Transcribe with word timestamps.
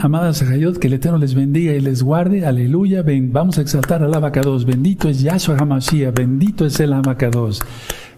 Amadas 0.00 0.38
Sajayot, 0.38 0.78
que 0.78 0.86
el 0.86 0.94
Eterno 0.94 1.18
les 1.18 1.34
bendiga 1.34 1.74
y 1.74 1.80
les 1.80 2.02
guarde. 2.02 2.46
Aleluya. 2.46 3.04
Vamos 3.04 3.58
a 3.58 3.60
exaltar 3.60 4.02
al 4.02 4.14
Abacados. 4.14 4.64
Bendito 4.64 5.06
es 5.06 5.20
Yahshua 5.20 5.58
HaMashiach. 5.58 6.14
Bendito 6.14 6.64
es 6.64 6.80
el 6.80 6.94
Abacados. 6.94 7.60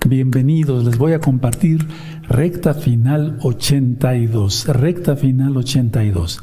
Bienvenidos. 0.06 0.84
Les 0.84 0.96
voy 0.96 1.14
a 1.14 1.18
compartir 1.18 1.84
recta 2.28 2.74
final 2.74 3.38
82. 3.40 4.68
Recta 4.68 5.16
final 5.16 5.56
82. 5.56 6.40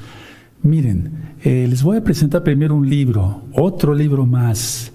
Miren, 0.63 1.35
eh, 1.45 1.65
les 1.69 1.81
voy 1.81 1.95
a 1.95 2.03
presentar 2.03 2.43
primero 2.43 2.75
un 2.75 2.89
libro, 2.89 3.43
otro 3.53 3.95
libro 3.95 4.25
más. 4.25 4.91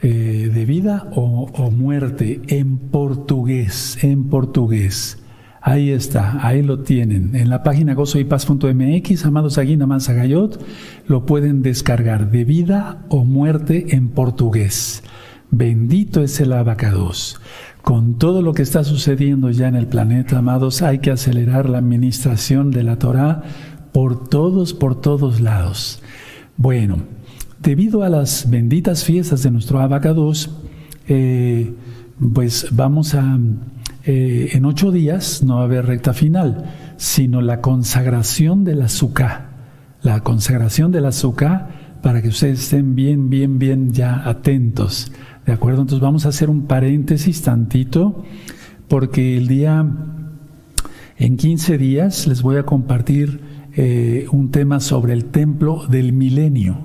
Eh, 0.00 0.48
de 0.54 0.64
vida 0.64 1.10
o 1.12 1.70
muerte 1.72 2.40
en 2.46 2.78
portugués, 2.78 3.98
en 4.02 4.28
portugués. 4.28 5.19
Ahí 5.62 5.90
está, 5.90 6.46
ahí 6.46 6.62
lo 6.62 6.80
tienen. 6.80 7.34
En 7.34 7.50
la 7.50 7.62
página 7.62 7.94
gozoypaz.mx, 7.94 9.26
amados 9.26 9.58
Aguina 9.58 9.86
Manzagayot, 9.86 10.58
lo 11.06 11.26
pueden 11.26 11.62
descargar 11.62 12.30
de 12.30 12.44
vida 12.44 13.04
o 13.10 13.24
muerte 13.24 13.94
en 13.94 14.08
portugués. 14.08 15.02
Bendito 15.50 16.22
es 16.22 16.40
el 16.40 16.54
abacados. 16.54 17.40
Con 17.82 18.18
todo 18.18 18.40
lo 18.40 18.54
que 18.54 18.62
está 18.62 18.84
sucediendo 18.84 19.50
ya 19.50 19.68
en 19.68 19.76
el 19.76 19.86
planeta, 19.86 20.38
amados, 20.38 20.80
hay 20.80 21.00
que 21.00 21.10
acelerar 21.10 21.68
la 21.68 21.78
administración 21.78 22.70
de 22.70 22.84
la 22.84 22.98
Torah 22.98 23.42
por 23.92 24.28
todos, 24.28 24.72
por 24.72 25.00
todos 25.00 25.40
lados. 25.40 26.02
Bueno, 26.56 26.98
debido 27.60 28.02
a 28.02 28.08
las 28.08 28.48
benditas 28.48 29.04
fiestas 29.04 29.42
de 29.42 29.50
nuestro 29.50 29.80
abacados, 29.80 30.50
eh, 31.08 31.74
pues 32.32 32.68
vamos 32.70 33.14
a 33.14 33.38
eh, 34.04 34.50
en 34.52 34.64
ocho 34.64 34.90
días 34.90 35.42
no 35.42 35.56
va 35.56 35.62
a 35.62 35.64
haber 35.64 35.86
recta 35.86 36.12
final, 36.12 36.64
sino 36.96 37.40
la 37.40 37.60
consagración 37.60 38.64
del 38.64 38.82
azúcar. 38.82 39.50
La 40.02 40.20
consagración 40.20 40.92
del 40.92 41.06
azúcar 41.06 41.98
para 42.02 42.22
que 42.22 42.28
ustedes 42.28 42.60
estén 42.60 42.94
bien, 42.94 43.28
bien, 43.28 43.58
bien 43.58 43.92
ya 43.92 44.28
atentos. 44.28 45.12
¿De 45.44 45.52
acuerdo? 45.52 45.82
Entonces 45.82 46.00
vamos 46.00 46.26
a 46.26 46.30
hacer 46.30 46.48
un 46.48 46.66
paréntesis 46.66 47.42
tantito, 47.42 48.24
porque 48.88 49.36
el 49.36 49.46
día, 49.48 49.86
en 51.18 51.36
15 51.36 51.78
días, 51.78 52.26
les 52.26 52.42
voy 52.42 52.56
a 52.56 52.64
compartir 52.64 53.40
eh, 53.74 54.26
un 54.32 54.50
tema 54.50 54.80
sobre 54.80 55.12
el 55.12 55.26
templo 55.26 55.86
del 55.86 56.12
milenio 56.12 56.78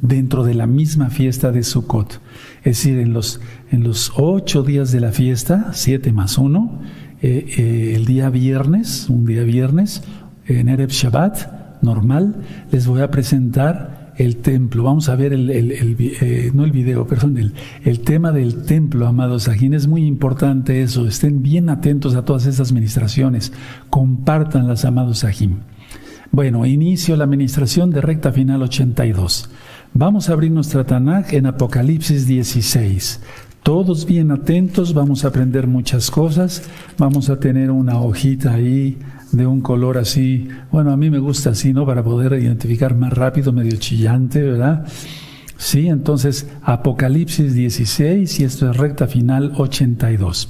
dentro 0.00 0.44
de 0.44 0.54
la 0.54 0.66
misma 0.66 1.10
fiesta 1.10 1.50
de 1.50 1.62
Sukkot. 1.62 2.20
Es 2.68 2.84
decir, 2.84 2.98
en 2.98 3.14
los, 3.14 3.40
en 3.70 3.82
los 3.82 4.12
ocho 4.16 4.62
días 4.62 4.92
de 4.92 5.00
la 5.00 5.10
fiesta, 5.10 5.70
siete 5.72 6.12
más 6.12 6.36
uno, 6.36 6.82
eh, 7.22 7.46
eh, 7.56 7.92
el 7.96 8.04
día 8.04 8.28
viernes, 8.28 9.06
un 9.08 9.24
día 9.24 9.42
viernes, 9.42 10.02
en 10.44 10.68
Erev 10.68 10.90
Shabbat, 10.90 11.80
normal, 11.80 12.36
les 12.70 12.86
voy 12.86 13.00
a 13.00 13.10
presentar 13.10 14.12
el 14.18 14.36
templo. 14.36 14.82
Vamos 14.82 15.08
a 15.08 15.16
ver 15.16 15.32
el, 15.32 15.48
eh, 15.50 16.50
no 16.52 16.62
el 16.62 16.72
video, 16.72 17.06
perdón, 17.06 17.38
el, 17.38 17.54
el, 17.84 18.00
tema 18.00 18.32
del 18.32 18.66
templo, 18.66 19.06
amados 19.06 19.48
aquí 19.48 19.74
Es 19.74 19.86
muy 19.86 20.04
importante 20.04 20.82
eso. 20.82 21.08
Estén 21.08 21.42
bien 21.42 21.70
atentos 21.70 22.16
a 22.16 22.26
todas 22.26 22.44
estas 22.44 22.68
administraciones. 22.68 23.50
Compartan 23.88 24.68
las 24.68 24.84
amados 24.84 25.24
Ajim. 25.24 25.60
Bueno, 26.32 26.66
inicio 26.66 27.16
la 27.16 27.24
administración 27.24 27.88
de 27.88 28.02
recta 28.02 28.30
final 28.30 28.62
82. 28.62 29.48
Vamos 29.94 30.28
a 30.28 30.32
abrir 30.32 30.50
nuestra 30.52 30.84
Tanakh 30.84 31.32
en 31.32 31.46
Apocalipsis 31.46 32.26
16. 32.26 33.20
Todos 33.62 34.06
bien 34.06 34.30
atentos, 34.30 34.94
vamos 34.94 35.24
a 35.24 35.28
aprender 35.28 35.66
muchas 35.66 36.10
cosas. 36.10 36.62
Vamos 36.98 37.30
a 37.30 37.40
tener 37.40 37.70
una 37.70 38.00
hojita 38.00 38.54
ahí 38.54 38.98
de 39.32 39.46
un 39.46 39.60
color 39.60 39.98
así, 39.98 40.48
bueno, 40.72 40.90
a 40.90 40.96
mí 40.96 41.10
me 41.10 41.18
gusta 41.18 41.50
así, 41.50 41.72
¿no? 41.72 41.84
Para 41.84 42.02
poder 42.02 42.32
identificar 42.40 42.94
más 42.94 43.12
rápido, 43.12 43.52
medio 43.52 43.76
chillante, 43.76 44.42
¿verdad? 44.42 44.86
Sí, 45.56 45.88
entonces 45.88 46.48
Apocalipsis 46.62 47.52
16 47.52 48.40
y 48.40 48.44
esto 48.44 48.70
es 48.70 48.76
recta 48.76 49.06
final 49.06 49.52
82. 49.56 50.48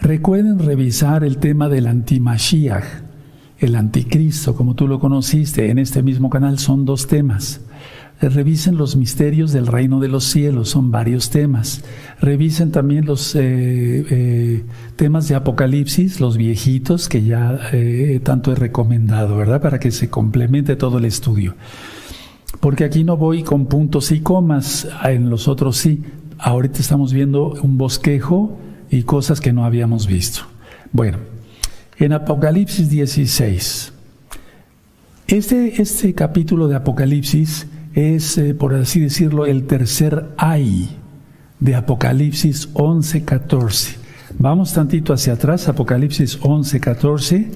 Recuerden 0.00 0.58
revisar 0.58 1.24
el 1.24 1.38
tema 1.38 1.68
del 1.68 1.86
antimashiach, 1.86 2.84
el 3.58 3.74
anticristo, 3.74 4.54
como 4.54 4.74
tú 4.74 4.86
lo 4.86 5.00
conociste 5.00 5.70
en 5.70 5.78
este 5.78 6.02
mismo 6.02 6.28
canal, 6.28 6.58
son 6.58 6.84
dos 6.84 7.06
temas. 7.06 7.62
Revisen 8.20 8.78
los 8.78 8.96
misterios 8.96 9.52
del 9.52 9.66
reino 9.66 10.00
de 10.00 10.08
los 10.08 10.24
cielos, 10.24 10.70
son 10.70 10.90
varios 10.90 11.28
temas. 11.28 11.84
Revisen 12.18 12.72
también 12.72 13.04
los 13.04 13.34
eh, 13.34 13.40
eh, 13.42 14.64
temas 14.96 15.28
de 15.28 15.34
Apocalipsis, 15.34 16.18
los 16.18 16.38
viejitos 16.38 17.10
que 17.10 17.24
ya 17.24 17.58
eh, 17.72 18.20
tanto 18.22 18.52
he 18.52 18.54
recomendado, 18.54 19.36
¿verdad? 19.36 19.60
Para 19.60 19.78
que 19.78 19.90
se 19.90 20.08
complemente 20.08 20.76
todo 20.76 20.96
el 20.96 21.04
estudio. 21.04 21.56
Porque 22.60 22.84
aquí 22.84 23.04
no 23.04 23.18
voy 23.18 23.42
con 23.42 23.66
puntos 23.66 24.10
y 24.10 24.20
comas, 24.20 24.88
en 25.04 25.28
los 25.28 25.46
otros 25.46 25.76
sí. 25.76 26.02
Ahorita 26.38 26.80
estamos 26.80 27.12
viendo 27.12 27.52
un 27.62 27.76
bosquejo 27.76 28.58
y 28.90 29.02
cosas 29.02 29.42
que 29.42 29.52
no 29.52 29.66
habíamos 29.66 30.06
visto. 30.06 30.40
Bueno, 30.90 31.18
en 31.98 32.14
Apocalipsis 32.14 32.88
16. 32.88 33.92
Este, 35.28 35.82
este 35.82 36.14
capítulo 36.14 36.66
de 36.68 36.76
Apocalipsis 36.76 37.66
es, 37.96 38.36
eh, 38.36 38.54
por 38.54 38.74
así 38.74 39.00
decirlo, 39.00 39.46
el 39.46 39.66
tercer 39.66 40.28
ay 40.36 40.90
de 41.58 41.74
Apocalipsis 41.74 42.68
11:14. 42.74 43.96
Vamos 44.38 44.74
tantito 44.74 45.14
hacia 45.14 45.32
atrás, 45.32 45.66
Apocalipsis 45.66 46.38
11:14. 46.42 47.50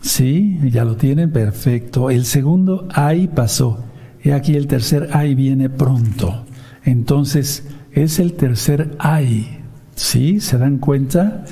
Sí, 0.00 0.58
ya 0.64 0.84
lo 0.84 0.96
tienen, 0.96 1.30
perfecto. 1.30 2.10
El 2.10 2.24
segundo 2.24 2.88
ay 2.94 3.28
pasó. 3.28 3.84
Y 4.24 4.30
aquí 4.30 4.56
el 4.56 4.66
tercer 4.66 5.10
ay 5.12 5.34
viene 5.34 5.68
pronto. 5.68 6.46
Entonces, 6.82 7.64
es 7.92 8.18
el 8.18 8.32
tercer 8.32 8.96
ay. 8.98 9.58
¿Sí? 9.94 10.40
¿Se 10.40 10.56
dan 10.56 10.78
cuenta? 10.78 11.44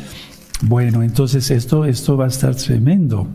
Bueno, 0.63 1.03
entonces 1.03 1.51
esto, 1.51 1.85
esto 1.85 2.17
va 2.17 2.25
a 2.25 2.29
estar 2.29 2.55
tremendo. 2.55 3.29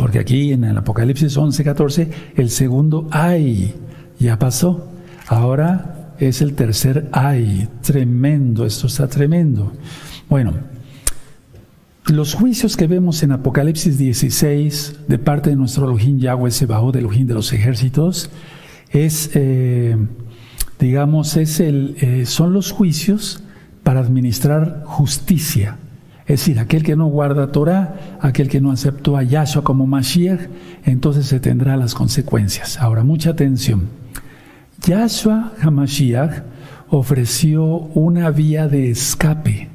Porque 0.00 0.18
aquí 0.18 0.54
en 0.54 0.64
el 0.64 0.78
Apocalipsis 0.78 1.36
11, 1.36 1.62
14, 1.62 2.10
el 2.34 2.48
segundo 2.48 3.06
ay 3.10 3.74
ya 4.18 4.38
pasó. 4.38 4.88
Ahora 5.26 6.14
es 6.18 6.40
el 6.40 6.54
tercer 6.54 7.10
ay. 7.12 7.68
Tremendo, 7.82 8.64
esto 8.64 8.86
está 8.86 9.08
tremendo. 9.08 9.74
Bueno, 10.30 10.54
los 12.06 12.32
juicios 12.32 12.78
que 12.78 12.86
vemos 12.86 13.22
en 13.22 13.32
Apocalipsis 13.32 13.98
16 13.98 15.00
de 15.06 15.18
parte 15.18 15.50
de 15.50 15.56
nuestro 15.56 15.84
Elohim 15.84 16.18
Yahweh 16.18 16.50
Sebaot, 16.50 16.94
del 16.94 17.04
Elohim 17.04 17.26
de 17.26 17.34
los 17.34 17.52
ejércitos, 17.52 18.30
es, 18.92 19.32
eh, 19.34 19.98
digamos, 20.78 21.36
es 21.36 21.60
el, 21.60 21.96
eh, 22.00 22.24
son 22.24 22.54
los 22.54 22.72
juicios 22.72 23.42
para 23.82 24.00
administrar 24.00 24.82
justicia 24.86 25.76
es 26.30 26.38
decir, 26.38 26.60
aquel 26.60 26.84
que 26.84 26.94
no 26.94 27.06
guarda 27.06 27.50
Torah, 27.50 28.18
aquel 28.20 28.48
que 28.48 28.60
no 28.60 28.70
aceptó 28.70 29.16
a 29.16 29.24
Yahshua 29.24 29.64
como 29.64 29.88
Mashiach, 29.88 30.38
entonces 30.84 31.26
se 31.26 31.40
tendrá 31.40 31.76
las 31.76 31.92
consecuencias. 31.92 32.78
Ahora, 32.78 33.02
mucha 33.02 33.30
atención. 33.30 33.88
Yahshua 34.86 35.54
HaMashiach 35.60 36.44
ofreció 36.88 37.64
una 37.66 38.30
vía 38.30 38.68
de 38.68 38.92
escape. 38.92 39.70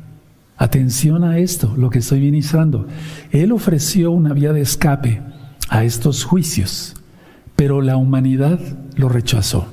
Atención 0.56 1.26
a 1.26 1.40
esto, 1.40 1.74
lo 1.76 1.90
que 1.90 2.00
estoy 2.00 2.22
ministrando. 2.22 2.88
Él 3.32 3.52
ofreció 3.52 4.12
una 4.12 4.32
vía 4.32 4.54
de 4.54 4.62
escape 4.62 5.22
a 5.68 5.84
estos 5.84 6.24
juicios, 6.24 6.96
pero 7.58 7.82
la 7.82 7.98
humanidad 7.98 8.62
lo 8.96 9.10
rechazó. 9.10 9.68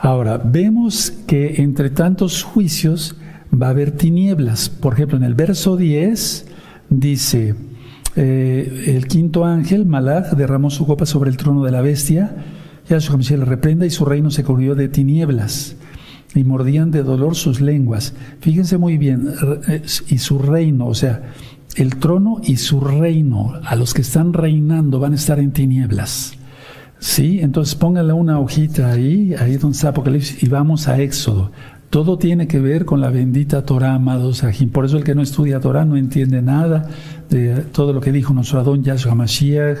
Ahora, 0.00 0.36
vemos 0.36 1.12
que 1.28 1.62
entre 1.62 1.90
tantos 1.90 2.42
juicios, 2.42 3.14
va 3.60 3.68
a 3.68 3.70
haber 3.70 3.92
tinieblas. 3.92 4.68
Por 4.68 4.94
ejemplo, 4.94 5.16
en 5.16 5.24
el 5.24 5.34
verso 5.34 5.76
10 5.76 6.46
dice, 6.90 7.54
eh, 8.16 8.84
el 8.96 9.06
quinto 9.06 9.44
ángel, 9.44 9.86
Malach, 9.86 10.32
derramó 10.32 10.70
su 10.70 10.86
copa 10.86 11.06
sobre 11.06 11.30
el 11.30 11.36
trono 11.36 11.64
de 11.64 11.72
la 11.72 11.80
bestia, 11.80 12.36
y 12.88 12.94
a 12.94 13.00
su 13.00 13.16
le 13.16 13.44
reprenda 13.44 13.86
y 13.86 13.90
su 13.90 14.04
reino 14.04 14.30
se 14.30 14.44
cubrió 14.44 14.74
de 14.74 14.88
tinieblas 14.88 15.76
y 16.34 16.44
mordían 16.44 16.90
de 16.90 17.02
dolor 17.02 17.34
sus 17.34 17.60
lenguas. 17.60 18.14
Fíjense 18.40 18.76
muy 18.76 18.98
bien, 18.98 19.28
eh, 19.68 19.82
y 20.08 20.18
su 20.18 20.38
reino, 20.38 20.86
o 20.86 20.94
sea, 20.94 21.22
el 21.76 21.96
trono 21.96 22.40
y 22.42 22.56
su 22.56 22.80
reino, 22.80 23.54
a 23.64 23.76
los 23.76 23.94
que 23.94 24.02
están 24.02 24.32
reinando 24.32 25.00
van 25.00 25.12
a 25.12 25.16
estar 25.16 25.38
en 25.38 25.52
tinieblas. 25.52 26.34
¿Sí? 26.98 27.40
Entonces 27.40 27.74
póngale 27.74 28.12
una 28.12 28.38
hojita 28.38 28.90
ahí, 28.90 29.34
ahí 29.38 29.56
donde 29.56 29.76
está 29.76 29.90
Apocalipsis, 29.90 30.42
y 30.42 30.48
vamos 30.48 30.88
a 30.88 31.00
Éxodo. 31.00 31.50
Todo 31.94 32.18
tiene 32.18 32.48
que 32.48 32.58
ver 32.58 32.84
con 32.84 33.00
la 33.00 33.08
bendita 33.08 33.64
Torah, 33.64 33.94
amados 33.94 34.42
Ajim. 34.42 34.68
Por 34.68 34.84
eso 34.84 34.96
el 34.96 35.04
que 35.04 35.14
no 35.14 35.22
estudia 35.22 35.60
Torah 35.60 35.84
no 35.84 35.96
entiende 35.96 36.42
nada 36.42 36.88
de 37.30 37.54
todo 37.70 37.92
lo 37.92 38.00
que 38.00 38.10
dijo 38.10 38.34
nuestro 38.34 38.58
Adón 38.58 38.82
Yahshua 38.82 39.14
Mashiach, 39.14 39.78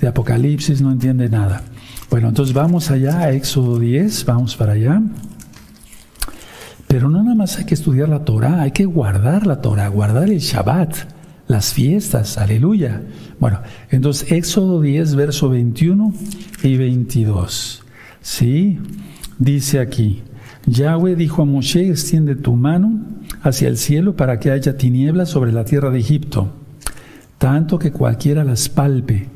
de 0.00 0.08
Apocalipsis, 0.08 0.82
no 0.82 0.90
entiende 0.90 1.28
nada. 1.28 1.62
Bueno, 2.10 2.30
entonces 2.30 2.52
vamos 2.52 2.90
allá 2.90 3.20
a 3.20 3.30
Éxodo 3.30 3.78
10, 3.78 4.24
vamos 4.24 4.56
para 4.56 4.72
allá. 4.72 5.02
Pero 6.88 7.08
no 7.08 7.22
nada 7.22 7.36
más 7.36 7.56
hay 7.56 7.64
que 7.64 7.74
estudiar 7.74 8.08
la 8.08 8.24
Torah, 8.24 8.62
hay 8.62 8.72
que 8.72 8.84
guardar 8.84 9.46
la 9.46 9.60
Torah, 9.60 9.86
guardar 9.86 10.30
el 10.30 10.40
Shabbat. 10.40 10.96
las 11.46 11.72
fiestas, 11.72 12.38
aleluya. 12.38 13.02
Bueno, 13.38 13.60
entonces 13.88 14.32
Éxodo 14.32 14.80
10, 14.80 15.14
verso 15.14 15.48
21 15.48 16.12
y 16.64 16.76
22. 16.76 17.84
¿Sí? 18.20 18.80
Dice 19.38 19.78
aquí, 19.78 20.22
Yahweh 20.72 21.16
dijo 21.16 21.42
a 21.42 21.44
Moshe, 21.44 21.90
extiende 21.90 22.34
tu 22.34 22.54
mano 22.54 23.00
hacia 23.42 23.68
el 23.68 23.76
cielo 23.76 24.16
para 24.16 24.38
que 24.40 24.50
haya 24.50 24.78
tinieblas 24.78 25.28
sobre 25.28 25.52
la 25.52 25.64
tierra 25.66 25.90
de 25.90 25.98
Egipto, 25.98 26.50
tanto 27.36 27.78
que 27.78 27.92
cualquiera 27.92 28.42
las 28.42 28.70
palpe. 28.70 29.28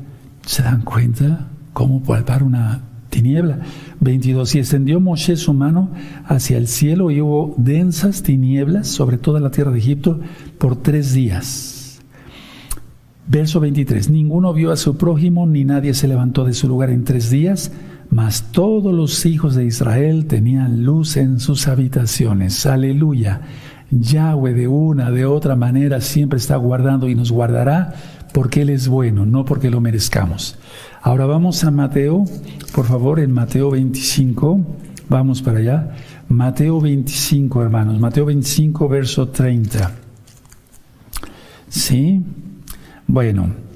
¿Se 0.45 0.63
dan 0.63 0.81
cuenta 0.81 1.47
cómo 1.73 2.01
palpar 2.01 2.41
una 2.41 2.81
tiniebla? 3.11 3.59
22. 3.99 4.55
Y 4.55 4.59
extendió 4.59 4.99
Moshe 4.99 5.35
su 5.35 5.53
mano 5.53 5.91
hacia 6.25 6.57
el 6.57 6.67
cielo 6.67 7.11
y 7.11 7.21
hubo 7.21 7.53
densas 7.57 8.23
tinieblas 8.23 8.87
sobre 8.87 9.19
toda 9.19 9.39
la 9.39 9.51
tierra 9.51 9.71
de 9.71 9.79
Egipto 9.79 10.19
por 10.57 10.77
tres 10.77 11.13
días. 11.13 12.01
Verso 13.27 13.59
23. 13.59 14.09
Ninguno 14.09 14.53
vio 14.53 14.71
a 14.71 14.77
su 14.77 14.97
prójimo, 14.97 15.45
ni 15.45 15.65
nadie 15.65 15.93
se 15.93 16.07
levantó 16.07 16.45
de 16.45 16.53
su 16.53 16.67
lugar 16.67 16.89
en 16.89 17.03
tres 17.03 17.29
días 17.29 17.71
mas 18.09 18.51
todos 18.51 18.93
los 18.93 19.25
hijos 19.25 19.55
de 19.55 19.65
Israel 19.65 20.25
tenían 20.25 20.83
luz 20.83 21.17
en 21.17 21.39
sus 21.39 21.67
habitaciones. 21.67 22.65
Aleluya. 22.65 23.41
Yahweh 23.91 24.53
de 24.53 24.67
una, 24.67 25.11
de 25.11 25.25
otra 25.25 25.55
manera 25.55 26.01
siempre 26.01 26.37
está 26.37 26.57
guardando 26.57 27.07
y 27.07 27.15
nos 27.15 27.31
guardará 27.31 27.93
porque 28.33 28.61
Él 28.61 28.69
es 28.69 28.87
bueno, 28.87 29.25
no 29.25 29.45
porque 29.45 29.69
lo 29.69 29.81
merezcamos. 29.81 30.57
Ahora 31.01 31.25
vamos 31.25 31.63
a 31.63 31.71
Mateo, 31.71 32.25
por 32.73 32.85
favor, 32.85 33.19
en 33.19 33.31
Mateo 33.31 33.71
25, 33.71 34.59
vamos 35.09 35.41
para 35.41 35.59
allá. 35.59 35.91
Mateo 36.27 36.81
25, 36.81 37.61
hermanos, 37.63 37.99
Mateo 37.99 38.25
25, 38.25 38.89
verso 38.89 39.29
30. 39.29 39.91
¿Sí? 41.69 42.21
Bueno. 43.07 43.66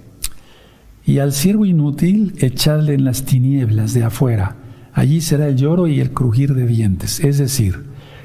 Y 1.12 1.20
al 1.20 1.34
siervo 1.34 1.66
inútil 1.66 2.36
echadle 2.38 2.94
en 2.94 3.04
las 3.04 3.26
tinieblas 3.26 3.94
de 3.94 4.06
afuera. 4.06 4.56
Allí 4.94 5.20
será 5.20 5.50
el 5.50 5.58
lloro 5.58 5.88
y 5.88 6.00
el 6.00 6.12
crujir 6.12 6.54
de 6.54 6.66
dientes. 6.66 7.20
Es 7.20 7.38
decir, 7.38 7.84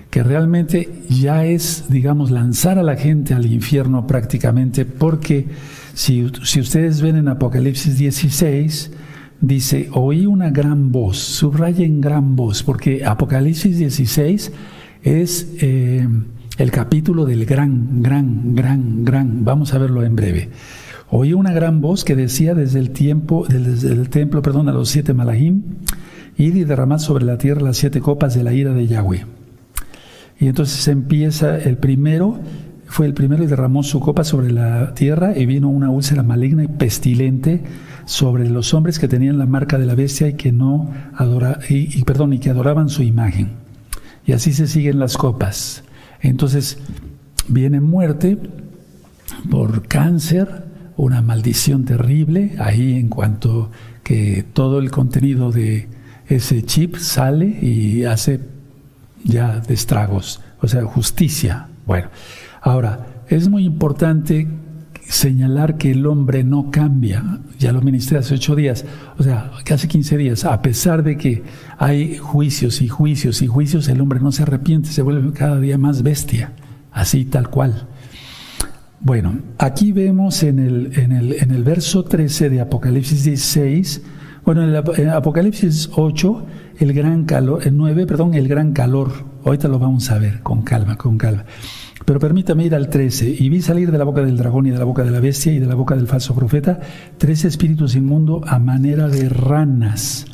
que 0.09 0.23
realmente 0.23 1.03
ya 1.09 1.45
es, 1.45 1.87
digamos, 1.89 2.31
lanzar 2.31 2.79
a 2.79 2.85
la 2.85 2.95
gente 2.95 3.35
al 3.35 3.45
infierno 3.45 4.07
prácticamente, 4.07 4.85
porque 4.85 5.49
si, 5.95 6.31
si 6.45 6.61
ustedes 6.61 7.03
ven 7.03 7.17
en 7.17 7.27
Apocalipsis 7.27 7.99
16, 7.99 8.93
dice, 9.41 9.89
oí 9.91 10.27
una 10.27 10.51
gran 10.51 10.93
voz, 10.93 11.19
subrayen 11.19 12.01
gran 12.01 12.37
voz, 12.37 12.63
porque 12.63 13.05
Apocalipsis 13.05 13.79
16 13.79 14.53
es 15.03 15.49
eh, 15.61 16.07
el 16.57 16.71
capítulo 16.71 17.25
del 17.25 17.47
gran, 17.47 18.01
gran, 18.01 18.55
gran, 18.55 19.05
gran. 19.05 19.45
Vamos 19.45 19.75
a 19.75 19.79
verlo 19.79 20.05
en 20.05 20.15
breve. 20.15 20.51
Oí 21.11 21.33
una 21.33 21.53
gran 21.53 21.81
voz 21.81 22.05
que 22.05 22.17
decía 22.17 22.55
desde 22.55 22.81
el 22.81 22.91
tiempo, 22.91 23.47
desde 23.49 23.93
el 23.93 24.09
templo, 24.09 24.43
perdón, 24.43 24.69
a 24.69 24.73
los 24.73 24.89
siete 24.89 25.15
malahim, 25.15 25.63
id 26.37 26.55
y 26.55 26.65
derramad 26.65 26.99
sobre 26.99 27.25
la 27.25 27.39
tierra 27.39 27.63
las 27.63 27.77
siete 27.77 28.01
copas 28.01 28.35
de 28.35 28.43
la 28.43 28.53
ira 28.53 28.73
de 28.73 28.87
Yahweh. 28.87 29.25
Y 30.39 30.49
entonces 30.49 30.87
empieza 30.89 31.57
el 31.57 31.79
primero, 31.79 32.39
fue 32.87 33.07
el 33.07 33.15
primero 33.15 33.45
y 33.45 33.47
derramó 33.47 33.83
su 33.83 34.01
copa 34.01 34.25
sobre 34.25 34.53
la 34.53 34.95
tierra 34.95 35.37
y 35.37 35.47
vino 35.47 35.69
una 35.69 35.91
úlcera 35.91 36.23
maligna 36.23 36.65
y 36.65 36.69
pestilente 36.69 37.63
sobre 38.05 38.49
los 38.49 38.75
hombres 38.75 38.99
que 38.99 39.09
tenían 39.09 39.39
la 39.39 39.47
marca 39.47 39.79
de 39.79 39.87
la 39.87 39.95
bestia 39.95 40.29
y 40.29 40.35
que 40.35 40.53
no 40.53 40.93
adora, 41.15 41.61
y, 41.69 42.03
perdón, 42.05 42.33
y 42.33 42.39
que 42.39 42.51
adoraban 42.51 42.89
su 42.89 43.03
imagen. 43.03 43.51
Y 44.27 44.33
así 44.33 44.53
se 44.53 44.67
siguen 44.67 44.99
las 44.99 45.17
copas. 45.17 45.85
Entonces 46.21 46.79
viene 47.49 47.81
muerte 47.81 48.39
por 49.51 49.87
cáncer, 49.87 50.66
una 50.97 51.23
maldición 51.23 51.85
terrible 51.85 52.53
ahí 52.59 52.95
en 52.95 53.09
cuanto 53.09 53.71
que 54.03 54.45
todo 54.53 54.79
el 54.79 54.91
contenido 54.91 55.53
de 55.53 55.89
ese 56.29 56.63
chip 56.63 56.97
sale 56.97 57.47
y 57.47 58.05
hace 58.05 58.41
ya 59.25 59.61
destragos, 59.61 60.41
o 60.61 60.69
sea, 60.69 60.83
justicia. 60.85 61.69
Bueno, 61.87 62.09
ahora, 62.63 63.07
es 63.29 63.49
muy 63.49 63.65
importante 63.65 64.47
señalar 65.09 65.77
que 65.77 65.93
el 65.93 66.07
hombre 66.07 66.45
no 66.45 66.71
cambia, 66.71 67.41
ya 67.59 67.73
lo 67.73 67.81
ministré 67.81 68.19
hace 68.19 68.35
ocho 68.35 68.57
días, 68.57 68.85
o 69.19 69.23
sea, 69.23 69.53
casi 69.65 69.87
quince 69.89 70.17
días, 70.17 70.45
a 70.45 70.61
pesar 70.63 71.03
de 71.03 71.17
que 71.17 71.45
hay 71.79 72.17
juicios 72.17 72.83
y 72.83 72.89
juicios 72.89 73.43
y 73.43 73.47
juicios, 73.47 73.89
el 73.89 74.01
hombre 74.01 74.21
no 74.21 74.33
se 74.33 74.43
arrepiente, 74.43 74.89
se 74.91 75.03
vuelve 75.03 75.33
cada 75.33 75.61
día 75.61 75.79
más 75.79 76.03
bestia, 76.03 76.53
así 76.93 77.25
tal 77.25 77.51
cual. 77.51 77.87
Bueno, 79.01 79.39
aquí 79.59 79.93
vemos 79.93 80.43
en 80.43 80.59
el, 80.59 80.99
en 80.99 81.13
el, 81.13 81.33
en 81.35 81.51
el 81.51 81.63
verso 81.63 82.05
13 82.05 82.49
de 82.51 82.61
Apocalipsis 82.61 83.25
16, 83.25 84.03
bueno, 84.45 84.63
en, 84.63 84.71
el, 84.71 85.11
Apocalipsis 85.11 85.91
8, 85.95 86.47
el 86.79 86.93
gran 86.93 87.25
calor, 87.25 87.67
el 87.67 87.77
9, 87.77 88.07
perdón, 88.07 88.35
el 88.35 88.49
gran 88.49 88.73
calor. 88.73 89.13
Ahorita 89.45 89.69
lo 89.69 89.79
vamos 89.79 90.11
a 90.11 90.19
ver 90.19 90.41
con 90.43 90.63
calma, 90.63 90.97
con 90.97 91.19
calma. 91.19 91.45
Pero 92.05 92.21
permítame 92.21 92.65
ir 92.65 92.75
al 92.75 92.89
13. 92.89 93.37
Y 93.39 93.49
vi 93.49 93.61
salir 93.61 93.91
de 93.91 93.99
la 93.99 94.05
boca 94.05 94.23
del 94.23 94.37
dragón 94.37 94.67
y 94.67 94.71
de 94.71 94.79
la 94.79 94.85
boca 94.85 95.03
de 95.03 95.11
la 95.11 95.19
bestia 95.19 95.53
y 95.53 95.59
de 95.59 95.67
la 95.67 95.75
boca 95.75 95.97
del 95.97 96.07
falso 96.07 96.35
profeta 96.35 96.79
tres 97.19 97.45
espíritus 97.45 97.97
inmundos 97.97 98.43
a 98.47 98.61
manera 98.61 99.09
de 99.09 99.29
ranas. 99.29 100.27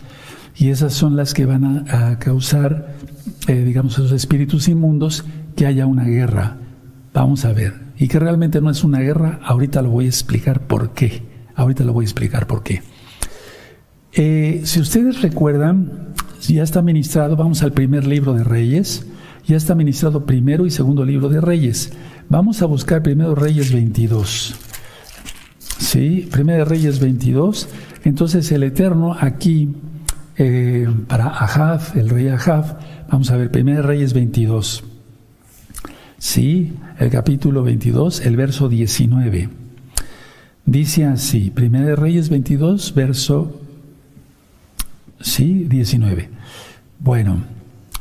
Y 0.56 0.68
esas 0.68 0.92
son 0.92 1.16
las 1.16 1.32
que 1.32 1.46
van 1.46 1.86
a, 1.88 2.18
causar, 2.18 2.94
eh, 3.48 3.64
digamos, 3.64 3.94
esos 3.94 4.12
espíritus 4.12 4.68
inmundos, 4.68 5.24
que 5.56 5.64
haya 5.64 5.86
una 5.86 6.04
guerra. 6.04 6.58
Vamos 7.14 7.46
a 7.46 7.52
ver 7.52 7.91
y 8.02 8.08
que 8.08 8.18
realmente 8.18 8.60
no 8.60 8.68
es 8.68 8.82
una 8.82 8.98
guerra, 8.98 9.38
ahorita 9.44 9.80
lo 9.80 9.90
voy 9.90 10.06
a 10.06 10.08
explicar 10.08 10.66
por 10.66 10.90
qué. 10.90 11.22
Ahorita 11.54 11.84
lo 11.84 11.92
voy 11.92 12.02
a 12.02 12.06
explicar 12.06 12.48
por 12.48 12.64
qué. 12.64 12.82
Eh, 14.12 14.62
si 14.64 14.80
ustedes 14.80 15.22
recuerdan, 15.22 16.08
ya 16.40 16.64
está 16.64 16.82
ministrado, 16.82 17.36
vamos 17.36 17.62
al 17.62 17.70
primer 17.70 18.04
libro 18.04 18.34
de 18.34 18.42
Reyes, 18.42 19.06
ya 19.46 19.56
está 19.56 19.76
ministrado 19.76 20.26
primero 20.26 20.66
y 20.66 20.72
segundo 20.72 21.04
libro 21.04 21.28
de 21.28 21.40
Reyes. 21.40 21.92
Vamos 22.28 22.60
a 22.60 22.66
buscar 22.66 23.04
primero 23.04 23.36
Reyes 23.36 23.72
22. 23.72 24.56
¿Sí? 25.60 26.28
Primero 26.28 26.64
Reyes 26.64 26.98
22. 26.98 27.68
Entonces 28.02 28.50
el 28.50 28.64
Eterno 28.64 29.16
aquí, 29.16 29.76
eh, 30.38 30.88
para 31.06 31.26
Ahab, 31.28 31.80
el 31.94 32.08
rey 32.08 32.26
Ahab, 32.26 32.80
vamos 33.08 33.30
a 33.30 33.36
ver, 33.36 33.52
primero 33.52 33.80
Reyes 33.82 34.12
22. 34.12 34.91
Sí, 36.22 36.74
el 37.00 37.10
capítulo 37.10 37.64
22, 37.64 38.24
el 38.24 38.36
verso 38.36 38.68
19. 38.68 39.48
Dice 40.64 41.04
así, 41.04 41.50
Primera 41.50 41.84
de 41.84 41.96
Reyes 41.96 42.28
22, 42.28 42.94
verso, 42.94 43.60
sí, 45.20 45.66
19. 45.68 46.28
Bueno, 47.00 47.38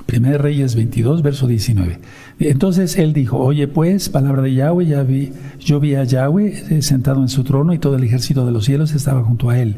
Primera 0.06 0.34
de 0.34 0.38
Reyes 0.38 0.76
22, 0.76 1.24
verso 1.24 1.48
19. 1.48 1.98
Entonces 2.42 2.96
él 2.96 3.14
dijo, 3.14 3.40
oye 3.40 3.68
pues, 3.68 4.08
palabra 4.10 4.44
de 4.44 4.54
Yahweh, 4.54 4.86
ya 4.86 5.02
vi, 5.02 5.32
yo 5.60 5.80
vi 5.80 5.96
a 5.96 6.04
Yahweh 6.04 6.66
eh, 6.70 6.82
sentado 6.84 7.24
en 7.24 7.28
su 7.28 7.44
trono 7.44 7.74
y 7.74 7.80
todo 7.80 7.96
el 7.96 8.04
ejército 8.04 8.46
de 8.46 8.52
los 8.52 8.66
cielos 8.66 8.94
estaba 8.94 9.24
junto 9.24 9.50
a 9.50 9.58
él, 9.58 9.78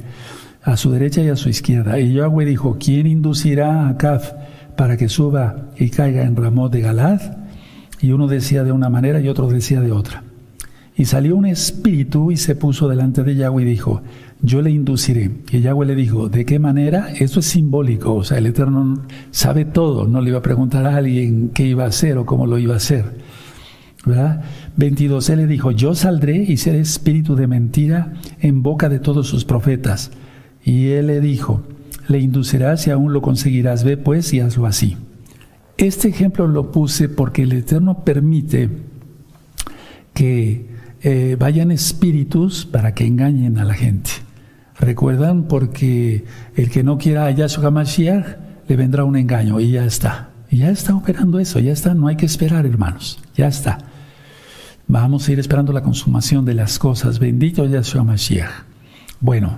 a 0.64 0.76
su 0.76 0.92
derecha 0.92 1.22
y 1.22 1.30
a 1.30 1.38
su 1.38 1.48
izquierda. 1.48 1.98
Y 1.98 2.12
Yahweh 2.12 2.44
dijo, 2.44 2.78
¿quién 2.78 3.08
inducirá 3.08 3.88
a 3.88 3.96
Caf 3.96 4.34
para 4.76 4.98
que 4.98 5.08
suba 5.08 5.70
y 5.78 5.92
caiga 5.92 6.24
en 6.24 6.36
Ramón 6.36 6.70
de 6.72 6.82
Galad? 6.82 7.43
Y 8.04 8.12
uno 8.12 8.28
decía 8.28 8.66
de 8.66 8.74
una 8.74 8.90
manera 8.90 9.22
y 9.22 9.30
otro 9.30 9.48
decía 9.48 9.80
de 9.80 9.94
otra. 9.94 10.26
Y 10.94 11.06
salió 11.06 11.38
un 11.38 11.46
espíritu 11.46 12.32
y 12.32 12.38
se 12.38 12.54
puso 12.54 12.90
delante 12.90 13.24
de 13.24 13.34
Yahweh 13.34 13.64
y 13.64 13.66
dijo, 13.66 14.02
yo 14.42 14.62
le 14.62 14.72
induciré. 14.72 15.32
Y 15.50 15.62
Yahweh 15.62 15.86
le 15.88 15.96
dijo, 15.96 16.28
¿de 16.28 16.44
qué 16.44 16.60
manera? 16.60 17.14
Eso 17.18 17.40
es 17.40 17.46
simbólico, 17.46 18.14
o 18.14 18.26
sea, 18.26 18.40
el 18.40 18.48
Eterno 18.48 19.04
sabe 19.32 19.64
todo, 19.64 20.06
no 20.06 20.20
le 20.20 20.32
iba 20.32 20.40
a 20.40 20.42
preguntar 20.42 20.86
a 20.86 20.98
alguien 20.98 21.52
qué 21.54 21.66
iba 21.66 21.86
a 21.86 21.88
hacer 21.88 22.18
o 22.18 22.26
cómo 22.26 22.46
lo 22.46 22.58
iba 22.58 22.74
a 22.74 22.78
hacer. 22.78 23.06
¿Verdad? 24.06 24.44
22. 24.76 25.30
Él 25.30 25.38
le 25.38 25.48
dijo, 25.48 25.72
yo 25.72 25.96
saldré 25.96 26.44
y 26.44 26.58
seré 26.58 26.82
espíritu 26.82 27.38
de 27.38 27.48
mentira 27.48 28.16
en 28.42 28.64
boca 28.64 28.90
de 28.90 29.00
todos 29.00 29.28
sus 29.28 29.46
profetas. 29.46 30.12
Y 30.62 30.90
él 30.90 31.08
le 31.08 31.22
dijo, 31.22 31.64
le 32.10 32.20
inducirás 32.20 32.86
y 32.86 32.92
aún 32.92 33.14
lo 33.14 33.22
conseguirás. 33.22 33.86
Ve 33.86 33.96
pues 33.96 34.34
y 34.34 34.42
hazlo 34.42 34.66
así. 34.66 34.98
Este 35.84 36.08
ejemplo 36.08 36.48
lo 36.48 36.72
puse 36.72 37.10
porque 37.10 37.44
el 37.44 37.52
Eterno 37.52 38.06
permite 38.06 38.70
que 40.14 40.70
eh, 41.02 41.36
vayan 41.38 41.72
espíritus 41.72 42.66
para 42.66 42.94
que 42.94 43.06
engañen 43.06 43.58
a 43.58 43.66
la 43.66 43.74
gente. 43.74 44.10
¿Recuerdan? 44.80 45.44
Porque 45.50 46.24
el 46.56 46.70
que 46.70 46.84
no 46.84 46.98
quiera 46.98 47.26
a 47.26 47.32
Yahshua 47.32 47.70
Mashiach 47.70 48.26
le 48.66 48.76
vendrá 48.78 49.04
un 49.04 49.18
engaño 49.18 49.60
y 49.60 49.72
ya 49.72 49.84
está. 49.84 50.30
Ya 50.50 50.70
está 50.70 50.96
operando 50.96 51.38
eso, 51.38 51.60
ya 51.60 51.74
está, 51.74 51.94
no 51.94 52.08
hay 52.08 52.16
que 52.16 52.28
esperar, 52.28 52.66
hermanos, 52.66 53.20
ya 53.36 53.48
está. 53.48 53.80
Vamos 54.88 55.28
a 55.28 55.34
ir 55.34 55.40
esperando 55.40 55.74
la 55.74 55.84
consumación 55.84 56.46
de 56.46 56.54
las 56.54 56.80
cosas. 56.80 57.20
Bendito 57.20 57.66
Yahshua 57.66 58.06
Mashiach. 58.06 58.52
Bueno, 59.20 59.58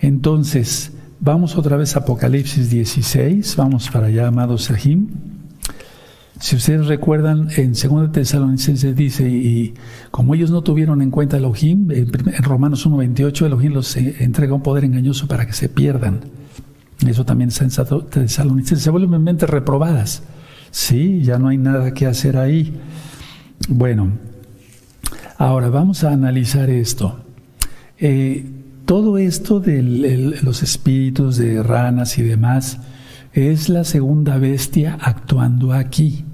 entonces, 0.00 0.92
vamos 1.20 1.54
otra 1.54 1.76
vez 1.76 1.96
a 1.96 1.98
Apocalipsis 1.98 2.70
16, 2.70 3.56
vamos 3.56 3.90
para 3.90 4.06
allá, 4.06 4.28
amados 4.28 4.64
Sahim. 4.64 5.35
Si 6.38 6.56
ustedes 6.56 6.86
recuerdan, 6.86 7.48
en 7.56 7.72
2 7.72 8.12
Tesalonicenses 8.12 8.94
dice, 8.94 9.28
y 9.28 9.74
como 10.10 10.34
ellos 10.34 10.50
no 10.50 10.62
tuvieron 10.62 11.00
en 11.00 11.10
cuenta 11.10 11.38
Elohim, 11.38 11.90
en, 11.90 12.12
Romanos 12.42 12.86
1.28, 12.86 13.46
Elohim 13.46 13.72
los 13.72 13.96
eh, 13.96 14.16
entrega 14.20 14.54
un 14.54 14.62
poder 14.62 14.84
engañoso 14.84 15.26
para 15.26 15.46
que 15.46 15.54
se 15.54 15.68
pierdan. 15.70 16.20
Eso 17.06 17.24
también 17.24 17.48
está 17.48 17.64
en 17.64 17.70
Tesalonicenses. 18.10 18.82
Se 18.82 18.90
vuelven 18.90 19.22
mentes 19.22 19.48
reprobadas. 19.48 20.22
Sí, 20.70 21.22
ya 21.22 21.38
no 21.38 21.48
hay 21.48 21.58
nada 21.58 21.94
que 21.94 22.06
hacer 22.06 22.36
ahí. 22.36 22.74
Bueno, 23.68 24.12
ahora 25.38 25.70
vamos 25.70 26.04
a 26.04 26.12
analizar 26.12 26.68
esto. 26.68 27.20
Eh, 27.98 28.44
todo 28.84 29.16
esto 29.16 29.58
de 29.58 29.82
los 30.42 30.62
espíritus 30.62 31.38
de 31.38 31.62
ranas 31.62 32.18
y 32.18 32.22
demás 32.22 32.78
es 33.36 33.68
la 33.68 33.84
segunda 33.84 34.38
bestia 34.38 34.98
actuando 35.00 35.74
aquí, 35.74 36.24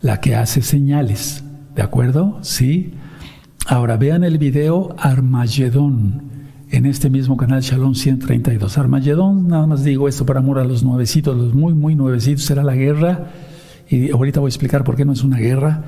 la 0.00 0.20
que 0.20 0.34
hace 0.34 0.60
señales. 0.60 1.44
¿De 1.74 1.82
acuerdo? 1.82 2.38
Sí. 2.42 2.94
Ahora 3.66 3.96
vean 3.96 4.24
el 4.24 4.38
video 4.38 4.96
Armagedón 4.98 6.22
en 6.70 6.84
este 6.84 7.10
mismo 7.10 7.36
canal 7.36 7.62
Shalom 7.62 7.94
132. 7.94 8.76
Armagedón, 8.76 9.46
nada 9.46 9.68
más 9.68 9.84
digo 9.84 10.08
esto 10.08 10.26
para 10.26 10.40
amor 10.40 10.58
a 10.58 10.64
los 10.64 10.82
nuevecitos, 10.82 11.36
los 11.36 11.54
muy, 11.54 11.74
muy 11.74 11.94
nuevecitos, 11.94 12.44
será 12.44 12.64
la 12.64 12.74
guerra. 12.74 13.30
Y 13.88 14.10
ahorita 14.10 14.40
voy 14.40 14.48
a 14.48 14.50
explicar 14.50 14.82
por 14.82 14.96
qué 14.96 15.04
no 15.04 15.12
es 15.12 15.22
una 15.22 15.38
guerra. 15.38 15.84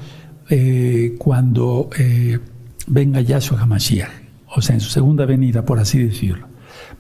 Eh, 0.49 1.17
cuando 1.19 1.91
eh, 1.99 2.39
venga 2.87 3.21
Yahshua 3.21 3.61
HaMashiach 3.61 4.29
o 4.55 4.63
sea, 4.63 4.75
en 4.75 4.81
su 4.81 4.91
segunda 4.91 5.27
venida, 5.27 5.65
por 5.65 5.79
así 5.79 5.99
decirlo. 6.03 6.47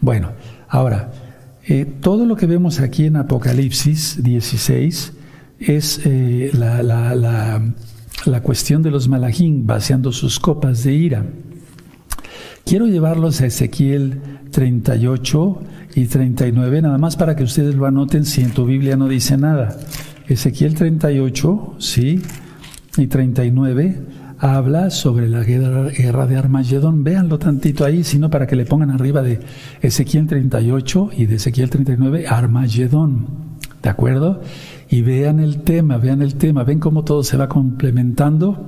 Bueno, 0.00 0.33
ahora, 0.68 1.11
eh, 1.68 1.84
todo 2.00 2.25
lo 2.25 2.34
que 2.34 2.46
vemos 2.46 2.80
aquí 2.80 3.04
en 3.04 3.16
Apocalipsis 3.16 4.22
16 4.22 5.12
es 5.60 6.00
eh, 6.04 6.50
la, 6.54 6.82
la, 6.82 8.40
cuestión 8.42 8.82
de 8.82 8.90
los 8.90 9.08
malajín 9.08 9.66
vaciando 9.66 10.10
sus 10.12 10.40
copas 10.40 10.84
de 10.84 10.94
ira. 10.94 11.26
Quiero 12.64 12.87
llevarlos 12.87 13.42
a 13.42 13.46
Ezequiel 13.46 14.20
38 14.50 15.60
y 15.94 16.06
39, 16.06 16.82
nada 16.82 16.96
más 16.96 17.16
para 17.16 17.37
que 17.37 17.44
ustedes 17.44 17.75
lo 17.75 17.84
anoten 17.84 18.25
si 18.25 18.40
en 18.40 18.52
tu 18.52 18.64
Biblia 18.64 18.96
no 18.96 19.06
dice 19.06 19.37
nada. 19.37 19.76
Ezequiel 20.26 20.75
38, 20.75 21.76
sí, 21.78 22.22
y 22.96 23.06
39 23.08 23.98
habla 24.38 24.90
sobre 24.90 25.28
la 25.28 25.42
guerra, 25.42 26.26
de 26.26 26.37
Armagedón. 26.37 27.04
Véanlo 27.04 27.38
tantito 27.38 27.85
ahí, 27.85 28.04
sino 28.04 28.30
para 28.30 28.47
que 28.47 28.57
le 28.57 28.64
pongan 28.64 28.90
arriba 28.90 29.23
de 29.23 29.40
Ezequiel 29.83 30.26
38 30.26 31.11
y 31.16 31.26
de 31.26 31.37
Ezequiel 31.37 31.71
39, 31.71 32.26
Armagedón. 32.28 33.26
¿De 33.83 33.88
acuerdo? 33.88 34.42
Y 34.88 35.02
vean 35.02 35.40
el 35.40 35.62
tema, 35.62 35.99
vean 35.99 36.23
el 36.23 36.37
tema, 36.37 36.64
ven 36.64 36.80
cómo 36.80 37.04
todo 37.04 37.23
se 37.23 37.37
va 37.37 37.49
complementando. 37.49 38.66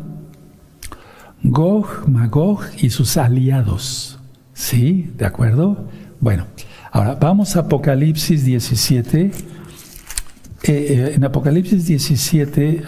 Gog, 1.42 2.08
Magog 2.08 2.60
y 2.78 2.90
sus 2.90 3.16
aliados. 3.16 4.18
¿Sí? 4.52 5.10
¿De 5.16 5.24
acuerdo? 5.24 5.86
Bueno, 6.20 6.46
ahora 6.92 7.14
vamos 7.14 7.56
a 7.56 7.60
Apocalipsis 7.60 8.44
17. 8.44 9.30
Eh, 10.62 10.72
eh, 10.72 11.12
en 11.14 11.24
Apocalipsis 11.24 11.86
17, 11.86 12.82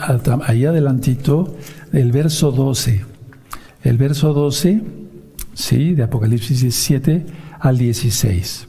ahí 0.45 0.67
adelantito, 0.67 1.57
el 1.93 2.13
verso 2.13 2.53
12. 2.53 3.05
El 3.83 3.97
verso 3.97 4.35
12, 4.35 4.83
sí, 5.55 5.95
de 5.95 6.03
Apocalipsis 6.03 6.61
17 6.61 7.25
al 7.59 7.79
16. 7.79 8.69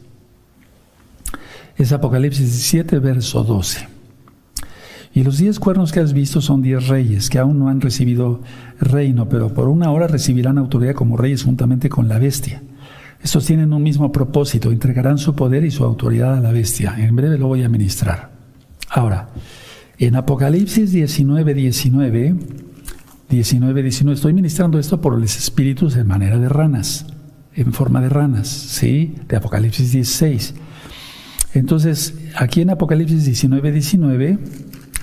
Es 1.77 1.91
Apocalipsis 1.91 2.45
17, 2.45 2.99
verso 2.99 3.43
12. 3.43 3.89
Y 5.13 5.23
los 5.23 5.37
diez 5.37 5.59
cuernos 5.59 5.91
que 5.91 5.99
has 5.99 6.13
visto 6.13 6.41
son 6.41 6.61
diez 6.61 6.87
reyes 6.87 7.29
que 7.29 7.39
aún 7.39 7.59
no 7.59 7.67
han 7.67 7.81
recibido 7.81 8.41
reino, 8.79 9.27
pero 9.27 9.53
por 9.53 9.67
una 9.67 9.91
hora 9.91 10.07
recibirán 10.07 10.57
autoridad 10.57 10.95
como 10.95 11.17
reyes 11.17 11.43
juntamente 11.43 11.89
con 11.89 12.07
la 12.07 12.19
bestia. 12.19 12.63
Estos 13.21 13.45
tienen 13.45 13.73
un 13.73 13.83
mismo 13.83 14.11
propósito, 14.11 14.71
entregarán 14.71 15.17
su 15.17 15.35
poder 15.35 15.65
y 15.65 15.71
su 15.71 15.83
autoridad 15.83 16.35
a 16.35 16.41
la 16.41 16.51
bestia. 16.51 16.95
En 16.97 17.15
breve 17.15 17.37
lo 17.37 17.47
voy 17.47 17.63
a 17.63 17.69
ministrar. 17.69 18.32
Ahora, 18.95 19.29
en 19.97 20.15
Apocalipsis 20.15 20.91
19, 20.91 21.55
19, 21.55 22.35
19, 23.27 23.81
19. 23.81 24.15
Estoy 24.15 24.33
ministrando 24.33 24.77
esto 24.77 25.01
por 25.01 25.19
los 25.19 25.35
espíritus 25.35 25.95
en 25.95 26.05
manera 26.05 26.37
de 26.37 26.47
ranas, 26.47 27.07
en 27.55 27.73
forma 27.73 28.01
de 28.01 28.09
ranas, 28.09 28.47
¿sí? 28.47 29.15
De 29.27 29.37
Apocalipsis 29.37 29.93
16. 29.93 30.53
Entonces, 31.55 32.13
aquí 32.35 32.61
en 32.61 32.69
Apocalipsis 32.69 33.25
19, 33.25 33.71
19, 33.71 34.37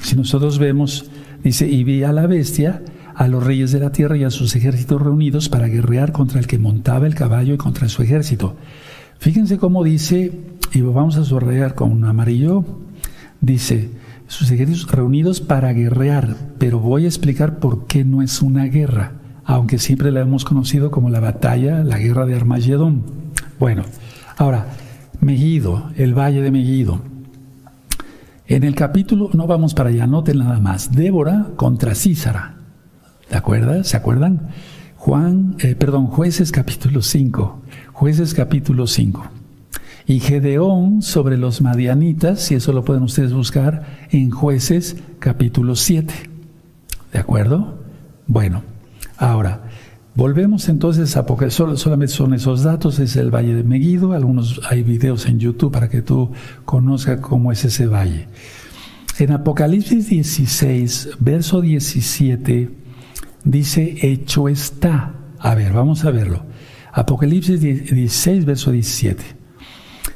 si 0.02 0.14
nosotros 0.14 0.60
vemos, 0.60 1.10
dice, 1.42 1.66
y 1.68 1.82
vi 1.82 2.04
a 2.04 2.12
la 2.12 2.28
bestia, 2.28 2.84
a 3.16 3.26
los 3.26 3.42
reyes 3.42 3.72
de 3.72 3.80
la 3.80 3.90
tierra 3.90 4.16
y 4.16 4.22
a 4.22 4.30
sus 4.30 4.54
ejércitos 4.54 5.02
reunidos 5.02 5.48
para 5.48 5.66
guerrear 5.66 6.12
contra 6.12 6.38
el 6.38 6.46
que 6.46 6.60
montaba 6.60 7.08
el 7.08 7.16
caballo 7.16 7.54
y 7.54 7.58
contra 7.58 7.88
su 7.88 8.04
ejército. 8.04 8.54
Fíjense 9.18 9.58
cómo 9.58 9.82
dice, 9.82 10.30
y 10.72 10.80
vamos 10.80 11.16
a 11.16 11.24
subrayar 11.24 11.74
con 11.74 11.90
un 11.90 12.04
amarillo, 12.04 12.64
dice, 13.40 13.90
sus 14.26 14.50
ejércitos 14.50 14.90
reunidos 14.90 15.40
para 15.40 15.72
guerrear, 15.72 16.36
pero 16.58 16.78
voy 16.78 17.04
a 17.04 17.08
explicar 17.08 17.58
por 17.58 17.86
qué 17.86 18.04
no 18.04 18.22
es 18.22 18.42
una 18.42 18.64
guerra, 18.64 19.12
aunque 19.44 19.78
siempre 19.78 20.12
la 20.12 20.20
hemos 20.20 20.44
conocido 20.44 20.90
como 20.90 21.10
la 21.10 21.20
batalla, 21.20 21.82
la 21.82 21.98
guerra 21.98 22.26
de 22.26 22.36
Armagedón. 22.36 23.02
Bueno, 23.58 23.82
ahora, 24.36 24.66
Megido, 25.20 25.90
el 25.96 26.14
valle 26.14 26.42
de 26.42 26.50
Megido. 26.50 27.00
En 28.46 28.64
el 28.64 28.74
capítulo, 28.74 29.30
no 29.32 29.46
vamos 29.46 29.74
para 29.74 29.90
allá, 29.90 30.06
noten 30.06 30.38
nada 30.38 30.60
más, 30.60 30.92
Débora 30.92 31.48
contra 31.56 31.94
Císara. 31.94 32.56
¿De 33.28 33.36
acuerdo? 33.36 33.84
¿Se 33.84 33.96
acuerdan? 33.96 34.48
Juan, 34.96 35.56
eh, 35.60 35.74
perdón, 35.74 36.06
jueces 36.06 36.52
capítulo 36.52 37.00
5. 37.00 37.62
Jueces 37.92 38.34
capítulo 38.34 38.86
5 38.86 39.39
y 40.10 40.18
Gedeón 40.18 41.02
sobre 41.02 41.38
los 41.38 41.62
madianitas, 41.62 42.50
y 42.50 42.56
eso 42.56 42.72
lo 42.72 42.84
pueden 42.84 43.04
ustedes 43.04 43.32
buscar 43.32 44.08
en 44.10 44.30
jueces 44.30 44.96
capítulo 45.20 45.76
7. 45.76 46.12
¿De 47.12 47.18
acuerdo? 47.20 47.78
Bueno, 48.26 48.64
ahora, 49.18 49.68
volvemos 50.16 50.68
entonces 50.68 51.16
a 51.16 51.26
porque 51.26 51.52
solamente 51.52 52.08
son 52.08 52.34
esos 52.34 52.64
datos, 52.64 52.98
es 52.98 53.14
el 53.14 53.32
valle 53.32 53.54
de 53.54 53.62
Meguido, 53.62 54.12
algunos 54.12 54.60
hay 54.68 54.82
videos 54.82 55.26
en 55.26 55.38
YouTube 55.38 55.70
para 55.70 55.88
que 55.88 56.02
tú 56.02 56.32
conozcas 56.64 57.20
cómo 57.20 57.52
es 57.52 57.64
ese 57.64 57.86
valle. 57.86 58.26
En 59.20 59.30
Apocalipsis 59.30 60.08
16, 60.08 61.10
verso 61.20 61.60
17, 61.60 62.68
dice, 63.44 63.96
hecho 64.02 64.48
está. 64.48 65.14
A 65.38 65.54
ver, 65.54 65.72
vamos 65.72 66.04
a 66.04 66.10
verlo. 66.10 66.42
Apocalipsis 66.92 67.60
16, 67.60 68.44
verso 68.44 68.72
17. 68.72 69.39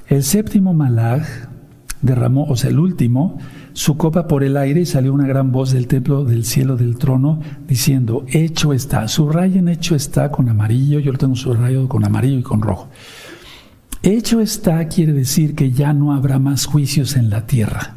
El 0.09 0.23
séptimo 0.23 0.75
malaj 0.75 1.23
derramó, 2.03 2.45
o 2.45 2.57
sea, 2.57 2.71
el 2.71 2.79
último, 2.79 3.39
su 3.73 3.97
copa 3.97 4.29
por 4.29 4.45
el 4.45 4.57
aire 4.57 4.83
y 4.83 4.87
salió 4.87 5.13
una 5.15 5.27
gran 5.27 5.51
voz 5.51 5.73
del 5.73 5.87
templo 5.87 6.25
del 6.25 6.45
cielo 6.45 6.77
del 6.77 6.99
trono 6.99 7.41
diciendo, 7.67 8.25
hecho 8.29 8.73
está. 8.73 9.09
Subrayen 9.09 9.69
hecho 9.69 9.95
está 9.95 10.31
con 10.31 10.49
amarillo, 10.49 11.01
yo 11.01 11.13
lo 11.13 11.19
tengo 11.19 11.35
subrayado 11.35 11.89
con 11.89 12.05
amarillo 12.05 12.39
y 12.39 12.43
con 12.43 12.61
rojo. 12.61 12.89
Hecho 14.03 14.41
está 14.41 14.87
quiere 14.89 15.15
decir 15.15 15.55
que 15.55 15.73
ya 15.73 15.95
no 15.95 16.13
habrá 16.13 16.39
más 16.39 16.67
juicios 16.67 17.17
en 17.17 17.31
la 17.31 17.47
tierra. 17.47 17.97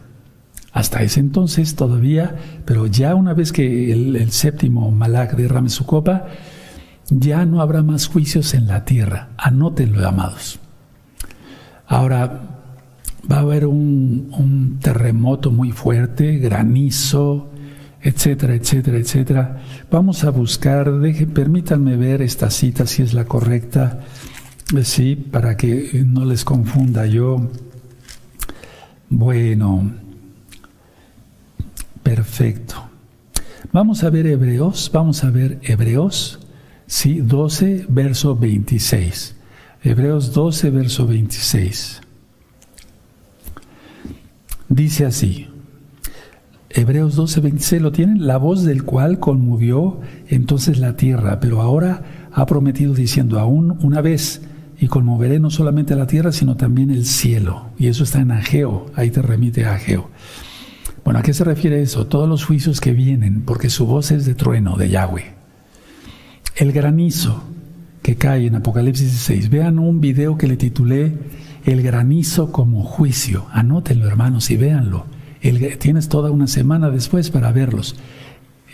Hasta 0.72 1.04
ese 1.04 1.20
entonces 1.20 1.76
todavía, 1.76 2.36
pero 2.64 2.86
ya 2.86 3.14
una 3.14 3.34
vez 3.34 3.52
que 3.52 3.92
el, 3.92 4.32
séptimo 4.32 4.90
malaj 4.92 5.34
derrame 5.34 5.70
su 5.70 5.86
copa, 5.86 6.28
ya 7.10 7.46
no 7.46 7.62
habrá 7.62 7.84
más 7.84 8.08
juicios 8.08 8.54
en 8.54 8.68
la 8.68 8.86
tierra. 8.86 9.30
Anótenlo, 9.38 10.08
amados. 10.08 10.60
Ahora, 11.88 12.58
va 13.32 13.38
a 13.38 13.40
haber 13.40 13.66
un, 13.66 14.78
terremoto 14.82 15.52
muy 15.52 15.72
fuerte, 15.72 16.38
granizo, 16.38 17.50
etcétera, 18.02 18.56
etcétera, 18.56 18.98
etcétera. 18.98 19.62
Vamos 19.90 20.24
a 20.26 20.30
buscar, 20.30 20.92
permítanme 21.34 21.96
ver 21.96 22.22
esta 22.22 22.50
cita 22.50 22.86
si 22.86 23.04
es 23.04 23.14
la 23.14 23.26
correcta, 23.26 24.02
eh, 24.76 24.84
sí, 24.84 25.16
para 25.16 25.56
que 25.56 26.04
no 26.06 26.26
les 26.26 26.44
confunda 26.44 27.06
yo. 27.06 27.50
Bueno, 29.10 29.90
perfecto. 32.04 32.84
Vamos 33.72 34.04
a 34.04 34.10
ver 34.10 34.28
Hebreos, 34.28 34.90
vamos 34.94 35.24
a 35.24 35.30
ver 35.30 35.60
Hebreos, 35.64 36.40
sí, 36.86 37.20
12, 37.22 37.86
verso 37.88 38.36
26. 38.36 39.37
Hebreos 39.84 40.34
12, 40.34 40.70
verso 40.72 41.08
26. 41.08 42.02
Dice 44.70 45.06
así, 45.06 45.48
Hebreos 46.70 47.16
12, 47.16 47.40
26 47.40 47.82
lo 47.82 47.92
tienen, 47.92 48.28
la 48.28 48.38
voz 48.38 48.64
del 48.64 48.84
cual 48.84 49.20
conmovió 49.20 50.02
entonces 50.28 50.80
la 50.80 50.98
tierra, 50.98 51.40
pero 51.40 51.62
ahora 51.62 52.30
ha 52.32 52.46
prometido 52.46 52.94
diciendo 52.94 53.40
aún 53.40 53.78
una 53.82 54.02
vez, 54.02 54.42
y 54.80 54.88
conmoveré 54.88 55.40
no 55.40 55.50
solamente 55.50 55.96
la 55.96 56.06
tierra, 56.06 56.32
sino 56.32 56.56
también 56.56 56.92
el 56.92 57.06
cielo. 57.06 57.70
Y 57.80 57.88
eso 57.88 58.04
está 58.04 58.22
en 58.22 58.32
Ageo, 58.32 58.86
ahí 58.96 59.10
te 59.10 59.22
remite 59.22 59.66
a 59.66 59.74
Ageo. 59.74 60.10
Bueno, 61.04 61.20
¿a 61.20 61.24
qué 61.24 61.34
se 61.34 61.44
refiere 61.44 61.82
eso? 61.82 62.06
Todos 62.06 62.30
los 62.30 62.46
juicios 62.46 62.82
que 62.82 62.94
vienen, 62.94 63.42
porque 63.42 63.70
su 63.70 63.86
voz 63.86 64.12
es 64.12 64.26
de 64.26 64.36
trueno, 64.36 64.76
de 64.76 64.90
Yahweh. 64.90 65.34
El 66.56 66.74
granizo 66.74 67.44
que 68.08 68.16
cae 68.16 68.48
en 68.48 68.56
Apocalipsis 68.56 69.12
16. 69.12 69.50
Vean 69.50 69.80
un 69.80 70.00
video 70.00 70.38
que 70.38 70.48
le 70.48 70.56
titulé 70.56 71.12
El 71.66 71.84
granizo 71.84 72.54
como 72.54 72.86
juicio. 72.86 73.48
Anótenlo, 73.52 74.08
hermanos, 74.08 74.50
y 74.50 74.56
véanlo. 74.56 75.04
tienes 75.78 76.08
toda 76.08 76.32
una 76.32 76.48
semana 76.48 76.90
después 76.90 77.30
para 77.32 77.52
verlos. 77.52 77.98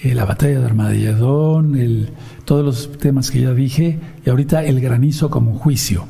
Eh, 0.04 0.13
la 0.13 0.25
batalla 0.25 0.60
de 0.60 0.66
Armagedón, 0.68 1.75
el, 1.75 2.10
todos 2.46 2.63
los 2.63 2.96
temas 3.00 3.32
que 3.32 3.42
ya 3.42 3.54
dije, 3.56 3.98
y 4.24 4.30
ahorita 4.30 4.66
el 4.66 4.80
granizo 4.82 5.32
como 5.32 5.56
juicio. 5.56 6.06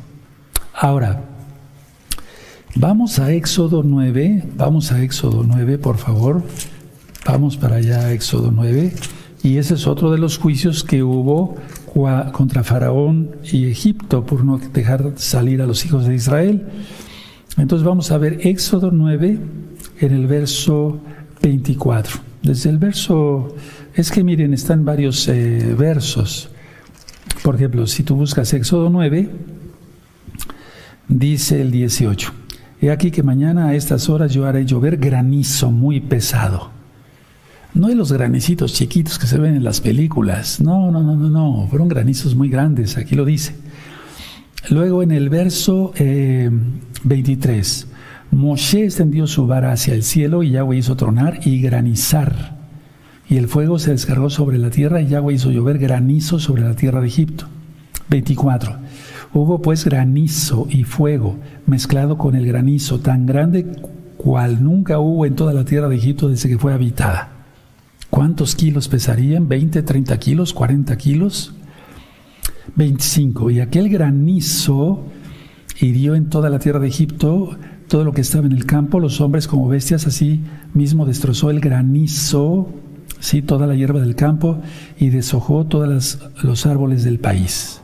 Ahora, 0.74 1.24
vamos 2.76 3.20
a 3.20 3.32
Éxodo 3.32 3.84
9, 3.84 4.50
vamos 4.58 4.92
a 4.92 5.02
Éxodo 5.02 5.46
9, 5.48 5.78
por 5.78 5.96
favor. 5.96 6.44
Vamos 7.26 7.56
para 7.56 7.78
allá, 7.78 8.12
Éxodo 8.12 8.52
9. 8.52 8.94
Y 9.44 9.60
ese 9.60 9.76
es 9.76 9.88
otro 9.88 10.12
de 10.12 10.18
los 10.18 10.38
juicios 10.38 10.84
que 10.84 11.04
hubo 11.04 11.56
contra 12.32 12.64
Faraón 12.64 13.36
y 13.44 13.66
Egipto 13.66 14.26
por 14.26 14.44
no 14.44 14.58
dejar 14.58 15.14
salir 15.16 15.62
a 15.62 15.68
los 15.68 15.86
hijos 15.86 16.08
de 16.08 16.16
Israel. 16.16 16.68
Entonces 17.58 17.86
vamos 17.86 18.12
a 18.12 18.18
ver 18.18 18.48
Éxodo 18.48 18.90
9 18.92 19.40
en 20.00 20.14
el 20.14 20.28
verso 20.28 21.00
24. 21.42 22.20
Desde 22.42 22.70
el 22.70 22.78
verso, 22.78 23.56
es 23.94 24.12
que 24.12 24.24
miren, 24.24 24.54
están 24.54 24.86
varios 24.86 25.28
eh, 25.28 25.76
versos. 25.78 26.50
Por 27.44 27.56
ejemplo, 27.56 27.86
si 27.88 28.04
tú 28.04 28.16
buscas 28.16 28.54
Éxodo 28.54 28.90
9, 28.90 29.30
dice 31.08 31.62
el 31.62 31.72
18. 31.72 32.34
He 32.82 32.92
aquí 32.92 33.12
que 33.12 33.24
mañana 33.24 33.68
a 33.68 33.76
estas 33.76 34.10
horas 34.10 34.34
yo 34.34 34.46
haré 34.46 34.66
llover 34.66 34.98
granizo 34.98 35.72
muy 35.72 36.02
pesado. 36.02 36.72
No 37.74 37.88
de 37.88 37.96
los 37.96 38.12
granicitos 38.12 38.74
chiquitos 38.74 39.18
que 39.18 39.26
se 39.26 39.40
ven 39.40 39.56
en 39.56 39.64
las 39.64 39.82
películas. 39.82 40.62
No, 40.62 40.92
no, 40.92 41.02
no, 41.02 41.16
no, 41.16 41.30
no. 41.30 41.68
Fueron 41.70 41.88
granizos 41.88 42.36
muy 42.36 42.48
grandes. 42.50 42.98
Aquí 42.98 43.16
lo 43.16 43.26
dice. 43.26 43.56
Luego 44.70 45.02
en 45.02 45.12
el 45.12 45.30
verso 45.30 45.92
23. 47.04 47.82
Eh, 47.82 47.94
Moshe 48.32 48.84
extendió 48.84 49.26
su 49.26 49.48
vara 49.48 49.72
hacia 49.72 49.96
el 49.96 50.04
cielo 50.04 50.44
y 50.44 50.52
Yahweh 50.52 50.78
hizo 50.78 50.96
tronar 50.96 51.40
y 51.46 51.62
granizar. 51.62 52.58
Y 53.28 53.38
el 53.38 53.48
fuego 53.48 53.80
se 53.80 53.92
descargó 53.92 54.30
sobre 54.30 54.60
la 54.60 54.70
tierra 54.70 55.02
y 55.02 55.08
Yahweh 55.08 55.34
hizo 55.34 55.50
llover 55.50 55.80
granizo 55.80 56.40
sobre 56.40 56.62
la 56.62 56.76
tierra 56.76 57.02
de 57.02 57.08
Egipto. 57.08 57.46
24. 58.10 58.78
Hubo 59.34 59.64
pues 59.64 59.84
granizo 59.84 60.68
y 60.70 60.84
fuego 60.84 61.38
mezclado 61.66 62.20
con 62.20 62.36
el 62.36 62.46
granizo 62.46 63.00
tan 63.00 63.26
grande 63.26 63.66
cual 64.18 64.64
nunca 64.64 65.00
hubo 65.00 65.26
en 65.26 65.36
toda 65.36 65.54
la 65.54 65.66
tierra 65.66 65.90
de 65.90 65.96
Egipto 65.96 66.30
desde 66.30 66.50
que 66.50 66.60
fue 66.60 66.74
habitada. 66.74 67.43
¿Cuántos 68.14 68.54
kilos 68.54 68.90
pesarían? 68.90 69.50
¿20, 69.50 69.84
30 69.84 70.20
kilos, 70.20 70.54
40 70.54 70.96
kilos? 71.00 71.56
25. 72.76 73.50
Y 73.50 73.60
aquel 73.60 73.90
granizo 73.90 75.06
hirió 75.80 76.14
en 76.14 76.30
toda 76.30 76.52
la 76.52 76.60
tierra 76.60 76.80
de 76.80 76.90
Egipto 76.90 77.58
todo 77.88 78.04
lo 78.04 78.12
que 78.12 78.22
estaba 78.22 78.46
en 78.46 78.52
el 78.52 78.68
campo, 78.68 79.00
los 79.00 79.20
hombres 79.20 79.48
como 79.48 79.68
bestias, 79.68 80.06
así 80.06 80.42
mismo 80.76 81.08
destrozó 81.08 81.50
el 81.50 81.60
granizo, 81.60 82.70
sí, 83.20 83.42
toda 83.42 83.66
la 83.66 83.74
hierba 83.74 84.00
del 84.00 84.14
campo 84.16 84.62
y 85.00 85.10
deshojó 85.10 85.66
todos 85.66 86.20
los 86.44 86.66
árboles 86.68 87.04
del 87.04 87.18
país. 87.18 87.82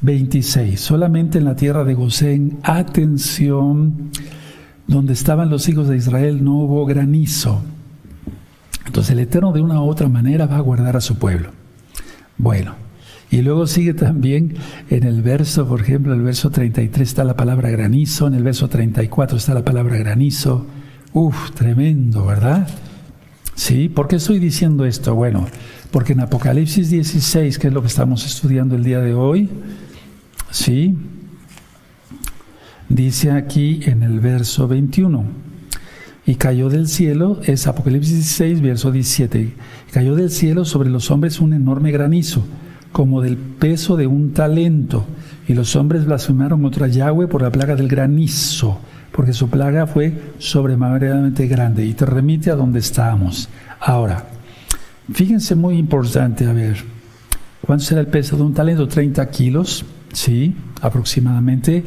26. 0.00 0.80
Solamente 0.80 1.36
en 1.36 1.44
la 1.44 1.54
tierra 1.54 1.84
de 1.84 1.92
Gosén, 1.92 2.60
atención, 2.62 4.10
donde 4.86 5.12
estaban 5.12 5.50
los 5.50 5.68
hijos 5.68 5.86
de 5.88 5.98
Israel 5.98 6.42
no 6.42 6.54
hubo 6.54 6.86
granizo 6.86 7.60
entonces 8.86 9.12
el 9.12 9.20
Eterno 9.20 9.52
de 9.52 9.60
una 9.60 9.80
u 9.80 9.88
otra 9.88 10.08
manera 10.08 10.46
va 10.46 10.56
a 10.56 10.60
guardar 10.60 10.96
a 10.96 11.00
su 11.00 11.16
pueblo. 11.18 11.50
Bueno, 12.36 12.74
y 13.30 13.42
luego 13.42 13.66
sigue 13.66 13.94
también 13.94 14.54
en 14.90 15.04
el 15.04 15.22
verso, 15.22 15.66
por 15.66 15.80
ejemplo, 15.80 16.14
el 16.14 16.22
verso 16.22 16.50
33 16.50 17.08
está 17.08 17.24
la 17.24 17.36
palabra 17.36 17.70
granizo, 17.70 18.26
en 18.26 18.34
el 18.34 18.42
verso 18.42 18.68
34 18.68 19.38
está 19.38 19.54
la 19.54 19.64
palabra 19.64 19.96
granizo. 19.96 20.66
Uf, 21.12 21.50
tremendo, 21.52 22.26
¿verdad? 22.26 22.68
Sí, 23.54 23.88
¿por 23.88 24.08
qué 24.08 24.16
estoy 24.16 24.38
diciendo 24.38 24.84
esto? 24.84 25.14
Bueno, 25.14 25.46
porque 25.90 26.12
en 26.12 26.20
Apocalipsis 26.20 26.90
16, 26.90 27.58
que 27.58 27.68
es 27.68 27.72
lo 27.72 27.80
que 27.82 27.88
estamos 27.88 28.26
estudiando 28.26 28.74
el 28.74 28.82
día 28.82 29.00
de 29.00 29.14
hoy, 29.14 29.48
sí, 30.50 30.96
dice 32.88 33.30
aquí 33.30 33.80
en 33.84 34.02
el 34.02 34.20
verso 34.20 34.68
21, 34.68 35.24
y 36.26 36.36
cayó 36.36 36.70
del 36.70 36.88
cielo, 36.88 37.40
es 37.44 37.66
Apocalipsis 37.66 38.14
16, 38.14 38.62
verso 38.62 38.90
17, 38.90 39.52
cayó 39.92 40.14
del 40.14 40.30
cielo 40.30 40.64
sobre 40.64 40.88
los 40.88 41.10
hombres 41.10 41.40
un 41.40 41.52
enorme 41.52 41.92
granizo, 41.92 42.44
como 42.92 43.20
del 43.20 43.36
peso 43.36 43.96
de 43.96 44.06
un 44.06 44.32
talento, 44.32 45.04
y 45.46 45.54
los 45.54 45.76
hombres 45.76 46.06
blasfemaron 46.06 46.62
contra 46.62 46.88
Yahweh 46.88 47.26
por 47.26 47.42
la 47.42 47.50
plaga 47.50 47.76
del 47.76 47.88
granizo, 47.88 48.78
porque 49.12 49.34
su 49.34 49.50
plaga 49.50 49.86
fue 49.86 50.14
sobremanera 50.38 51.20
grande, 51.36 51.84
y 51.84 51.92
te 51.92 52.06
remite 52.06 52.50
a 52.50 52.56
donde 52.56 52.78
estábamos. 52.78 53.48
Ahora, 53.78 54.24
fíjense 55.12 55.54
muy 55.54 55.76
importante, 55.76 56.46
a 56.46 56.52
ver, 56.54 56.76
¿cuánto 57.60 57.84
será 57.84 58.00
el 58.00 58.06
peso 58.06 58.36
de 58.36 58.44
un 58.44 58.54
talento? 58.54 58.88
30 58.88 59.28
kilos, 59.30 59.84
sí, 60.12 60.56
aproximadamente. 60.80 61.84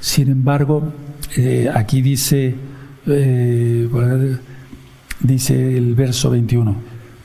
Sin 0.00 0.28
embargo, 0.30 0.92
eh, 1.36 1.70
aquí 1.72 2.02
dice 2.02 2.56
eh, 3.06 3.88
dice 5.20 5.76
el 5.76 5.94
verso 5.94 6.30
21, 6.30 6.76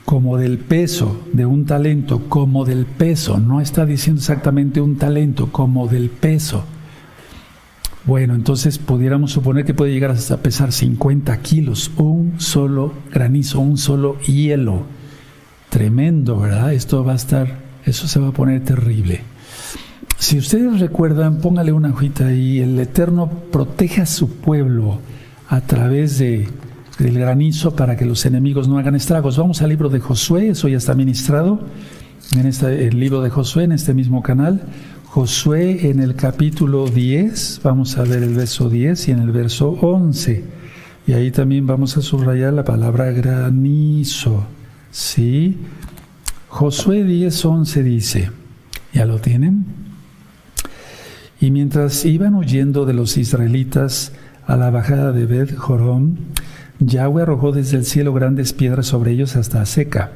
como 0.04 0.36
del 0.36 0.58
peso 0.58 1.24
de 1.32 1.46
un 1.46 1.66
talento, 1.66 2.28
como 2.28 2.64
del 2.64 2.86
peso, 2.86 3.38
no 3.38 3.60
está 3.60 3.84
diciendo 3.86 4.20
exactamente 4.20 4.80
un 4.80 4.96
talento, 4.96 5.50
como 5.52 5.86
del 5.86 6.10
peso. 6.10 6.64
Bueno, 8.04 8.34
entonces 8.34 8.78
pudiéramos 8.78 9.32
suponer 9.32 9.66
que 9.66 9.74
puede 9.74 9.92
llegar 9.92 10.10
hasta 10.10 10.38
pesar 10.38 10.72
50 10.72 11.36
kilos, 11.42 11.90
un 11.98 12.40
solo 12.40 12.94
granizo, 13.12 13.60
un 13.60 13.76
solo 13.76 14.18
hielo. 14.20 14.84
Tremendo, 15.68 16.38
¿verdad? 16.38 16.72
Esto 16.72 17.04
va 17.04 17.12
a 17.12 17.16
estar, 17.16 17.58
eso 17.84 18.08
se 18.08 18.18
va 18.18 18.28
a 18.28 18.32
poner 18.32 18.64
terrible. 18.64 19.20
Si 20.16 20.38
ustedes 20.38 20.80
recuerdan, 20.80 21.40
póngale 21.40 21.72
una 21.72 21.90
hojita 21.90 22.28
ahí, 22.28 22.60
el 22.60 22.80
Eterno 22.80 23.28
protege 23.52 24.00
a 24.00 24.06
su 24.06 24.30
pueblo 24.36 25.00
a 25.48 25.62
través 25.62 26.18
de, 26.18 26.48
del 26.98 27.18
granizo 27.18 27.74
para 27.74 27.96
que 27.96 28.04
los 28.04 28.26
enemigos 28.26 28.68
no 28.68 28.78
hagan 28.78 28.94
estragos. 28.94 29.38
Vamos 29.38 29.62
al 29.62 29.70
libro 29.70 29.88
de 29.88 30.00
Josué, 30.00 30.50
eso 30.50 30.68
ya 30.68 30.76
está 30.76 30.94
ministrado 30.94 31.60
en 32.36 32.46
este, 32.46 32.86
el 32.86 33.00
libro 33.00 33.22
de 33.22 33.30
Josué, 33.30 33.64
en 33.64 33.72
este 33.72 33.94
mismo 33.94 34.22
canal. 34.22 34.62
Josué 35.06 35.88
en 35.88 36.00
el 36.00 36.14
capítulo 36.14 36.86
10, 36.86 37.62
vamos 37.64 37.96
a 37.96 38.02
ver 38.02 38.22
el 38.22 38.34
verso 38.34 38.68
10 38.68 39.08
y 39.08 39.10
en 39.12 39.20
el 39.20 39.30
verso 39.30 39.70
11. 39.70 40.44
Y 41.06 41.12
ahí 41.14 41.30
también 41.30 41.66
vamos 41.66 41.96
a 41.96 42.02
subrayar 42.02 42.52
la 42.52 42.64
palabra 42.64 43.10
granizo. 43.10 44.44
¿Sí? 44.90 45.56
Josué 46.48 47.04
10, 47.04 47.44
11 47.44 47.82
dice, 47.82 48.30
¿ya 48.92 49.06
lo 49.06 49.18
tienen? 49.18 49.64
Y 51.40 51.50
mientras 51.50 52.04
iban 52.04 52.34
huyendo 52.34 52.84
de 52.84 52.92
los 52.92 53.16
israelitas, 53.16 54.12
a 54.48 54.56
la 54.56 54.70
bajada 54.70 55.12
de 55.12 55.26
Bet 55.26 55.54
Jorom, 55.54 56.16
Yahweh 56.80 57.22
arrojó 57.22 57.52
desde 57.52 57.76
el 57.76 57.84
cielo 57.84 58.14
grandes 58.14 58.54
piedras 58.54 58.86
sobre 58.86 59.12
ellos 59.12 59.36
hasta 59.36 59.64
seca, 59.66 60.12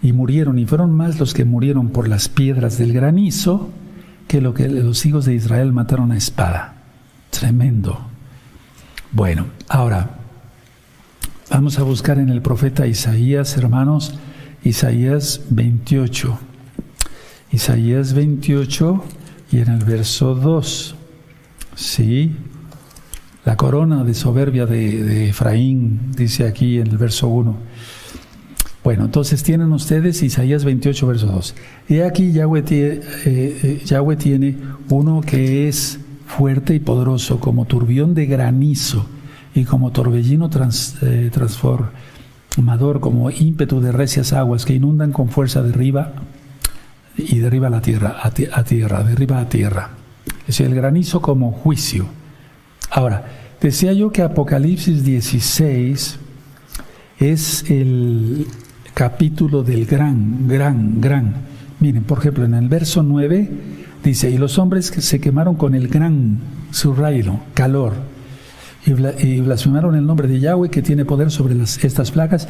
y 0.00 0.12
murieron, 0.12 0.58
y 0.58 0.66
fueron 0.66 0.94
más 0.94 1.18
los 1.18 1.34
que 1.34 1.44
murieron 1.44 1.88
por 1.88 2.06
las 2.06 2.28
piedras 2.28 2.78
del 2.78 2.92
granizo 2.92 3.70
que 4.28 4.40
lo 4.40 4.54
que 4.54 4.68
los 4.68 5.04
hijos 5.04 5.24
de 5.24 5.34
Israel 5.34 5.72
mataron 5.72 6.12
a 6.12 6.16
espada. 6.16 6.76
Tremendo. 7.30 7.98
Bueno, 9.10 9.46
ahora 9.68 10.10
vamos 11.50 11.78
a 11.80 11.82
buscar 11.82 12.18
en 12.18 12.28
el 12.28 12.42
profeta 12.42 12.86
Isaías, 12.86 13.56
hermanos, 13.56 14.16
Isaías 14.62 15.42
28. 15.50 16.38
Isaías 17.50 18.14
28 18.14 19.04
y 19.50 19.58
en 19.58 19.68
el 19.70 19.84
verso 19.84 20.36
2. 20.36 20.94
Sí, 21.74 22.36
la 23.46 23.56
corona 23.56 24.02
de 24.02 24.12
soberbia 24.12 24.66
de, 24.66 25.28
Efraín, 25.28 26.10
dice 26.16 26.48
aquí 26.48 26.78
en 26.78 26.88
el 26.88 26.98
verso 26.98 27.28
1. 27.28 27.56
Bueno, 28.82 29.04
entonces 29.04 29.44
tienen 29.44 29.72
ustedes 29.72 30.20
Isaías 30.24 30.64
28, 30.64 31.06
verso 31.06 31.26
2. 31.28 31.54
Y 31.88 32.00
aquí 32.00 32.32
Yahweh 32.32 32.62
tiene, 32.62 32.94
eh, 32.94 33.00
eh, 33.24 33.82
Yahweh 33.84 34.16
tiene 34.16 34.56
uno 34.90 35.20
que 35.20 35.68
es 35.68 36.00
fuerte 36.26 36.74
y 36.74 36.80
poderoso, 36.80 37.38
como 37.38 37.66
turbión 37.66 38.14
de 38.14 38.26
granizo 38.26 39.06
y 39.54 39.62
como 39.64 39.92
torbellino 39.92 40.50
eh, 41.02 41.30
transformador, 41.32 42.98
como 42.98 43.30
ímpetu 43.30 43.80
de 43.80 43.92
recias 43.92 44.32
aguas 44.32 44.64
que 44.64 44.74
inundan 44.74 45.12
con 45.12 45.28
fuerza 45.28 45.62
derriba 45.62 46.14
y 47.16 47.38
derriba 47.38 47.70
la 47.70 47.80
tierra, 47.80 48.16
a, 48.20 48.26
a 48.26 48.64
tierra, 48.64 49.04
derriba 49.04 49.38
a 49.38 49.48
tierra. 49.48 49.90
Es 50.48 50.58
el 50.58 50.74
granizo 50.74 51.22
como 51.22 51.52
juicio. 51.52 52.06
Ahora, 52.90 53.24
decía 53.60 53.92
yo 53.92 54.10
que 54.10 54.22
Apocalipsis 54.22 55.04
16 55.04 56.18
es 57.18 57.70
el 57.70 58.46
capítulo 58.94 59.62
del 59.62 59.86
gran, 59.86 60.48
gran, 60.48 61.00
gran. 61.00 61.34
Miren, 61.80 62.04
por 62.04 62.18
ejemplo, 62.18 62.44
en 62.44 62.54
el 62.54 62.68
verso 62.68 63.02
9 63.02 63.50
dice, 64.02 64.30
y 64.30 64.38
los 64.38 64.58
hombres 64.58 64.90
que 64.90 65.02
se 65.02 65.20
quemaron 65.20 65.56
con 65.56 65.74
el 65.74 65.88
gran, 65.88 66.38
subrayo, 66.70 67.40
calor, 67.54 67.94
y 68.86 69.40
blasfemaron 69.40 69.96
el 69.96 70.06
nombre 70.06 70.28
de 70.28 70.38
Yahweh 70.38 70.70
que 70.70 70.80
tiene 70.80 71.04
poder 71.04 71.32
sobre 71.32 71.60
estas 71.60 72.12
placas 72.12 72.46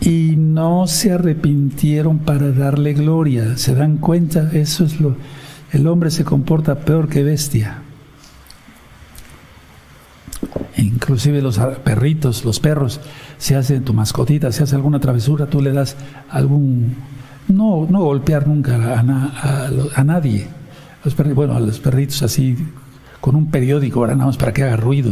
y 0.00 0.34
no 0.36 0.86
se 0.86 1.12
arrepintieron 1.12 2.20
para 2.20 2.50
darle 2.52 2.94
gloria. 2.94 3.56
¿Se 3.58 3.74
dan 3.74 3.98
cuenta? 3.98 4.50
Eso 4.52 4.84
es 4.84 5.00
lo... 5.00 5.16
El 5.70 5.86
hombre 5.86 6.10
se 6.10 6.24
comporta 6.24 6.80
peor 6.80 7.08
que 7.08 7.22
bestia. 7.22 7.82
Inclusive 10.76 11.42
los 11.42 11.58
perritos, 11.84 12.44
los 12.44 12.60
perros, 12.60 13.00
se 13.38 13.56
hacen 13.56 13.84
tu 13.84 13.94
mascotita, 13.94 14.52
se 14.52 14.62
hace 14.62 14.76
alguna 14.76 15.00
travesura, 15.00 15.46
tú 15.46 15.60
le 15.60 15.72
das 15.72 15.96
algún... 16.30 16.96
No, 17.48 17.86
no 17.88 18.02
golpear 18.02 18.46
nunca 18.46 18.98
a, 18.98 20.04
nadie. 20.04 20.48
Los 21.04 21.16
bueno, 21.34 21.54
a 21.54 21.60
los 21.60 21.78
perritos 21.78 22.22
así, 22.22 22.56
con 23.20 23.36
un 23.36 23.50
periódico, 23.50 24.00
ahora 24.00 24.14
nada 24.14 24.26
más 24.26 24.36
para 24.36 24.52
que 24.52 24.62
haga 24.64 24.76
ruido. 24.76 25.10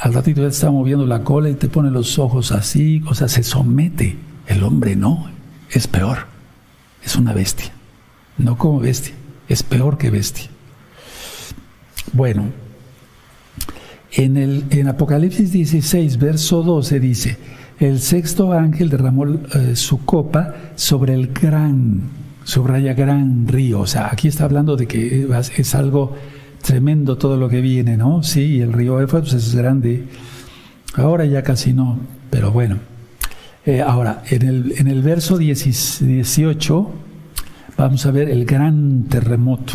Al 0.00 0.12
ratito 0.12 0.42
ya 0.42 0.48
está 0.48 0.70
moviendo 0.70 1.06
la 1.06 1.22
cola 1.22 1.48
y 1.48 1.54
te 1.54 1.68
pone 1.68 1.90
los 1.90 2.18
ojos 2.18 2.52
así, 2.52 3.02
o 3.06 3.14
sea, 3.14 3.28
se 3.28 3.42
somete. 3.42 4.16
El 4.46 4.62
hombre 4.62 4.96
no, 4.96 5.28
es 5.70 5.88
peor. 5.88 6.26
Es 7.02 7.16
una 7.16 7.32
bestia. 7.32 7.72
No 8.36 8.58
como 8.58 8.80
bestia, 8.80 9.14
es 9.48 9.62
peor 9.62 9.96
que 9.96 10.10
bestia. 10.10 10.50
Bueno, 12.12 12.50
en, 14.16 14.88
Apocalipsis 14.88 15.52
16, 15.52 16.18
verso 16.18 16.62
12 16.62 17.00
dice, 17.00 17.36
el 17.78 18.00
sexto 18.00 18.52
ángel 18.52 18.88
derramó 18.88 19.26
eh, 19.26 19.76
su 19.76 20.04
copa 20.04 20.54
sobre 20.74 21.14
el 21.14 21.32
gran, 21.32 22.00
subraya 22.44 22.94
gran 22.94 23.46
río. 23.46 23.80
O 23.80 23.86
sea, 23.86 24.08
aquí 24.10 24.28
está 24.28 24.44
hablando 24.44 24.76
de 24.76 24.86
que 24.86 25.28
es 25.56 25.74
algo 25.74 26.16
tremendo 26.62 27.18
todo 27.18 27.36
lo 27.36 27.48
que 27.48 27.60
viene, 27.60 27.96
¿no? 27.96 28.22
Sí, 28.22 28.60
el 28.60 28.72
río 28.72 29.00
Éfrates 29.00 29.34
es 29.34 29.54
grande. 29.54 30.04
Ahora 30.94 31.26
ya 31.26 31.42
casi 31.42 31.74
no, 31.74 31.98
pero 32.30 32.50
bueno. 32.50 32.78
Eh, 33.66 33.82
ahora, 33.82 34.22
en 34.30 34.42
el, 34.42 34.74
en 34.78 34.88
el 34.88 35.02
verso 35.02 35.36
18 35.36 36.90
vamos 37.76 38.06
a 38.06 38.10
ver 38.10 38.30
el 38.30 38.46
gran 38.46 39.04
terremoto. 39.04 39.74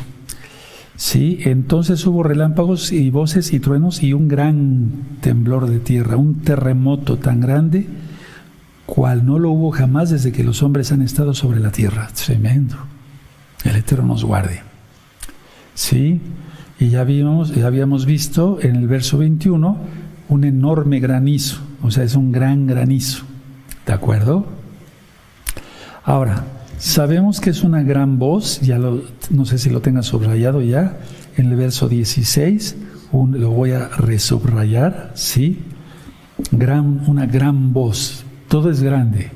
Sí, 1.01 1.39
entonces 1.45 2.05
hubo 2.05 2.21
relámpagos 2.21 2.91
y 2.91 3.09
voces 3.09 3.53
y 3.53 3.59
truenos 3.59 4.03
y 4.03 4.13
un 4.13 4.27
gran 4.27 4.91
temblor 5.21 5.67
de 5.67 5.79
tierra, 5.79 6.15
un 6.15 6.41
terremoto 6.41 7.17
tan 7.17 7.41
grande 7.41 7.87
cual 8.85 9.25
no 9.25 9.39
lo 9.39 9.49
hubo 9.49 9.71
jamás 9.71 10.11
desde 10.11 10.31
que 10.31 10.43
los 10.43 10.61
hombres 10.61 10.91
han 10.91 11.01
estado 11.01 11.33
sobre 11.33 11.59
la 11.59 11.71
tierra. 11.71 12.07
Tremendo. 12.13 12.75
El 13.63 13.77
Eterno 13.77 14.09
nos 14.09 14.23
guarde. 14.23 14.61
Sí, 15.73 16.21
y 16.79 16.89
ya 16.89 17.01
habíamos, 17.01 17.55
ya 17.55 17.65
habíamos 17.65 18.05
visto 18.05 18.59
en 18.61 18.75
el 18.75 18.87
verso 18.87 19.17
21 19.17 19.79
un 20.29 20.43
enorme 20.43 20.99
granizo, 20.99 21.61
o 21.81 21.89
sea, 21.89 22.03
es 22.03 22.13
un 22.13 22.31
gran 22.31 22.67
granizo. 22.67 23.23
¿De 23.87 23.93
acuerdo? 23.93 24.45
Ahora, 26.03 26.43
Sabemos 26.81 27.39
que 27.39 27.51
es 27.51 27.61
una 27.61 27.83
gran 27.83 28.17
voz, 28.17 28.59
ya 28.61 28.79
no 28.79 29.45
sé 29.45 29.59
si 29.59 29.69
lo 29.69 29.81
tenga 29.81 30.01
subrayado 30.01 30.63
ya, 30.63 30.97
en 31.37 31.51
el 31.51 31.55
verso 31.55 31.87
16, 31.87 32.75
lo 33.13 33.51
voy 33.51 33.69
a 33.73 33.87
resubrayar, 33.89 35.11
¿sí? 35.13 35.59
Gran, 36.49 37.03
una 37.07 37.27
gran 37.27 37.71
voz, 37.71 38.23
todo 38.47 38.71
es 38.71 38.81
grande. 38.81 39.29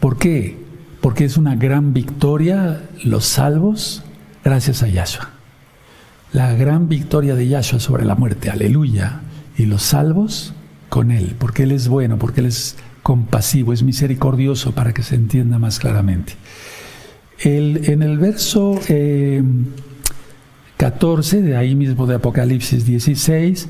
¿Por 0.00 0.16
qué? 0.16 0.56
Porque 1.02 1.26
es 1.26 1.36
una 1.36 1.54
gran 1.54 1.92
victoria, 1.92 2.80
los 3.04 3.26
salvos, 3.26 4.02
gracias 4.42 4.82
a 4.82 4.88
Yahshua. 4.88 5.28
La 6.32 6.54
gran 6.54 6.88
victoria 6.88 7.34
de 7.34 7.46
Yahshua 7.46 7.78
sobre 7.78 8.06
la 8.06 8.14
muerte, 8.14 8.48
aleluya. 8.48 9.20
Y 9.58 9.66
los 9.66 9.82
salvos 9.82 10.54
con 10.88 11.10
Él, 11.10 11.36
porque 11.38 11.64
Él 11.64 11.72
es 11.72 11.88
bueno, 11.88 12.16
porque 12.16 12.40
Él 12.40 12.46
es 12.46 12.74
compasivo, 13.02 13.74
es 13.74 13.82
misericordioso, 13.82 14.72
para 14.72 14.94
que 14.94 15.02
se 15.02 15.16
entienda 15.16 15.58
más 15.58 15.78
claramente 15.78 16.32
en 17.40 18.02
el 18.02 18.18
verso 18.18 18.80
14 20.76 21.38
eh, 21.38 21.42
de 21.42 21.56
ahí 21.56 21.74
mismo 21.74 22.06
de 22.06 22.16
Apocalipsis 22.16 22.86
16 22.86 23.68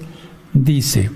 dice, 0.53 1.11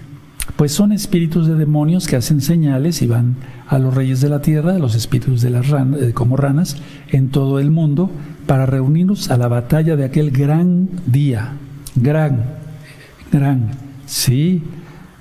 pues 0.57 0.73
son 0.73 0.93
espíritus 0.93 1.47
de 1.47 1.55
demonios 1.55 2.07
que 2.07 2.17
hacen 2.17 2.41
señales 2.41 3.03
y 3.03 3.07
van 3.07 3.37
a 3.67 3.79
los 3.79 3.95
reyes 3.95 4.21
de 4.21 4.29
la 4.29 4.43
tierra, 4.43 4.75
a 4.75 4.79
los 4.79 4.95
espíritus 4.95 5.41
de 5.41 5.51
las 5.51 5.67
eh, 5.67 6.13
como 6.13 6.37
ranas, 6.37 6.77
en 7.09 7.31
todo 7.31 7.59
el 7.59 7.71
mundo, 7.71 8.11
para 8.47 8.67
reunirnos 8.67 9.31
a 9.31 9.37
la 9.37 9.49
batalla 9.49 9.97
de 9.97 10.05
aquel 10.05 10.31
gran 10.31 10.89
día, 11.07 11.53
gran, 11.95 12.45
gran, 13.33 13.71
sí, 14.07 14.63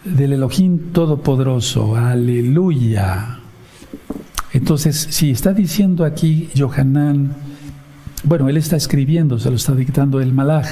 del 0.04 0.34
Elohim 0.34 0.92
Todopoderoso, 0.92 1.96
aleluya. 1.96 3.39
Entonces, 4.60 5.08
si 5.10 5.32
está 5.32 5.54
diciendo 5.54 6.04
aquí 6.04 6.50
Johanan, 6.56 7.32
bueno, 8.26 8.50
él 8.50 8.58
está 8.58 8.76
escribiendo, 8.76 9.40
se 9.40 9.50
lo 9.50 9.56
está 9.56 9.74
dictando 9.74 10.20
el 10.20 10.34
Malach, 10.34 10.68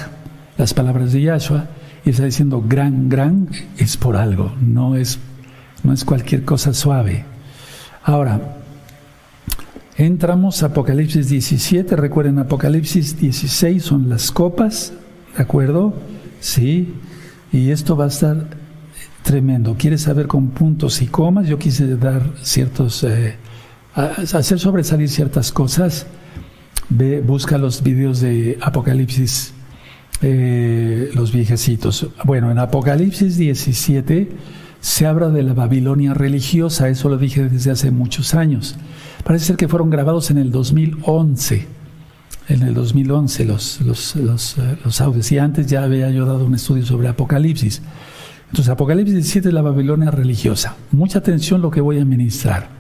las 0.58 0.73
palabras 0.73 1.13
de 1.13 1.21
Yahshua, 1.21 1.67
y 2.04 2.10
está 2.10 2.26
diciendo 2.26 2.62
gran, 2.67 3.08
gran, 3.08 3.47
es 3.78 3.95
por 3.95 4.17
algo, 4.17 4.54
no 4.60 4.97
es, 4.97 5.19
no 5.86 5.93
es 5.93 6.04
cualquier 6.04 6.43
cosa 6.43 6.73
suave. 6.73 7.23
Ahora, 8.04 8.58
entramos 9.95 10.63
a 10.63 10.65
Apocalipsis 10.65 11.30
17, 11.30 11.95
recuerden, 11.95 12.39
Apocalipsis 12.39 13.17
16 13.17 13.82
son 13.82 14.10
las 14.10 14.32
copas, 14.32 14.91
¿de 15.38 15.43
acuerdo? 15.43 15.93
Sí, 16.41 16.93
y 17.54 17.71
esto 17.71 17.95
va 17.95 18.04
a 18.04 18.10
estar 18.10 18.47
tremendo. 19.23 19.78
¿Quieres 19.80 20.02
saber 20.02 20.28
con 20.28 20.50
puntos 20.50 21.02
y 21.02 21.08
comas? 21.08 21.47
Yo 21.47 21.58
quise 21.58 21.95
dar 21.95 22.21
ciertos... 22.43 23.06
Eh, 23.06 23.47
hacer 23.97 24.60
sobresalir 24.60 25.10
ciertas 25.10 25.51
cosas, 25.51 26.05
busca 27.25 27.57
los 27.57 27.81
vídeos 27.81 28.21
de 28.21 28.57
Apocalipsis, 28.62 29.53
eh, 30.21 31.10
los 31.13 31.31
viejecitos. 31.31 32.07
Bueno, 32.23 32.51
en 32.51 32.60
Apocalipsis 32.60 33.38
17 33.38 34.29
se 34.79 35.05
habla 35.05 35.29
de 35.29 35.43
la 35.43 35.53
Babilonia 35.53 36.13
religiosa, 36.13 36.89
eso 36.89 37.10
lo 37.10 37.17
dije 37.17 37.49
desde 37.49 37.71
hace 37.71 37.91
muchos 37.91 38.36
años. 38.36 38.75
Parece 39.23 39.45
ser 39.45 39.55
que 39.57 39.67
fueron 39.67 39.89
grabados 39.89 40.29
en 40.31 40.38
el 40.38 40.51
2011 40.51 41.77
en 42.49 42.62
el 42.62 42.73
2011 42.73 43.43
los, 43.43 43.81
los, 43.81 44.15
los, 44.15 44.57
eh, 44.57 44.77
los, 44.86 45.01
audios. 45.01 45.29
Y 45.33 45.38
antes 45.38 45.67
ya 45.67 45.83
había 45.83 46.10
yo 46.12 46.25
dado 46.25 46.45
un 46.45 46.55
estudio 46.55 46.86
sobre 46.86 47.10
Apocalipsis. 47.10 47.81
Entonces, 48.45 48.69
Apocalipsis 48.69 49.15
17 49.15 49.49
es 49.49 49.53
la 49.53 49.62
Babilonia 49.62 50.12
religiosa. 50.12 50.77
Mucha 50.91 51.19
atención 51.19 51.62
lo 51.62 51.71
que 51.71 51.81
voy 51.81 51.99
a 51.99 52.05
ministrar. 52.05 52.76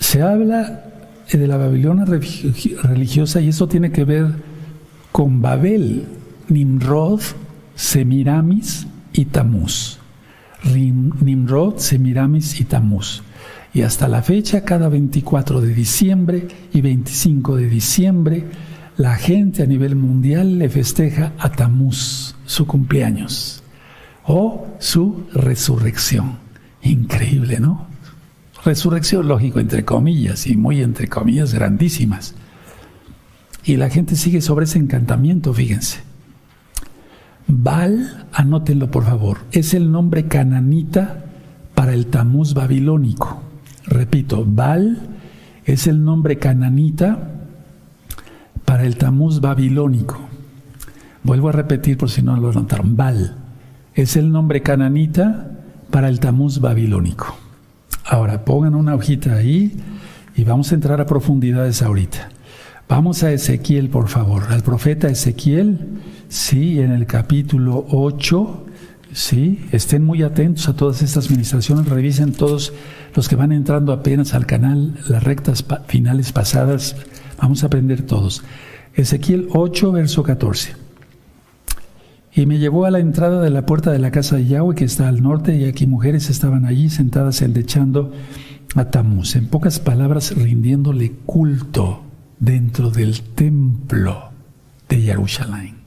Se 0.00 0.22
habla 0.22 0.84
de 1.36 1.46
la 1.46 1.56
Babilonia 1.56 2.04
religiosa 2.06 3.40
y 3.40 3.48
eso 3.48 3.68
tiene 3.68 3.92
que 3.92 4.04
ver 4.04 4.26
con 5.12 5.42
Babel, 5.42 6.06
Nimrod, 6.48 7.20
Semiramis 7.74 8.86
y 9.12 9.26
Tamuz. 9.26 9.98
Nimrod, 10.64 11.78
Semiramis 11.78 12.60
y 12.60 12.64
Tamuz. 12.64 13.22
Y 13.74 13.82
hasta 13.82 14.08
la 14.08 14.22
fecha, 14.22 14.64
cada 14.64 14.88
24 14.88 15.60
de 15.60 15.74
diciembre 15.74 16.48
y 16.72 16.80
25 16.80 17.56
de 17.56 17.68
diciembre, 17.68 18.44
la 18.96 19.16
gente 19.16 19.62
a 19.62 19.66
nivel 19.66 19.96
mundial 19.96 20.58
le 20.58 20.68
festeja 20.68 21.32
a 21.38 21.52
Tamuz, 21.52 22.34
su 22.46 22.66
cumpleaños, 22.66 23.62
o 24.24 24.66
su 24.78 25.26
resurrección. 25.32 26.38
Increíble, 26.82 27.60
¿no? 27.60 27.87
Resurrección, 28.64 29.28
lógico, 29.28 29.60
entre 29.60 29.84
comillas, 29.84 30.46
y 30.46 30.56
muy 30.56 30.82
entre 30.82 31.08
comillas 31.08 31.54
grandísimas. 31.54 32.34
Y 33.64 33.76
la 33.76 33.90
gente 33.90 34.16
sigue 34.16 34.40
sobre 34.40 34.64
ese 34.64 34.78
encantamiento, 34.78 35.52
fíjense. 35.52 36.00
Baal, 37.46 38.26
anótenlo 38.32 38.90
por 38.90 39.04
favor, 39.04 39.38
es 39.52 39.74
el 39.74 39.90
nombre 39.90 40.26
cananita 40.26 41.24
para 41.74 41.94
el 41.94 42.06
Tamuz 42.06 42.54
babilónico. 42.54 43.42
Repito, 43.86 44.44
Baal 44.46 45.08
es 45.64 45.86
el 45.86 46.04
nombre 46.04 46.38
cananita 46.38 47.30
para 48.64 48.84
el 48.84 48.96
Tamuz 48.96 49.40
babilónico. 49.40 50.18
Vuelvo 51.22 51.48
a 51.48 51.52
repetir 51.52 51.96
por 51.96 52.10
si 52.10 52.22
no 52.22 52.36
lo 52.36 52.52
notaron. 52.52 52.96
Baal 52.96 53.36
es 53.94 54.16
el 54.16 54.30
nombre 54.30 54.62
cananita 54.62 55.50
para 55.90 56.08
el 56.08 56.20
Tamuz 56.20 56.60
babilónico. 56.60 57.47
Ahora 58.08 58.44
pongan 58.44 58.74
una 58.74 58.94
hojita 58.94 59.34
ahí 59.34 59.76
y 60.34 60.44
vamos 60.44 60.72
a 60.72 60.74
entrar 60.74 61.00
a 61.00 61.06
profundidades 61.06 61.82
ahorita. 61.82 62.30
Vamos 62.88 63.22
a 63.22 63.30
Ezequiel, 63.30 63.90
por 63.90 64.08
favor, 64.08 64.44
al 64.48 64.62
profeta 64.62 65.08
Ezequiel, 65.08 65.78
sí, 66.28 66.80
en 66.80 66.90
el 66.90 67.06
capítulo 67.06 67.84
8, 67.90 68.64
Sí, 69.12 69.64
estén 69.72 70.04
muy 70.04 70.22
atentos 70.22 70.68
a 70.68 70.76
todas 70.76 71.00
estas 71.00 71.30
ministraciones, 71.30 71.86
revisen 71.86 72.32
todos 72.32 72.74
los 73.14 73.28
que 73.28 73.36
van 73.36 73.52
entrando 73.52 73.92
apenas 73.92 74.34
al 74.34 74.44
canal, 74.44 74.98
las 75.08 75.22
rectas 75.22 75.64
finales 75.86 76.30
pasadas, 76.32 76.94
vamos 77.40 77.62
a 77.62 77.68
aprender 77.68 78.02
todos. 78.02 78.42
Ezequiel 78.94 79.48
8, 79.52 79.92
verso 79.92 80.22
14. 80.22 80.87
Y 82.38 82.46
me 82.46 82.60
llevó 82.60 82.84
a 82.84 82.92
la 82.92 83.00
entrada 83.00 83.42
de 83.42 83.50
la 83.50 83.66
puerta 83.66 83.90
de 83.90 83.98
la 83.98 84.12
casa 84.12 84.36
de 84.36 84.46
Yahweh 84.46 84.76
que 84.76 84.84
está 84.84 85.08
al 85.08 85.24
norte 85.24 85.56
y 85.56 85.64
aquí 85.64 85.88
mujeres 85.88 86.30
estaban 86.30 86.66
allí 86.66 86.88
sentadas 86.88 87.42
endechando 87.42 88.12
a 88.76 88.84
Tamuz, 88.92 89.34
en 89.34 89.48
pocas 89.48 89.80
palabras 89.80 90.36
rindiéndole 90.36 91.14
culto 91.26 92.04
dentro 92.38 92.90
del 92.90 93.22
templo 93.22 94.30
de 94.88 95.00
Jerusalén. 95.00 95.78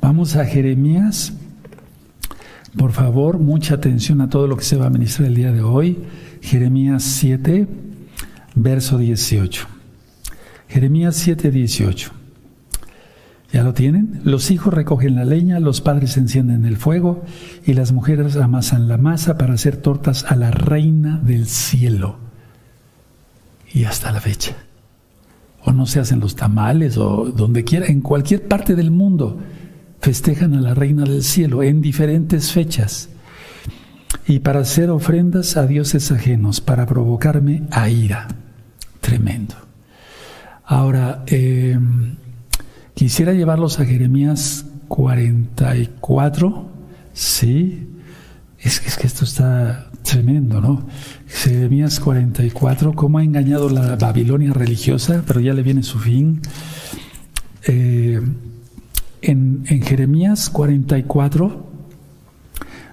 Vamos 0.00 0.36
a 0.36 0.46
Jeremías 0.46 1.34
por 2.74 2.92
favor, 2.92 3.38
mucha 3.38 3.74
atención 3.74 4.22
a 4.22 4.30
todo 4.30 4.46
lo 4.46 4.56
que 4.56 4.64
se 4.64 4.76
va 4.76 4.86
a 4.86 4.90
ministrar 4.90 5.28
el 5.28 5.34
día 5.34 5.52
de 5.52 5.60
hoy. 5.60 5.98
Jeremías 6.40 7.02
7, 7.02 7.68
verso 8.54 8.96
18. 8.96 9.66
Jeremías 10.66 11.14
7, 11.16 11.50
18. 11.50 12.19
¿Ya 13.52 13.64
lo 13.64 13.74
tienen? 13.74 14.20
Los 14.24 14.50
hijos 14.50 14.72
recogen 14.72 15.16
la 15.16 15.24
leña, 15.24 15.58
los 15.58 15.80
padres 15.80 16.16
encienden 16.16 16.64
el 16.64 16.76
fuego 16.76 17.24
y 17.66 17.74
las 17.74 17.90
mujeres 17.92 18.36
amasan 18.36 18.86
la 18.86 18.96
masa 18.96 19.38
para 19.38 19.54
hacer 19.54 19.76
tortas 19.76 20.24
a 20.24 20.36
la 20.36 20.50
reina 20.52 21.18
del 21.18 21.46
cielo. 21.46 22.18
Y 23.72 23.84
hasta 23.84 24.12
la 24.12 24.20
fecha. 24.20 24.54
O 25.64 25.72
no 25.72 25.86
se 25.86 26.00
hacen 26.00 26.20
los 26.20 26.36
tamales 26.36 26.96
o 26.96 27.32
donde 27.34 27.64
quiera, 27.64 27.86
en 27.86 28.00
cualquier 28.00 28.46
parte 28.46 28.76
del 28.76 28.90
mundo 28.90 29.40
festejan 30.00 30.54
a 30.54 30.60
la 30.60 30.74
Reina 30.74 31.04
del 31.04 31.22
Cielo 31.22 31.62
en 31.62 31.82
diferentes 31.82 32.52
fechas 32.52 33.10
y 34.26 34.40
para 34.40 34.60
hacer 34.60 34.90
ofrendas 34.90 35.56
a 35.56 35.66
dioses 35.66 36.10
ajenos, 36.12 36.60
para 36.60 36.86
provocarme 36.86 37.64
a 37.70 37.88
ira. 37.90 38.28
Tremendo. 39.00 39.54
Ahora, 40.64 41.24
em, 41.26 42.16
quisiera 43.00 43.32
llevarlos 43.32 43.80
a 43.80 43.86
Jeremías 43.86 44.66
44, 44.88 46.68
sí, 47.14 47.88
es, 48.58 48.86
es, 48.86 48.98
que 48.98 49.06
esto 49.06 49.24
está 49.24 49.90
tremendo, 50.02 50.60
¿no? 50.60 50.86
Jeremías 51.26 51.98
44, 51.98 52.92
cómo 52.92 53.16
ha 53.16 53.24
engañado 53.24 53.70
la 53.70 53.96
Babilonia 53.96 54.52
religiosa, 54.52 55.24
pero 55.26 55.40
ya 55.40 55.54
le 55.54 55.62
viene 55.62 55.82
su 55.82 55.98
fin. 55.98 56.42
Eh, 57.66 58.20
en, 59.22 59.64
Jeremías 59.82 60.50
44, 60.50 61.70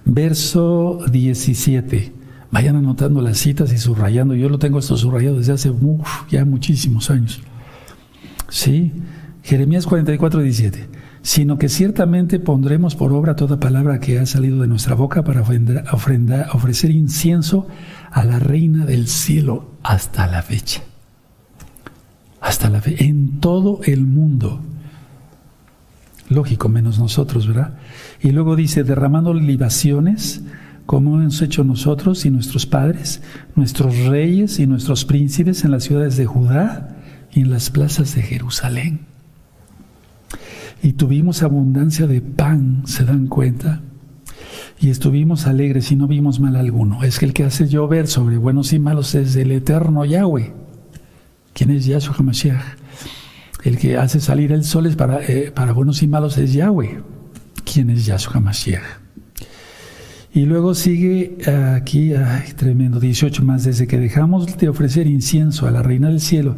verso 0.06 1.00
17. 1.12 2.14
Vayan 2.50 2.76
anotando 2.76 3.20
las 3.20 3.36
citas 3.36 3.70
y 3.74 3.76
subrayando. 3.76 4.34
Yo 4.34 4.48
lo 4.48 4.58
tengo 4.58 4.78
esto 4.78 4.96
subrayado 4.96 5.36
desde 5.36 5.52
hace 5.52 5.70
ya 6.30 6.46
muchísimos 6.46 7.10
años. 7.10 7.42
¿Sí? 8.48 8.90
Jeremías 9.48 9.86
44, 9.86 10.42
17. 10.42 10.90
Sino 11.22 11.56
que 11.56 11.70
ciertamente 11.70 12.38
pondremos 12.38 12.94
por 12.94 13.14
obra 13.14 13.34
toda 13.34 13.58
palabra 13.58 13.98
que 13.98 14.18
ha 14.18 14.26
salido 14.26 14.60
de 14.60 14.68
nuestra 14.68 14.94
boca 14.94 15.24
para 15.24 15.40
ofrecer 15.40 16.90
incienso 16.90 17.66
a 18.10 18.24
la 18.24 18.40
reina 18.40 18.84
del 18.84 19.08
cielo 19.08 19.70
hasta 19.82 20.26
la 20.26 20.42
fecha. 20.42 20.82
Hasta 22.42 22.68
la 22.68 22.82
fecha. 22.82 23.02
En 23.02 23.40
todo 23.40 23.80
el 23.84 24.04
mundo 24.04 24.60
lógico, 26.28 26.68
menos 26.68 26.98
nosotros, 26.98 27.46
¿verdad? 27.46 27.78
Y 28.20 28.32
luego 28.32 28.54
dice, 28.54 28.84
derramando 28.84 29.32
libaciones, 29.32 30.42
como 30.84 31.22
hemos 31.22 31.40
hecho 31.40 31.64
nosotros 31.64 32.26
y 32.26 32.30
nuestros 32.30 32.66
padres, 32.66 33.22
nuestros 33.56 33.96
reyes 34.08 34.58
y 34.58 34.66
nuestros 34.66 35.06
príncipes 35.06 35.64
en 35.64 35.70
las 35.70 35.84
ciudades 35.84 36.18
de 36.18 36.26
Judá 36.26 36.98
y 37.32 37.40
en 37.40 37.50
las 37.50 37.70
plazas 37.70 38.14
de 38.14 38.20
Jerusalén. 38.20 39.08
Y 40.82 40.92
tuvimos 40.92 41.42
abundancia 41.42 42.06
de 42.06 42.20
pan, 42.20 42.82
¿se 42.86 43.04
dan 43.04 43.26
cuenta? 43.26 43.82
Y 44.80 44.90
estuvimos 44.90 45.46
alegres 45.46 45.90
y 45.90 45.96
no 45.96 46.06
vimos 46.06 46.38
mal 46.38 46.54
alguno. 46.56 47.02
Es 47.02 47.18
que 47.18 47.26
el 47.26 47.32
que 47.32 47.44
hace 47.44 47.66
llover 47.66 48.06
sobre 48.06 48.36
buenos 48.36 48.72
y 48.72 48.78
malos 48.78 49.14
es 49.14 49.34
el 49.36 49.50
eterno 49.50 50.04
Yahweh. 50.04 50.52
¿Quién 51.52 51.70
es 51.70 51.86
Yahshua 51.86 52.14
HaMashiach? 52.16 52.62
El 53.64 53.76
que 53.76 53.96
hace 53.96 54.20
salir 54.20 54.52
el 54.52 54.64
sol 54.64 54.86
es 54.86 54.94
para, 54.94 55.20
eh, 55.24 55.50
para 55.52 55.72
buenos 55.72 56.02
y 56.02 56.06
malos 56.06 56.38
es 56.38 56.52
Yahweh. 56.52 57.02
¿Quién 57.64 57.90
es 57.90 58.06
Yahshua 58.06 58.40
Mashiach? 58.40 59.08
Y 60.32 60.46
luego 60.46 60.74
sigue 60.74 61.38
aquí, 61.74 62.14
ay, 62.14 62.52
tremendo, 62.54 63.00
18 63.00 63.42
más, 63.44 63.64
desde 63.64 63.88
que 63.88 63.98
dejamos 63.98 64.56
de 64.56 64.68
ofrecer 64.68 65.08
incienso 65.08 65.66
a 65.66 65.70
la 65.72 65.82
reina 65.82 66.08
del 66.08 66.20
cielo 66.20 66.56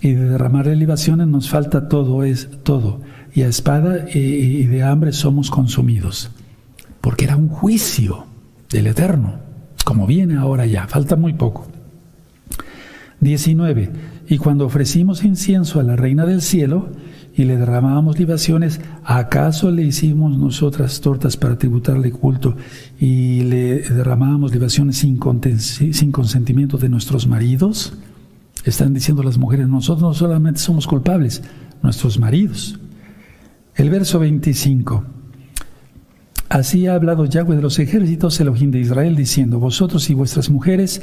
y 0.00 0.12
de 0.12 0.28
derramar 0.28 0.68
elevaciones 0.68 1.26
nos 1.26 1.48
falta 1.48 1.88
todo, 1.88 2.22
es 2.22 2.48
todo. 2.62 3.00
Y 3.34 3.42
a 3.42 3.48
espada 3.48 4.06
y, 4.12 4.64
de 4.64 4.82
hambre 4.82 5.12
somos 5.12 5.50
consumidos. 5.50 6.30
Porque 7.00 7.24
era 7.24 7.36
un 7.36 7.48
juicio 7.48 8.26
del 8.70 8.86
Eterno, 8.86 9.36
como 9.84 10.06
viene 10.06 10.36
ahora 10.36 10.66
ya, 10.66 10.86
falta 10.86 11.16
muy 11.16 11.32
poco. 11.32 11.66
19. 13.20 13.90
Y 14.28 14.38
cuando 14.38 14.66
ofrecimos 14.66 15.24
incienso 15.24 15.80
a 15.80 15.82
la 15.82 15.96
Reina 15.96 16.26
del 16.26 16.42
Cielo 16.42 16.90
y 17.34 17.44
le 17.44 17.56
derramábamos 17.56 18.18
libaciones, 18.18 18.80
¿acaso 19.04 19.70
le 19.70 19.82
hicimos 19.82 20.36
nosotras 20.36 21.00
tortas 21.00 21.36
para 21.36 21.56
tributarle 21.56 22.10
culto 22.10 22.56
y 23.00 23.42
le 23.42 23.80
derramábamos 23.80 24.52
libaciones 24.52 24.98
sin, 24.98 25.18
sin 25.92 26.12
consentimiento 26.12 26.78
de 26.78 26.88
nuestros 26.88 27.26
maridos? 27.26 27.94
Están 28.64 28.94
diciendo 28.94 29.22
las 29.22 29.38
mujeres, 29.38 29.68
nosotros 29.68 30.02
no 30.02 30.14
solamente 30.14 30.60
somos 30.60 30.86
culpables, 30.86 31.42
nuestros 31.82 32.18
maridos. 32.18 32.78
El 33.74 33.88
verso 33.88 34.18
25. 34.18 35.04
Así 36.50 36.86
ha 36.86 36.94
hablado 36.94 37.24
Yahweh 37.24 37.56
de 37.56 37.62
los 37.62 37.78
ejércitos, 37.78 38.38
Elohim 38.38 38.70
de 38.70 38.80
Israel, 38.80 39.16
diciendo, 39.16 39.58
vosotros 39.58 40.10
y 40.10 40.14
vuestras 40.14 40.50
mujeres 40.50 41.00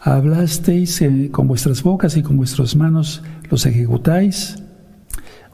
hablasteis 0.00 1.02
eh, 1.02 1.28
con 1.30 1.46
vuestras 1.46 1.82
bocas 1.82 2.16
y 2.16 2.22
con 2.22 2.38
vuestras 2.38 2.74
manos 2.76 3.22
los 3.50 3.66
ejecutáis 3.66 4.56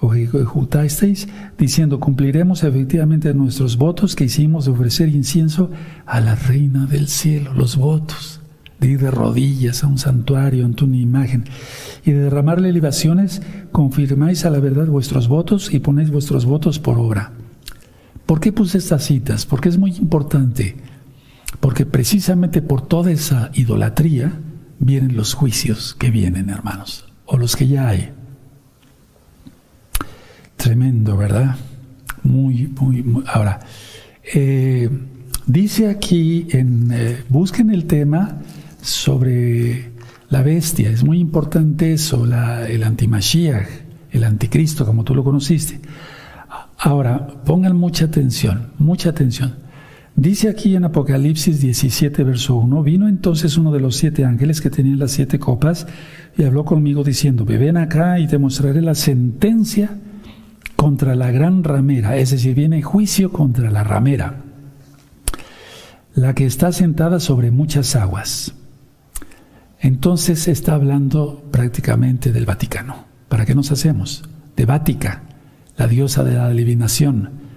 o 0.00 0.14
ejecutasteis, 0.14 1.26
diciendo, 1.58 1.98
cumpliremos 1.98 2.62
efectivamente 2.62 3.34
nuestros 3.34 3.76
votos 3.76 4.14
que 4.14 4.24
hicimos 4.24 4.66
de 4.66 4.70
ofrecer 4.70 5.08
incienso 5.08 5.72
a 6.06 6.20
la 6.20 6.36
reina 6.36 6.86
del 6.86 7.08
cielo, 7.08 7.52
los 7.52 7.76
votos, 7.76 8.40
de 8.78 8.86
ir 8.86 9.00
de 9.00 9.10
rodillas 9.10 9.82
a 9.82 9.88
un 9.88 9.98
santuario 9.98 10.64
ante 10.64 10.84
una 10.84 10.98
imagen 10.98 11.46
y 12.04 12.12
de 12.12 12.22
derramarle 12.22 12.72
libaciones, 12.72 13.42
confirmáis 13.72 14.44
a 14.44 14.50
la 14.50 14.60
verdad 14.60 14.86
vuestros 14.86 15.28
votos 15.28 15.72
y 15.72 15.78
ponéis 15.78 16.10
vuestros 16.10 16.44
votos 16.44 16.78
por 16.78 16.98
obra. 16.98 17.32
¿Por 18.26 18.40
qué 18.40 18.52
puse 18.52 18.78
estas 18.78 19.04
citas? 19.04 19.46
Porque 19.46 19.68
es 19.68 19.78
muy 19.78 19.92
importante 19.96 20.76
porque 21.60 21.86
precisamente 21.86 22.62
por 22.62 22.86
toda 22.86 23.10
esa 23.10 23.50
idolatría 23.54 24.32
vienen 24.78 25.16
los 25.16 25.34
juicios 25.34 25.96
que 25.98 26.10
vienen, 26.10 26.50
hermanos, 26.50 27.06
o 27.26 27.36
los 27.36 27.56
que 27.56 27.66
ya 27.66 27.88
hay. 27.88 28.10
Tremendo, 30.56 31.16
¿verdad? 31.16 31.56
Muy, 32.22 32.68
muy, 32.80 33.02
muy. 33.02 33.24
Ahora, 33.26 33.60
eh, 34.34 34.88
dice 35.46 35.88
aquí, 35.88 36.46
en, 36.50 36.90
eh, 36.92 37.24
busquen 37.28 37.70
el 37.70 37.86
tema 37.86 38.38
sobre 38.80 39.87
la 40.30 40.42
bestia, 40.42 40.90
es 40.90 41.04
muy 41.04 41.18
importante 41.18 41.92
eso, 41.92 42.26
la, 42.26 42.68
el 42.68 42.84
antimashiach, 42.84 43.68
el 44.10 44.24
anticristo, 44.24 44.84
como 44.84 45.04
tú 45.04 45.14
lo 45.14 45.24
conociste. 45.24 45.80
Ahora, 46.78 47.26
pongan 47.44 47.76
mucha 47.76 48.06
atención, 48.06 48.68
mucha 48.78 49.10
atención. 49.10 49.54
Dice 50.14 50.48
aquí 50.48 50.74
en 50.74 50.84
Apocalipsis 50.84 51.60
17, 51.60 52.24
verso 52.24 52.56
1, 52.56 52.82
vino 52.82 53.08
entonces 53.08 53.56
uno 53.56 53.70
de 53.70 53.80
los 53.80 53.96
siete 53.96 54.24
ángeles 54.24 54.60
que 54.60 54.68
tenían 54.68 54.98
las 54.98 55.12
siete 55.12 55.38
copas 55.38 55.86
y 56.36 56.42
habló 56.42 56.64
conmigo 56.64 57.04
diciendo, 57.04 57.44
ven 57.44 57.76
acá 57.76 58.18
y 58.18 58.26
te 58.26 58.36
mostraré 58.36 58.82
la 58.82 58.96
sentencia 58.96 59.90
contra 60.74 61.14
la 61.14 61.30
gran 61.30 61.62
ramera, 61.62 62.16
es 62.16 62.30
decir, 62.30 62.54
viene 62.54 62.82
juicio 62.82 63.30
contra 63.30 63.70
la 63.70 63.84
ramera, 63.84 64.42
la 66.14 66.34
que 66.34 66.46
está 66.46 66.72
sentada 66.72 67.20
sobre 67.20 67.50
muchas 67.52 67.94
aguas. 67.94 68.57
Entonces 69.80 70.48
está 70.48 70.74
hablando 70.74 71.44
prácticamente 71.50 72.32
del 72.32 72.46
Vaticano. 72.46 73.06
¿Para 73.28 73.46
qué 73.46 73.54
nos 73.54 73.70
hacemos? 73.70 74.24
De 74.56 74.66
Vática, 74.66 75.22
la 75.76 75.86
diosa 75.86 76.24
de 76.24 76.34
la 76.34 76.46
adivinación 76.46 77.48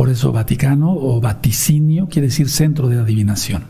por 0.00 0.08
eso 0.08 0.32
Vaticano 0.32 0.94
o 0.94 1.20
vaticinio 1.20 2.08
quiere 2.08 2.28
decir 2.28 2.48
centro 2.48 2.88
de 2.88 2.98
adivinación. 2.98 3.64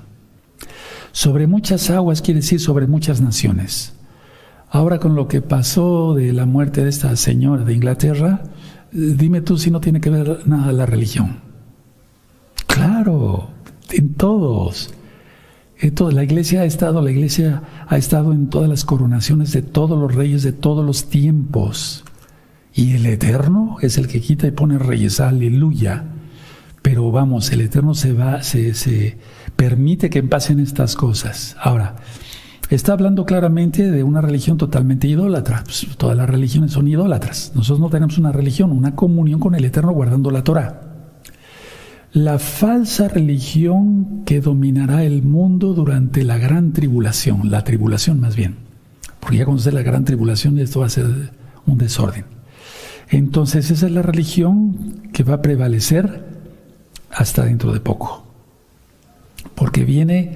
Sobre 1.11 1.49
muchas 1.49 1.90
aguas 1.90 2.23
quiere 2.23 2.38
decir 2.38 2.61
sobre 2.61 2.87
muchas 2.87 3.20
naciones. 3.20 3.94
Ahora 4.70 5.01
con 5.01 5.16
lo 5.16 5.27
que 5.27 5.42
pasó 5.42 6.14
de 6.14 6.33
la 6.33 6.46
muerte 6.46 6.85
de 6.85 6.90
esta 6.90 7.16
señora 7.16 7.64
de 7.64 7.75
Inglaterra, 7.75 8.44
dime 8.92 9.40
tú 9.40 9.59
si 9.59 9.73
no 9.73 9.81
tiene 9.81 10.01
que 10.01 10.11
ver 10.11 10.46
nada 10.46 10.70
la 10.70 10.87
religión. 10.87 11.40
en 13.90 14.14
todos. 14.14 14.94
La 15.81 16.25
iglesia 16.25 16.61
ha 16.61 16.64
estado, 16.66 17.01
la 17.01 17.11
iglesia 17.11 17.62
ha 17.88 17.97
estado 17.97 18.35
en 18.35 18.51
todas 18.51 18.69
las 18.69 18.85
coronaciones 18.85 19.53
de 19.53 19.62
todos 19.62 19.99
los 19.99 20.14
reyes 20.14 20.43
de 20.43 20.53
todos 20.53 20.85
los 20.85 21.09
tiempos. 21.09 22.05
Y 22.75 22.93
el 22.93 23.07
Eterno 23.07 23.79
es 23.81 23.97
el 23.97 24.07
que 24.07 24.21
quita 24.21 24.47
y 24.47 24.51
pone 24.51 24.79
reyes, 24.79 25.21
aleluya. 25.21 26.05
Pero 26.83 27.11
vamos, 27.11 27.51
el 27.53 27.62
Eterno 27.62 27.95
se 27.95 28.12
va, 28.12 28.43
se, 28.43 28.75
se 28.75 29.16
permite 29.57 30.11
que 30.11 30.23
pasen 30.23 30.61
estas 30.61 30.97
cosas. 30.97 31.57
Ahora, 31.59 31.97
está 32.69 32.93
hablando 32.93 33.25
claramente 33.25 33.90
de 33.90 34.03
una 34.03 34.21
religión 34.21 34.59
totalmente 34.59 35.09
idólatra. 35.09 35.62
Pues, 35.64 35.87
todas 35.97 36.16
las 36.16 36.29
religiones 36.29 36.73
son 36.73 36.88
idólatras. 36.88 37.53
Nosotros 37.55 37.81
no 37.81 37.88
tenemos 37.88 38.19
una 38.19 38.33
religión, 38.33 38.71
una 38.71 38.95
comunión 38.95 39.40
con 39.40 39.55
el 39.55 39.64
Eterno 39.64 39.93
guardando 39.93 40.31
la 40.31 40.45
Torah. 40.45 40.89
La 42.12 42.40
falsa 42.40 43.07
religión 43.07 44.25
que 44.25 44.40
dominará 44.40 45.05
el 45.05 45.23
mundo 45.23 45.75
durante 45.75 46.25
la 46.25 46.38
gran 46.38 46.73
tribulación, 46.73 47.53
la 47.53 47.62
tribulación 47.62 48.20
más 48.20 48.35
bien, 48.35 48.57
porque 49.20 49.37
ya 49.37 49.44
cuando 49.44 49.70
la 49.70 49.83
gran 49.83 50.05
tribulación 50.05 50.59
esto 50.59 50.81
va 50.81 50.87
a 50.87 50.90
ser 50.90 51.07
un 51.66 51.79
desorden. 51.79 52.25
Entonces 53.11 53.70
esa 53.70 53.87
es 53.87 53.92
la 53.92 54.03
religión 54.03 55.03
que 55.12 55.23
va 55.23 55.35
a 55.35 55.42
prevalecer 55.42 56.25
hasta 57.12 57.44
dentro 57.44 57.73
de 57.73 57.79
poco, 57.79 58.27
porque 59.55 59.85
viene 59.85 60.33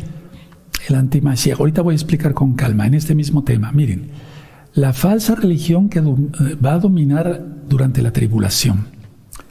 el 0.88 0.94
antimashiach. 0.94 1.58
Ahorita 1.58 1.82
voy 1.82 1.94
a 1.94 1.96
explicar 1.96 2.34
con 2.34 2.54
calma 2.54 2.87
en 2.87 2.94
este 2.94 3.16
mismo 3.16 3.42
tema. 3.42 3.72
Miren, 3.72 4.10
la 4.74 4.92
falsa 4.92 5.34
religión 5.34 5.88
que 5.88 5.98
eh, 5.98 6.56
va 6.64 6.74
a 6.74 6.78
dominar 6.78 7.44
durante 7.68 8.00
la 8.00 8.12
tribulación. 8.12 8.87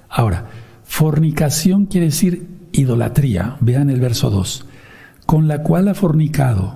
Ahora, 0.09 0.45
fornicación 0.93 1.87
quiere 1.87 2.05
decir 2.05 2.47
idolatría. 2.71 3.57
Vean 3.61 3.89
el 3.89 3.99
verso 3.99 4.29
2. 4.29 4.67
Con 5.25 5.47
la 5.47 5.63
cual 5.63 5.87
ha 5.87 5.95
fornicado, 5.95 6.75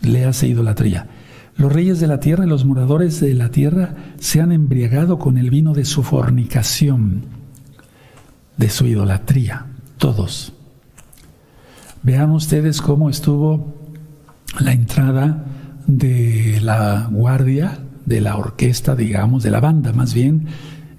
le 0.00 0.24
hace 0.24 0.48
idolatría. 0.48 1.06
Los 1.54 1.70
reyes 1.70 2.00
de 2.00 2.08
la 2.08 2.18
tierra 2.18 2.44
y 2.44 2.48
los 2.48 2.64
moradores 2.64 3.20
de 3.20 3.32
la 3.34 3.50
tierra 3.52 3.94
se 4.18 4.40
han 4.40 4.50
embriagado 4.50 5.20
con 5.20 5.38
el 5.38 5.50
vino 5.50 5.72
de 5.72 5.84
su 5.84 6.02
fornicación, 6.02 7.22
de 8.56 8.68
su 8.68 8.88
idolatría, 8.88 9.66
todos. 9.98 10.52
Vean 12.02 12.32
ustedes 12.32 12.82
cómo 12.82 13.08
estuvo 13.08 13.72
la 14.58 14.72
entrada 14.72 15.44
de 15.86 16.58
la 16.60 17.08
guardia, 17.08 17.78
de 18.04 18.20
la 18.20 18.36
orquesta, 18.36 18.96
digamos, 18.96 19.44
de 19.44 19.52
la 19.52 19.60
banda 19.60 19.92
más 19.92 20.12
bien, 20.12 20.48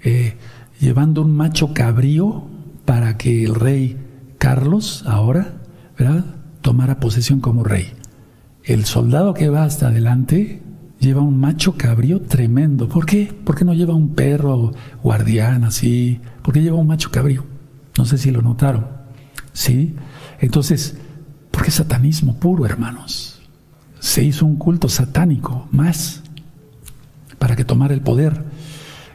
eh, 0.02 0.38
llevando 0.84 1.22
un 1.22 1.34
macho 1.34 1.72
cabrío 1.72 2.44
para 2.84 3.16
que 3.16 3.42
el 3.42 3.54
rey 3.54 3.96
Carlos 4.36 5.02
ahora, 5.06 5.62
¿verdad?, 5.98 6.26
tomara 6.60 7.00
posesión 7.00 7.40
como 7.40 7.64
rey. 7.64 7.94
El 8.64 8.84
soldado 8.84 9.32
que 9.32 9.48
va 9.48 9.64
hasta 9.64 9.88
adelante 9.88 10.62
lleva 11.00 11.22
un 11.22 11.40
macho 11.40 11.76
cabrío 11.78 12.20
tremendo. 12.20 12.86
¿Por 12.86 13.06
qué? 13.06 13.32
¿Por 13.44 13.56
qué 13.56 13.64
no 13.64 13.72
lleva 13.72 13.94
un 13.94 14.14
perro 14.14 14.72
guardián 15.02 15.64
así? 15.64 16.20
¿Por 16.42 16.52
qué 16.52 16.60
lleva 16.60 16.76
un 16.76 16.86
macho 16.86 17.10
cabrío? 17.10 17.46
No 17.96 18.04
sé 18.04 18.18
si 18.18 18.30
lo 18.30 18.42
notaron. 18.42 18.86
¿Sí? 19.54 19.94
Entonces, 20.38 20.98
porque 21.50 21.70
es 21.70 21.76
satanismo 21.76 22.36
puro, 22.36 22.66
hermanos. 22.66 23.40
Se 24.00 24.22
hizo 24.22 24.44
un 24.44 24.56
culto 24.56 24.90
satánico 24.90 25.66
más 25.70 26.22
para 27.38 27.56
que 27.56 27.64
tomara 27.64 27.94
el 27.94 28.02
poder. 28.02 28.44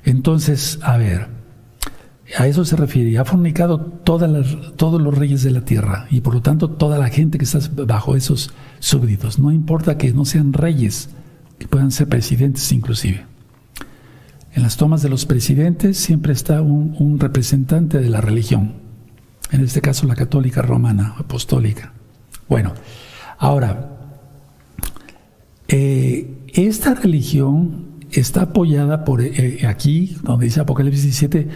Entonces, 0.03 0.79
a 0.81 0.97
ver, 0.97 1.38
a 2.37 2.47
eso 2.47 2.65
se 2.65 2.75
refiere. 2.75 3.17
Ha 3.17 3.25
fornicado 3.25 3.79
todos 3.79 5.01
los 5.01 5.17
reyes 5.17 5.43
de 5.43 5.51
la 5.51 5.61
tierra 5.61 6.07
y 6.09 6.21
por 6.21 6.33
lo 6.33 6.41
tanto 6.41 6.69
toda 6.69 6.97
la 6.97 7.09
gente 7.09 7.37
que 7.37 7.45
está 7.45 7.59
bajo 7.85 8.15
esos 8.15 8.51
súbditos. 8.79 9.39
No 9.39 9.51
importa 9.51 9.97
que 9.97 10.13
no 10.13 10.25
sean 10.25 10.53
reyes, 10.53 11.09
que 11.57 11.67
puedan 11.67 11.91
ser 11.91 12.07
presidentes 12.07 12.71
inclusive. 12.71 13.25
En 14.53 14.63
las 14.63 14.77
tomas 14.77 15.01
de 15.01 15.09
los 15.09 15.25
presidentes 15.25 15.97
siempre 15.97 16.33
está 16.33 16.61
un 16.61 17.19
representante 17.19 17.99
de 17.99 18.09
la 18.09 18.19
religión, 18.19 18.73
en 19.51 19.63
este 19.63 19.81
caso 19.81 20.07
la 20.07 20.15
católica 20.15 20.61
romana, 20.61 21.15
apostólica. 21.17 21.93
Bueno, 22.47 22.73
ahora, 23.37 23.99
eh, 25.67 26.45
esta 26.53 26.95
religión 26.95 27.89
está 28.11 28.41
apoyada 28.41 29.05
por 29.05 29.21
eh, 29.21 29.31
eh, 29.61 29.67
aquí, 29.67 30.17
donde 30.23 30.45
dice 30.45 30.59
Apocalipsis 30.59 31.03
17, 31.03 31.47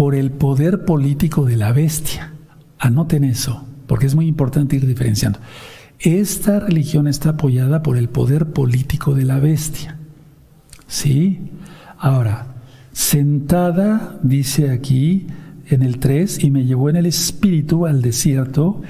por 0.00 0.14
el 0.14 0.30
poder 0.30 0.86
político 0.86 1.44
de 1.44 1.58
la 1.58 1.72
bestia. 1.72 2.32
Anoten 2.78 3.22
eso, 3.22 3.66
porque 3.86 4.06
es 4.06 4.14
muy 4.14 4.28
importante 4.28 4.76
ir 4.76 4.86
diferenciando. 4.86 5.40
Esta 5.98 6.58
religión 6.58 7.06
está 7.06 7.28
apoyada 7.28 7.82
por 7.82 7.98
el 7.98 8.08
poder 8.08 8.46
político 8.46 9.14
de 9.14 9.26
la 9.26 9.40
bestia. 9.40 9.98
¿Sí? 10.86 11.50
Ahora, 11.98 12.46
sentada, 12.92 14.18
dice 14.22 14.70
aquí 14.70 15.26
en 15.66 15.82
el 15.82 15.98
3, 15.98 16.44
y 16.44 16.50
me 16.50 16.64
llevó 16.64 16.88
en 16.88 16.96
el 16.96 17.04
espíritu 17.04 17.84
al 17.84 18.00
desierto 18.00 18.80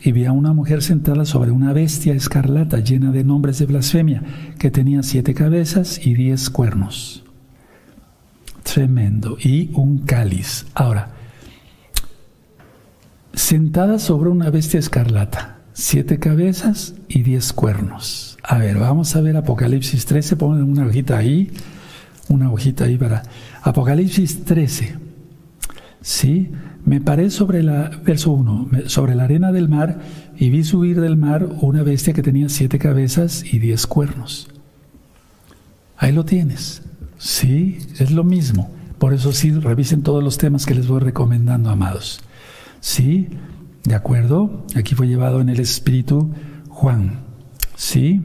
y 0.00 0.12
vi 0.12 0.26
a 0.26 0.32
una 0.32 0.52
mujer 0.52 0.80
sentada 0.82 1.24
sobre 1.24 1.50
una 1.50 1.72
bestia 1.72 2.14
escarlata 2.14 2.78
llena 2.78 3.10
de 3.10 3.24
nombres 3.24 3.58
de 3.58 3.66
blasfemia, 3.66 4.22
que 4.60 4.70
tenía 4.70 5.02
siete 5.02 5.34
cabezas 5.34 6.06
y 6.06 6.14
diez 6.14 6.50
cuernos. 6.50 7.21
Tremendo. 8.62 9.36
Y 9.40 9.70
un 9.74 9.98
cáliz. 9.98 10.66
Ahora, 10.74 11.10
sentada 13.34 13.98
sobre 13.98 14.30
una 14.30 14.50
bestia 14.50 14.78
escarlata, 14.78 15.58
siete 15.72 16.18
cabezas 16.18 16.94
y 17.08 17.22
diez 17.22 17.52
cuernos. 17.52 18.38
A 18.42 18.58
ver, 18.58 18.78
vamos 18.78 19.14
a 19.16 19.20
ver 19.20 19.36
Apocalipsis 19.36 20.06
13, 20.06 20.36
pongan 20.36 20.64
una 20.64 20.86
hojita 20.86 21.16
ahí, 21.16 21.50
una 22.28 22.50
hojita 22.50 22.84
ahí 22.84 22.96
para 22.96 23.22
Apocalipsis 23.62 24.44
13. 24.44 24.96
¿Sí? 26.00 26.50
Me 26.84 27.00
paré 27.00 27.30
sobre 27.30 27.62
la, 27.62 27.90
verso 28.04 28.32
1, 28.32 28.70
sobre 28.86 29.14
la 29.14 29.24
arena 29.24 29.52
del 29.52 29.68
mar 29.68 30.00
y 30.36 30.50
vi 30.50 30.64
subir 30.64 31.00
del 31.00 31.16
mar 31.16 31.48
una 31.60 31.84
bestia 31.84 32.12
que 32.12 32.22
tenía 32.22 32.48
siete 32.48 32.78
cabezas 32.78 33.44
y 33.44 33.60
diez 33.60 33.86
cuernos. 33.86 34.48
Ahí 35.96 36.10
lo 36.10 36.24
tienes. 36.24 36.82
Sí, 37.22 37.78
es 38.00 38.10
lo 38.10 38.24
mismo. 38.24 38.68
Por 38.98 39.14
eso 39.14 39.30
sí, 39.32 39.52
revisen 39.52 40.02
todos 40.02 40.24
los 40.24 40.38
temas 40.38 40.66
que 40.66 40.74
les 40.74 40.88
voy 40.88 40.98
recomendando, 40.98 41.70
amados. 41.70 42.20
Sí, 42.80 43.28
de 43.84 43.94
acuerdo. 43.94 44.66
Aquí 44.74 44.96
fue 44.96 45.06
llevado 45.06 45.40
en 45.40 45.48
el 45.48 45.60
Espíritu 45.60 46.32
Juan. 46.68 47.20
Sí. 47.76 48.22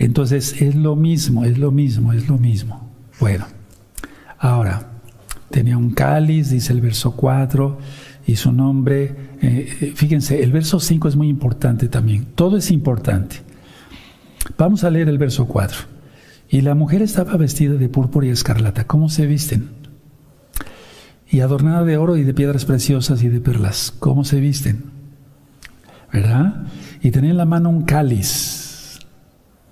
Entonces 0.00 0.60
es 0.60 0.74
lo 0.74 0.96
mismo, 0.96 1.44
es 1.44 1.56
lo 1.56 1.70
mismo, 1.70 2.12
es 2.12 2.28
lo 2.28 2.38
mismo. 2.38 2.90
Bueno, 3.20 3.46
ahora. 4.36 4.90
Tenía 5.48 5.78
un 5.78 5.90
cáliz, 5.92 6.50
dice 6.50 6.72
el 6.72 6.80
verso 6.80 7.12
4, 7.12 7.78
y 8.26 8.34
su 8.34 8.50
nombre, 8.50 9.14
eh, 9.40 9.76
eh, 9.80 9.92
fíjense, 9.94 10.42
el 10.42 10.50
verso 10.50 10.80
5 10.80 11.06
es 11.06 11.14
muy 11.14 11.28
importante 11.28 11.86
también, 11.86 12.26
todo 12.34 12.56
es 12.56 12.72
importante. 12.72 13.36
Vamos 14.58 14.82
a 14.82 14.90
leer 14.90 15.08
el 15.08 15.18
verso 15.18 15.46
4. 15.46 15.93
Y 16.48 16.60
la 16.60 16.74
mujer 16.74 17.02
estaba 17.02 17.36
vestida 17.36 17.74
de 17.74 17.88
púrpura 17.88 18.26
y 18.26 18.30
escarlata. 18.30 18.86
¿Cómo 18.86 19.08
se 19.08 19.26
visten? 19.26 19.70
Y 21.28 21.40
adornada 21.40 21.84
de 21.84 21.96
oro 21.96 22.16
y 22.16 22.22
de 22.22 22.34
piedras 22.34 22.64
preciosas 22.64 23.22
y 23.22 23.28
de 23.28 23.40
perlas. 23.40 23.92
¿Cómo 23.98 24.24
se 24.24 24.40
visten? 24.40 24.84
¿Verdad? 26.12 26.66
Y 27.02 27.10
tenía 27.10 27.30
en 27.30 27.38
la 27.38 27.44
mano 27.44 27.70
un 27.70 27.82
cáliz. 27.82 29.00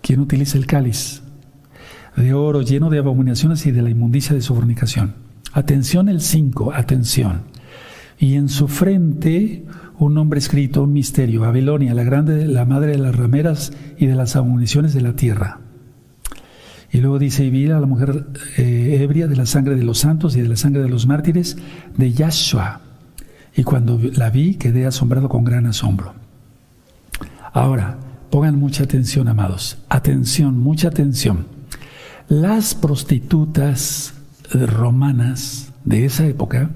¿Quién 0.01 0.21
utiliza 0.21 0.59
el 0.59 0.67
cáliz? 0.67 1.23
De 2.17 2.35
oro 2.35 2.63
lleno 2.63 2.91
de 2.91 2.99
abominaciones 2.99 3.65
y 3.67 3.71
de 3.71 3.83
la 3.83 3.91
inmundicia 3.91 4.35
de 4.35 4.43
su 4.43 4.55
fornicación. 4.55 5.15
Atención 5.53 6.09
el 6.09 6.21
5, 6.21 6.73
atención. 6.75 7.43
Y 8.19 8.35
en 8.35 8.49
su 8.49 8.69
frente 8.69 9.65
un 9.99 10.15
nombre 10.15 10.39
escrito, 10.39 10.83
un 10.83 10.93
misterio, 10.93 11.43
Babilonia, 11.43 11.95
la 11.95 12.03
grande, 12.03 12.47
la 12.47 12.65
madre 12.65 12.93
de 12.93 12.99
las 12.99 13.15
rameras 13.15 13.73
y 13.99 14.07
de 14.07 14.17
las 14.17 14.35
amuniciones 14.35 14.95
de 14.95 15.01
la 15.01 15.15
tierra. 15.15 15.62
Y 16.93 16.99
luego 17.01 17.19
dice, 17.19 17.45
y 17.45 17.51
vi 17.51 17.71
a 17.71 17.81
la 17.81 17.87
mujer 17.87 18.27
eh, 18.59 18.99
ebria 19.01 19.27
de 19.27 19.35
la 19.35 19.47
sangre 19.47 19.77
de 19.77 19.83
los 19.83 19.99
santos 19.99 20.37
y 20.37 20.43
de 20.43 20.49
la 20.49 20.57
sangre 20.57 20.83
de 20.83 20.91
los 20.91 21.07
mártires 21.07 21.57
de 21.97 22.13
Yahshua. 22.13 22.83
Y 23.57 23.65
cuando 23.65 23.99
la 24.15 24.29
vi 24.29 24.57
quedé 24.57 24.85
asombrado 24.85 25.31
con 25.31 25.43
gran 25.43 25.65
asombro. 25.67 26.13
Ahora, 27.55 27.99
pongan 28.31 28.59
mucha 28.59 28.85
atención, 28.85 29.27
amados. 29.29 29.79
Atención, 29.89 30.59
mucha 30.59 30.89
atención. 30.89 31.47
Las 32.29 32.75
prostitutas 32.75 34.15
romanas 34.53 35.73
de 35.85 36.05
esa 36.05 36.27
época 36.27 36.71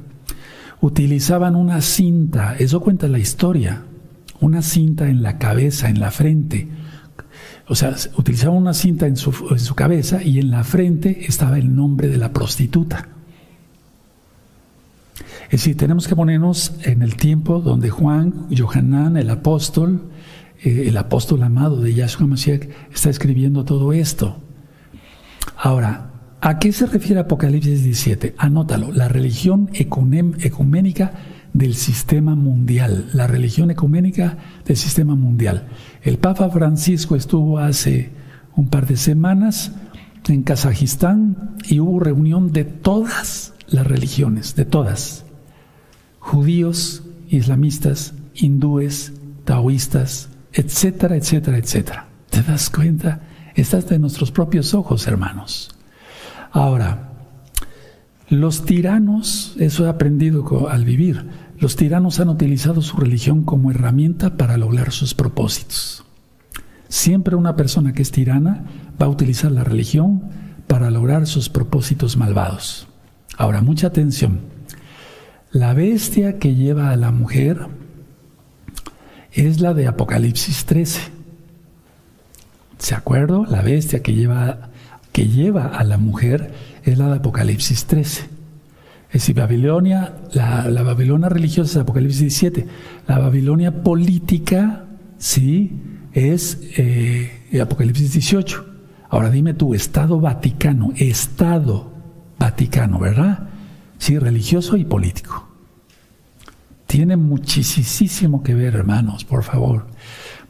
utilizaban 0.81 1.57
una 1.57 1.81
cinta, 1.83 2.57
eso 2.59 2.81
cuenta 2.81 3.07
la 3.09 3.19
historia, 3.19 3.83
una 4.41 4.63
cinta 4.63 5.09
en 5.09 5.23
la 5.23 5.39
cabeza, 5.39 5.89
en 5.89 6.01
la 6.01 6.11
frente. 6.11 6.69
O 7.69 7.75
sea, 7.75 7.95
utilizaban 8.17 8.57
una 8.57 8.75
cinta 8.75 9.07
en 9.07 9.17
su, 9.17 9.33
en 9.51 9.59
su 9.59 9.75
cabeza 9.75 10.23
y 10.23 10.39
en 10.39 10.51
la 10.51 10.63
frente 10.63 11.27
estaba 11.27 11.59
el 11.59 11.75
nombre 11.75 12.09
de 12.09 12.17
la 12.17 12.33
prostituta. 12.33 13.09
Es 15.47 15.61
decir, 15.61 15.77
tenemos 15.77 16.09
que 16.09 16.17
ponernos 16.17 16.75
en 16.83 17.03
el 17.03 17.17
tiempo 17.17 17.61
donde 17.61 17.91
Juan, 17.91 18.49
Johanán, 18.57 19.17
el 19.17 19.31
apóstol, 19.31 20.03
eh, 20.63 20.87
el 20.89 20.97
apóstol 20.97 21.43
amado 21.43 21.81
de 21.81 21.95
Yahshua 21.95 22.27
Mashiach, 22.27 22.69
está 22.93 23.11
escribiendo 23.11 23.65
todo 23.65 23.93
esto. 23.93 24.39
Ahora, 25.57 26.11
¿a 26.41 26.59
qué 26.59 26.73
se 26.73 26.87
refiere 26.87 27.21
Apocalipsis 27.21 27.85
17? 27.85 28.35
Anótalo, 28.39 28.93
la 28.93 29.09
religión 29.09 29.71
ecuménica 29.73 31.13
del 31.53 31.75
sistema 31.75 32.35
mundial, 32.35 33.09
la 33.15 33.27
religión 33.27 33.71
ecuménica 33.71 34.37
del 34.67 34.77
sistema 34.77 35.15
mundial. 35.15 35.69
El 36.07 36.19
Papa 36.19 36.49
Francisco 36.51 37.17
estuvo 37.17 37.59
hace 37.59 38.13
un 38.55 38.69
par 38.69 38.87
de 38.87 38.97
semanas 38.97 39.73
en 40.29 40.45
Kazajistán 40.45 41.57
y 41.65 41.81
hubo 41.81 41.99
reunión 41.99 42.53
de 42.53 42.63
todas 42.63 43.55
las 43.67 43.85
religiones, 43.85 44.55
de 44.55 44.65
todas. 44.67 45.25
Judíos, 46.21 47.03
islamistas, 47.29 48.15
hindúes, 48.37 49.15
taoístas, 49.45 50.29
etcétera, 50.53 51.17
etcétera, 51.17 51.59
etcétera. 51.59 52.07
¿Te 52.31 52.41
das 52.41 52.71
cuenta? 52.71 53.23
Estás 53.57 53.89
de 53.89 53.99
nuestros 53.99 54.31
propios 54.31 54.75
ojos, 54.75 55.09
hermanos. 55.09 55.73
Ahora, 56.53 57.11
los 58.29 58.65
tiranos, 58.65 59.57
eso 59.59 59.87
he 59.87 59.89
aprendido 59.89 60.69
al 60.69 60.85
vivir, 60.85 61.27
los 61.59 61.77
tiranos 61.77 62.21
han 62.21 62.29
utilizado 62.29 62.83
su 62.83 62.97
religión 62.97 63.45
como 63.45 63.71
herramienta 63.71 64.37
para 64.37 64.57
lograr 64.57 64.93
sus 64.93 65.15
propósitos. 65.15 66.05
Siempre 66.89 67.35
una 67.35 67.57
persona 67.57 67.93
que 67.93 68.03
es 68.03 68.11
tirana 68.11 68.65
va 69.01 69.07
a 69.07 69.11
utilizar 69.11 69.51
la 69.51 69.65
religión 69.65 70.23
para 70.67 70.91
lograr 70.91 71.27
sus 71.27 71.49
propósitos 71.49 72.17
malvados. 72.17 72.89
Ahora, 73.37 73.63
mucha 73.63 73.89
atención. 73.89 74.41
La 75.51 75.75
bestia 75.75 76.39
que 76.39 76.55
lleva 76.55 76.91
a 76.91 76.97
la 76.97 77.11
mujer 77.11 77.67
es 79.33 79.61
la 79.61 79.75
de 79.75 79.87
Apocalipsis 79.87 80.65
13. 80.65 81.01
¿Se 82.79 82.95
acuerdo? 82.95 83.47
La 83.47 83.63
bestia 83.63 84.03
que 84.03 84.15
lleva, 84.15 84.71
que 85.13 85.29
lleva 85.29 85.67
a 85.67 85.85
la 85.85 85.99
mujer 85.99 86.53
es 86.85 86.99
la 86.99 87.09
de 87.09 87.17
Apocalipsis 87.17 87.87
13. 87.87 88.36
Es 89.17 89.23
decir, 89.23 89.37
Babilonia, 89.37 90.15
la, 90.35 90.83
Babilonia 90.83 91.31
religiosa 91.31 91.71
es 91.71 91.77
Apocalipsis 91.79 92.21
17. 92.21 92.67
La 93.09 93.19
Babilonia 93.19 93.83
política, 93.83 94.85
sí, 95.17 95.73
es 96.13 96.61
eh, 96.77 97.59
Apocalipsis 97.59 98.13
18. 98.13 98.67
Ahora 99.09 99.31
dime 99.31 99.55
tú, 99.55 99.73
Estado 99.73 100.21
Vaticano, 100.21 100.93
Estado 100.97 101.91
Vaticano, 102.39 102.99
¿verdad? 102.99 103.49
Sí, 103.97 104.19
religioso 104.19 104.77
y 104.77 104.85
político. 104.85 105.49
Tiene 106.87 107.17
muchísimo 107.17 108.43
que 108.43 108.55
ver, 108.55 108.75
hermanos, 108.75 109.25
por 109.25 109.45
favor. 109.45 109.87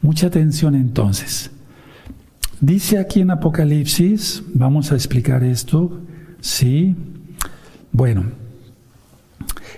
Mucha 0.01 0.27
atención 0.27 0.75
entonces. 0.75 1.51
Dice 2.59 2.99
aquí 2.99 3.21
en 3.21 3.31
Apocalipsis, 3.31 4.43
vamos 4.53 4.91
a 4.91 4.95
explicar 4.95 5.45
esto, 5.45 6.01
¿sí? 6.41 6.97
Bueno, 7.93 8.25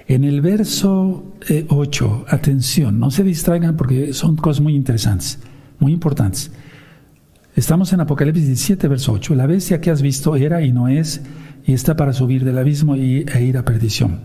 en 0.09 0.23
el 0.23 0.41
verso 0.41 1.23
8, 1.69 2.25
eh, 2.27 2.33
atención, 2.33 2.99
no 2.99 3.11
se 3.11 3.23
distraigan 3.23 3.77
porque 3.77 4.11
son 4.13 4.35
cosas 4.35 4.59
muy 4.59 4.75
interesantes, 4.75 5.37
muy 5.77 5.93
importantes. 5.93 6.51
Estamos 7.55 7.93
en 7.93 8.01
Apocalipsis 8.01 8.47
17, 8.47 8.87
verso 8.87 9.13
8. 9.13 9.35
La 9.35 9.45
bestia 9.45 9.81
que 9.81 9.91
has 9.91 10.01
visto 10.01 10.35
era 10.35 10.63
y 10.63 10.71
no 10.71 10.87
es, 10.87 11.21
y 11.63 11.73
está 11.73 11.95
para 11.95 12.13
subir 12.13 12.43
del 12.43 12.57
abismo 12.57 12.95
y, 12.95 13.23
e 13.31 13.43
ir 13.43 13.55
a 13.59 13.65
perdición. 13.65 14.21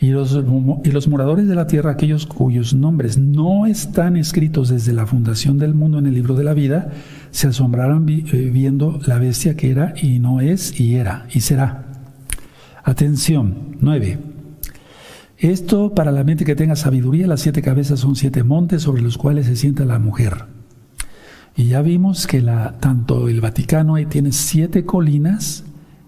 Y 0.00 0.08
los, 0.08 0.42
y 0.82 0.90
los 0.90 1.06
moradores 1.06 1.46
de 1.46 1.54
la 1.54 1.68
tierra, 1.68 1.92
aquellos 1.92 2.26
cuyos 2.26 2.74
nombres 2.74 3.16
no 3.16 3.64
están 3.66 4.16
escritos 4.16 4.70
desde 4.70 4.92
la 4.92 5.06
fundación 5.06 5.56
del 5.56 5.74
mundo 5.74 6.00
en 6.00 6.06
el 6.06 6.14
libro 6.14 6.34
de 6.34 6.42
la 6.42 6.52
vida, 6.52 6.90
se 7.30 7.46
asombrarán 7.46 8.08
eh, 8.08 8.50
viendo 8.52 8.98
la 9.06 9.20
bestia 9.20 9.56
que 9.56 9.70
era 9.70 9.94
y 10.02 10.18
no 10.18 10.40
es 10.40 10.80
y 10.80 10.96
era 10.96 11.28
y 11.32 11.42
será. 11.42 11.84
Atención, 12.82 13.76
9. 13.80 14.35
Esto 15.38 15.94
para 15.94 16.12
la 16.12 16.24
mente 16.24 16.44
que 16.44 16.56
tenga 16.56 16.76
sabiduría, 16.76 17.26
las 17.26 17.40
siete 17.40 17.60
cabezas 17.60 18.00
son 18.00 18.16
siete 18.16 18.42
montes 18.42 18.82
sobre 18.82 19.02
los 19.02 19.18
cuales 19.18 19.46
se 19.46 19.56
sienta 19.56 19.84
la 19.84 19.98
mujer. 19.98 20.46
Y 21.54 21.68
ya 21.68 21.82
vimos 21.82 22.26
que 22.26 22.40
la, 22.40 22.78
tanto 22.80 23.28
el 23.28 23.40
Vaticano 23.40 23.94
ahí 23.94 24.06
tiene 24.06 24.32
siete 24.32 24.84
colinas 24.84 25.64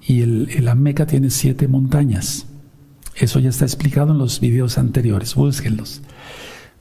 y 0.06 0.22
el, 0.22 0.64
la 0.64 0.74
Meca 0.74 1.06
tiene 1.06 1.30
siete 1.30 1.68
montañas. 1.68 2.46
Eso 3.16 3.38
ya 3.38 3.50
está 3.50 3.64
explicado 3.64 4.12
en 4.12 4.18
los 4.18 4.40
videos 4.40 4.78
anteriores, 4.78 5.34
búsquenlos. 5.34 6.02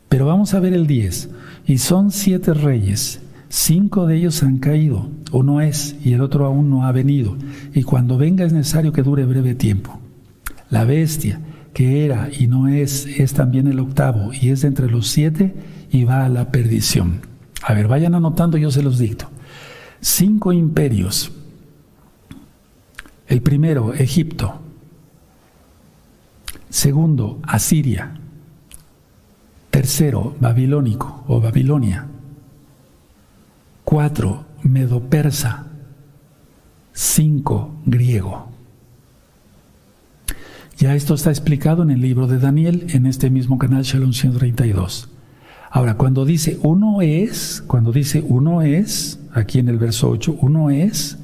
Pero 0.08 0.26
vamos 0.26 0.54
a 0.54 0.60
ver 0.60 0.74
el 0.74 0.88
10. 0.88 1.30
Y 1.66 1.80
son 1.80 2.12
siete 2.12 2.54
reyes. 2.54 3.22
Cinco 3.50 4.08
de 4.08 4.18
ellos 4.18 4.44
han 4.44 4.58
caído, 4.58 5.10
uno 5.32 5.62
es 5.62 5.96
y 6.04 6.12
el 6.12 6.22
otro 6.22 6.46
aún 6.46 6.70
no 6.70 6.86
ha 6.86 6.92
venido. 6.92 7.38
Y 7.74 7.84
cuando 7.84 8.18
venga 8.18 8.46
es 8.46 8.52
necesario 8.52 8.92
que 8.92 9.04
dure 9.04 9.26
breve 9.26 9.56
tiempo. 9.56 10.00
La 10.70 10.84
bestia, 10.84 11.40
que 11.78 12.06
era 12.06 12.30
y 12.36 12.48
no 12.48 12.68
es, 12.68 13.06
es 13.06 13.34
también 13.34 13.68
el 13.68 13.80
octavo 13.80 14.32
y 14.34 14.50
es 14.50 14.64
entre 14.64 14.90
los 14.90 15.10
siete 15.10 15.54
y 15.92 16.06
va 16.06 16.26
a 16.26 16.30
la 16.30 16.52
perdición. 16.52 17.22
A 17.62 17.76
ver, 17.76 17.88
vayan 17.88 18.16
anotando, 18.16 18.58
yo 18.58 18.72
se 18.72 18.82
los 18.82 18.98
dicto. 18.98 19.30
Cinco 20.02 20.52
imperios. 20.52 21.32
El 23.28 23.44
primero, 23.44 23.94
Egipto. 23.94 24.60
Segundo, 26.68 27.42
Asiria. 27.44 28.22
Tercero, 29.70 30.36
babilónico 30.40 31.26
o 31.28 31.40
Babilonia. 31.40 32.08
Cuatro, 33.84 34.46
medo-persa. 34.64 35.68
Cinco, 36.92 37.76
griego. 37.86 38.57
Ya 40.78 40.94
esto 40.94 41.16
está 41.16 41.32
explicado 41.32 41.82
en 41.82 41.90
el 41.90 42.02
libro 42.02 42.28
de 42.28 42.38
Daniel, 42.38 42.86
en 42.90 43.08
este 43.08 43.32
mismo 43.32 43.58
canal 43.58 43.82
Shalom 43.82 44.14
132. 44.14 45.10
Ahora, 45.72 45.96
cuando 45.96 46.24
dice 46.24 46.60
uno 46.62 47.02
es, 47.02 47.64
cuando 47.66 47.92
dice 47.92 48.24
uno 48.28 48.62
es, 48.62 49.20
aquí 49.34 49.58
en 49.58 49.70
el 49.70 49.80
verso 49.80 50.08
8, 50.08 50.38
uno 50.40 50.70
es, 50.70 51.18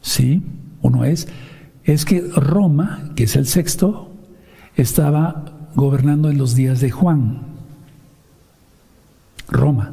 ¿sí? 0.00 0.42
Uno 0.80 1.04
es, 1.04 1.28
es 1.84 2.06
que 2.06 2.22
Roma, 2.34 3.10
que 3.16 3.24
es 3.24 3.36
el 3.36 3.46
sexto, 3.46 4.12
estaba 4.76 5.68
gobernando 5.74 6.30
en 6.30 6.38
los 6.38 6.54
días 6.54 6.80
de 6.80 6.90
Juan. 6.90 7.42
Roma. 9.48 9.92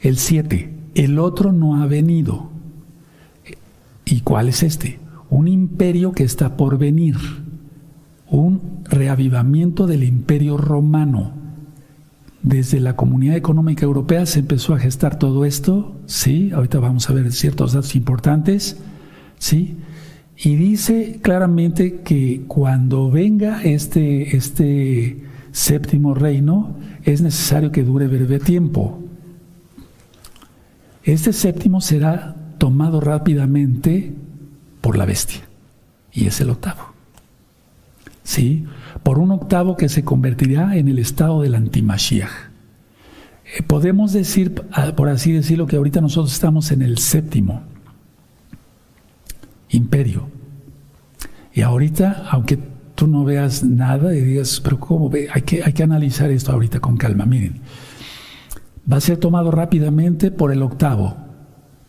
El 0.00 0.18
7. 0.18 0.72
El 0.94 1.18
otro 1.18 1.50
no 1.50 1.82
ha 1.82 1.86
venido. 1.86 2.48
¿Y 4.04 4.20
cuál 4.20 4.50
es 4.50 4.62
este? 4.62 5.00
Un 5.30 5.48
imperio 5.48 6.12
que 6.12 6.22
está 6.22 6.56
por 6.56 6.78
venir. 6.78 7.16
Un 8.36 8.82
reavivamiento 8.84 9.86
del 9.86 10.04
imperio 10.04 10.58
romano. 10.58 11.32
Desde 12.42 12.80
la 12.80 12.94
Comunidad 12.94 13.34
Económica 13.34 13.86
Europea 13.86 14.26
se 14.26 14.40
empezó 14.40 14.74
a 14.74 14.78
gestar 14.78 15.18
todo 15.18 15.46
esto, 15.46 15.96
¿sí? 16.04 16.50
Ahorita 16.52 16.78
vamos 16.78 17.08
a 17.08 17.14
ver 17.14 17.32
ciertos 17.32 17.72
datos 17.72 17.96
importantes, 17.96 18.76
¿sí? 19.38 19.78
Y 20.36 20.56
dice 20.56 21.18
claramente 21.22 22.00
que 22.00 22.44
cuando 22.46 23.10
venga 23.10 23.62
este, 23.62 24.36
este 24.36 25.24
séptimo 25.50 26.12
reino, 26.12 26.76
es 27.04 27.22
necesario 27.22 27.72
que 27.72 27.84
dure 27.84 28.06
breve 28.06 28.38
tiempo. 28.38 29.02
Este 31.04 31.32
séptimo 31.32 31.80
será 31.80 32.36
tomado 32.58 33.00
rápidamente 33.00 34.14
por 34.82 34.98
la 34.98 35.06
bestia. 35.06 35.40
Y 36.12 36.26
es 36.26 36.38
el 36.42 36.50
octavo. 36.50 36.95
¿Sí? 38.26 38.64
Por 39.04 39.20
un 39.20 39.30
octavo 39.30 39.76
que 39.76 39.88
se 39.88 40.02
convertirá 40.02 40.76
en 40.76 40.88
el 40.88 40.98
estado 40.98 41.42
del 41.42 41.54
antimashiach. 41.54 42.28
Eh, 43.56 43.62
podemos 43.62 44.12
decir, 44.12 44.64
ah, 44.72 44.94
por 44.96 45.08
así 45.08 45.30
decirlo, 45.30 45.68
que 45.68 45.76
ahorita 45.76 46.00
nosotros 46.00 46.32
estamos 46.32 46.72
en 46.72 46.82
el 46.82 46.98
séptimo 46.98 47.62
imperio. 49.68 50.28
Y 51.54 51.60
ahorita, 51.60 52.26
aunque 52.28 52.58
tú 52.96 53.06
no 53.06 53.24
veas 53.24 53.62
nada 53.62 54.12
y 54.12 54.22
digas, 54.22 54.60
pero 54.60 54.80
¿cómo? 54.80 55.08
Hay 55.32 55.42
que, 55.42 55.62
hay 55.62 55.72
que 55.72 55.84
analizar 55.84 56.28
esto 56.32 56.50
ahorita 56.50 56.80
con 56.80 56.96
calma. 56.96 57.26
Miren, 57.26 57.60
va 58.90 58.96
a 58.96 59.00
ser 59.00 59.18
tomado 59.18 59.52
rápidamente 59.52 60.32
por 60.32 60.50
el 60.50 60.62
octavo. 60.62 61.16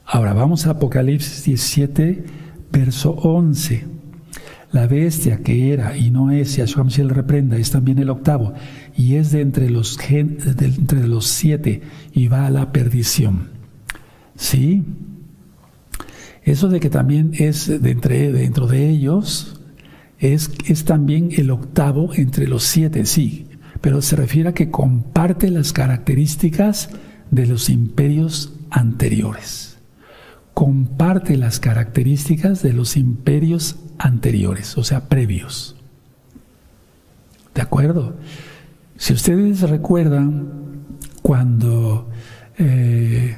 Ahora 0.05 0.33
vamos 0.33 0.67
a 0.67 0.71
Apocalipsis 0.71 1.45
17, 1.45 2.25
verso 2.71 3.13
11. 3.13 3.96
La 4.77 4.85
bestia 4.85 5.39
que 5.39 5.73
era 5.73 5.97
y 5.97 6.11
no 6.11 6.29
es, 6.29 6.53
y 6.53 6.57
Yahshua 6.57 6.85
le 6.85 7.11
reprenda, 7.11 7.57
es 7.57 7.71
también 7.71 7.97
el 7.97 8.11
octavo, 8.11 8.53
y 8.95 9.15
es 9.15 9.31
de 9.31 9.41
entre 9.41 9.71
los, 9.71 9.97
entre 10.07 11.07
los 11.07 11.25
siete, 11.25 11.81
y 12.13 12.27
va 12.27 12.45
a 12.45 12.51
la 12.51 12.71
perdición. 12.71 13.49
¿Sí? 14.35 14.83
Eso 16.43 16.69
de 16.69 16.79
que 16.79 16.91
también 16.91 17.31
es 17.39 17.81
dentro 17.81 18.67
de 18.67 18.87
ellos, 18.87 19.59
es, 20.19 20.51
es 20.67 20.85
también 20.85 21.29
el 21.35 21.49
octavo 21.49 22.13
entre 22.13 22.47
los 22.47 22.61
siete, 22.61 23.03
sí, 23.07 23.47
pero 23.81 24.03
se 24.03 24.15
refiere 24.15 24.49
a 24.49 24.53
que 24.53 24.69
comparte 24.69 25.49
las 25.49 25.73
características 25.73 26.91
de 27.31 27.47
los 27.47 27.71
imperios 27.71 28.53
anteriores. 28.69 29.79
Comparte 30.53 31.35
las 31.35 31.59
características 31.59 32.61
de 32.61 32.73
los 32.73 32.95
imperios 32.95 33.77
anteriores, 33.97 34.77
o 34.77 34.83
sea, 34.83 35.07
previos. 35.07 35.75
¿De 37.53 37.61
acuerdo? 37.61 38.15
Si 38.97 39.13
ustedes 39.13 39.61
recuerdan, 39.69 40.85
cuando 41.21 42.09
eh, 42.57 43.37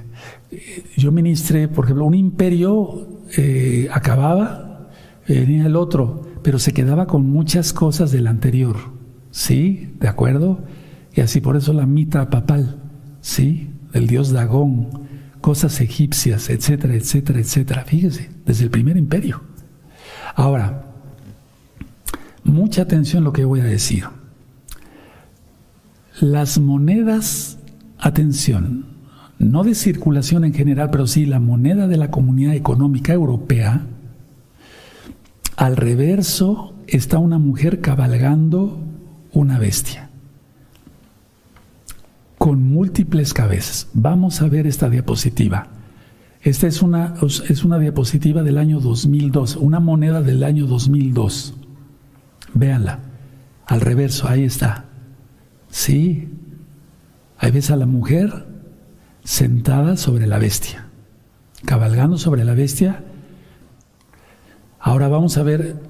yo 0.97 1.11
ministré, 1.11 1.67
por 1.67 1.85
ejemplo, 1.85 2.05
un 2.05 2.15
imperio 2.15 3.07
eh, 3.37 3.87
acababa, 3.91 4.89
venía 5.27 5.65
el 5.65 5.75
otro, 5.75 6.27
pero 6.43 6.59
se 6.59 6.73
quedaba 6.73 7.07
con 7.07 7.29
muchas 7.29 7.73
cosas 7.73 8.11
del 8.11 8.27
anterior. 8.27 8.77
¿Sí? 9.31 9.93
¿De 9.99 10.07
acuerdo? 10.07 10.59
Y 11.13 11.21
así 11.21 11.41
por 11.41 11.55
eso 11.55 11.73
la 11.73 11.85
mitra 11.85 12.29
papal, 12.29 12.81
¿sí? 13.21 13.69
Del 13.93 14.07
dios 14.07 14.31
Dagón, 14.31 14.89
cosas 15.41 15.81
egipcias, 15.81 16.49
etcétera, 16.49 16.95
etcétera, 16.95 17.39
etcétera. 17.39 17.83
Fíjese, 17.85 18.29
desde 18.45 18.63
el 18.63 18.69
primer 18.69 18.97
imperio. 18.97 19.41
Ahora, 20.39 20.83
mucha 22.45 22.83
atención 22.83 23.25
lo 23.25 23.33
que 23.33 23.43
voy 23.43 23.59
a 23.59 23.65
decir. 23.65 24.05
Las 26.21 26.59
monedas, 26.59 27.57
atención, 27.97 28.85
no 29.37 29.65
de 29.65 29.75
circulación 29.75 30.45
en 30.45 30.53
general, 30.53 30.91
pero 30.91 31.07
sí 31.07 31.25
la 31.25 31.41
moneda 31.41 31.89
de 31.89 31.97
la 31.97 32.09
Comunidad 32.09 32.53
Económica 32.53 33.11
Europea, 33.11 33.85
al 35.57 35.75
reverso 35.75 36.73
está 36.87 37.19
una 37.19 37.37
mujer 37.37 37.81
cabalgando 37.81 38.79
una 39.33 39.59
bestia 39.59 40.09
con 42.37 42.63
múltiples 42.63 43.33
cabezas. 43.33 43.89
Vamos 43.93 44.41
a 44.41 44.47
ver 44.47 44.67
esta 44.67 44.89
diapositiva. 44.89 45.78
Esta 46.41 46.67
es 46.67 46.81
una, 46.81 47.15
es 47.21 47.63
una 47.65 47.79
diapositiva 47.79 48.43
del 48.43 48.57
año 48.57 48.79
2002, 48.79 49.57
una 49.57 49.81
moneda 49.81 50.21
del 50.21 50.43
año 50.43 50.67
2002. 50.67 51.53
Véanla, 52.53 52.99
al 53.65 53.81
reverso, 53.81 54.27
ahí 54.27 54.43
está. 54.43 54.85
Sí, 55.69 56.29
ahí 57.37 57.51
ves 57.51 57.71
a 57.71 57.75
la 57.75 57.85
mujer 57.85 58.47
sentada 59.23 59.97
sobre 59.97 60.27
la 60.27 60.39
bestia, 60.39 60.87
cabalgando 61.65 62.17
sobre 62.17 62.45
la 62.45 62.53
bestia. 62.53 63.03
Ahora 64.79 65.09
vamos 65.09 65.37
a 65.37 65.43
ver, 65.43 65.81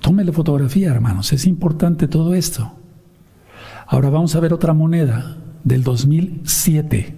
tómele 0.00 0.32
fotografía, 0.32 0.90
hermanos, 0.90 1.32
es 1.32 1.46
importante 1.46 2.08
todo 2.08 2.34
esto. 2.34 2.74
Ahora 3.86 4.10
vamos 4.10 4.36
a 4.36 4.40
ver 4.40 4.52
otra 4.52 4.74
moneda 4.74 5.38
del 5.64 5.82
2007. 5.82 7.16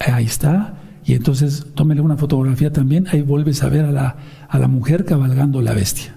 Ahí 0.00 0.26
está. 0.26 0.83
Y 1.04 1.14
entonces 1.14 1.66
tómele 1.74 2.00
una 2.00 2.16
fotografía 2.16 2.72
también. 2.72 3.06
Ahí 3.10 3.22
vuelves 3.22 3.62
a 3.62 3.68
ver 3.68 3.84
a 3.84 3.92
la, 3.92 4.16
a 4.48 4.58
la 4.58 4.68
mujer 4.68 5.04
cabalgando 5.04 5.60
la 5.60 5.74
bestia. 5.74 6.14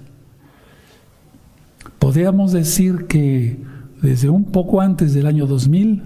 Podríamos 2.00 2.52
decir 2.52 3.08
que 3.08 3.60
desde 4.02 4.30
un 4.30 4.46
poco 4.46 4.82
antes 4.82 5.14
del 5.14 5.28
año 5.28 5.48
2000 5.48 6.04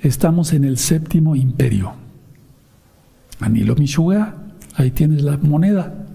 estamos 0.00 0.52
en 0.52 0.64
el 0.64 0.78
séptimo 0.78 1.36
imperio. 1.36 1.92
Anilo 3.40 3.74
Mishuga, 3.74 4.36
ahí 4.76 4.92
tienes 4.92 5.22
la 5.22 5.36
moneda. 5.36 6.06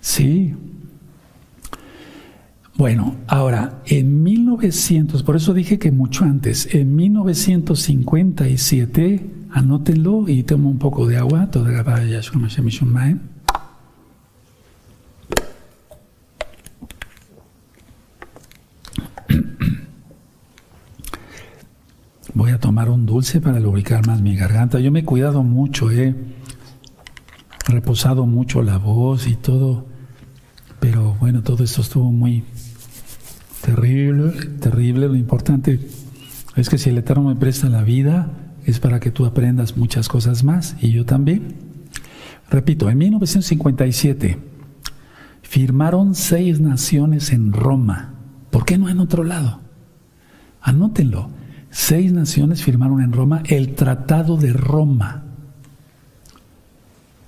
Sí, 0.00 0.54
bueno, 2.76 3.14
ahora, 3.28 3.82
en 3.86 4.24
1900, 4.24 5.22
por 5.22 5.36
eso 5.36 5.54
dije 5.54 5.78
que 5.78 5.92
mucho 5.92 6.24
antes, 6.24 6.74
en 6.74 6.96
1957, 6.96 9.30
anótenlo 9.54 10.28
y 10.28 10.42
tomo 10.42 10.68
un 10.68 10.78
poco 10.78 11.06
de 11.06 11.16
agua, 11.16 11.48
Voy 22.34 22.50
a 22.50 22.58
tomar 22.58 22.90
un 22.90 23.06
dulce 23.06 23.40
para 23.40 23.60
lubricar 23.60 24.06
más 24.06 24.20
mi 24.20 24.36
garganta. 24.36 24.80
Yo 24.80 24.90
me 24.90 25.00
he 25.00 25.04
cuidado 25.04 25.42
mucho, 25.42 25.90
he 25.90 26.14
reposado 27.66 28.26
mucho 28.26 28.60
la 28.62 28.76
voz 28.76 29.26
y 29.26 29.36
todo, 29.36 29.86
pero 30.80 31.14
bueno, 31.20 31.42
todo 31.42 31.64
esto 31.64 31.80
estuvo 31.80 32.10
muy 32.10 32.44
Terrible, 33.64 34.32
terrible. 34.60 35.08
Lo 35.08 35.16
importante 35.16 35.80
es 36.54 36.68
que 36.68 36.76
si 36.76 36.90
el 36.90 36.98
Eterno 36.98 37.22
me 37.24 37.34
presta 37.34 37.70
la 37.70 37.82
vida, 37.82 38.28
es 38.64 38.80
para 38.80 39.00
que 39.00 39.10
tú 39.10 39.26
aprendas 39.26 39.76
muchas 39.76 40.08
cosas 40.08 40.44
más 40.44 40.76
y 40.80 40.92
yo 40.92 41.04
también. 41.04 41.54
Repito, 42.50 42.90
en 42.90 42.98
1957 42.98 44.38
firmaron 45.42 46.14
seis 46.14 46.60
naciones 46.60 47.32
en 47.32 47.52
Roma. 47.52 48.14
¿Por 48.50 48.64
qué 48.64 48.78
no 48.78 48.88
en 48.88 49.00
otro 49.00 49.24
lado? 49.24 49.60
Anótenlo. 50.60 51.30
Seis 51.70 52.12
naciones 52.12 52.62
firmaron 52.62 53.02
en 53.02 53.12
Roma 53.12 53.42
el 53.46 53.74
Tratado 53.74 54.36
de 54.36 54.52
Roma. 54.52 55.24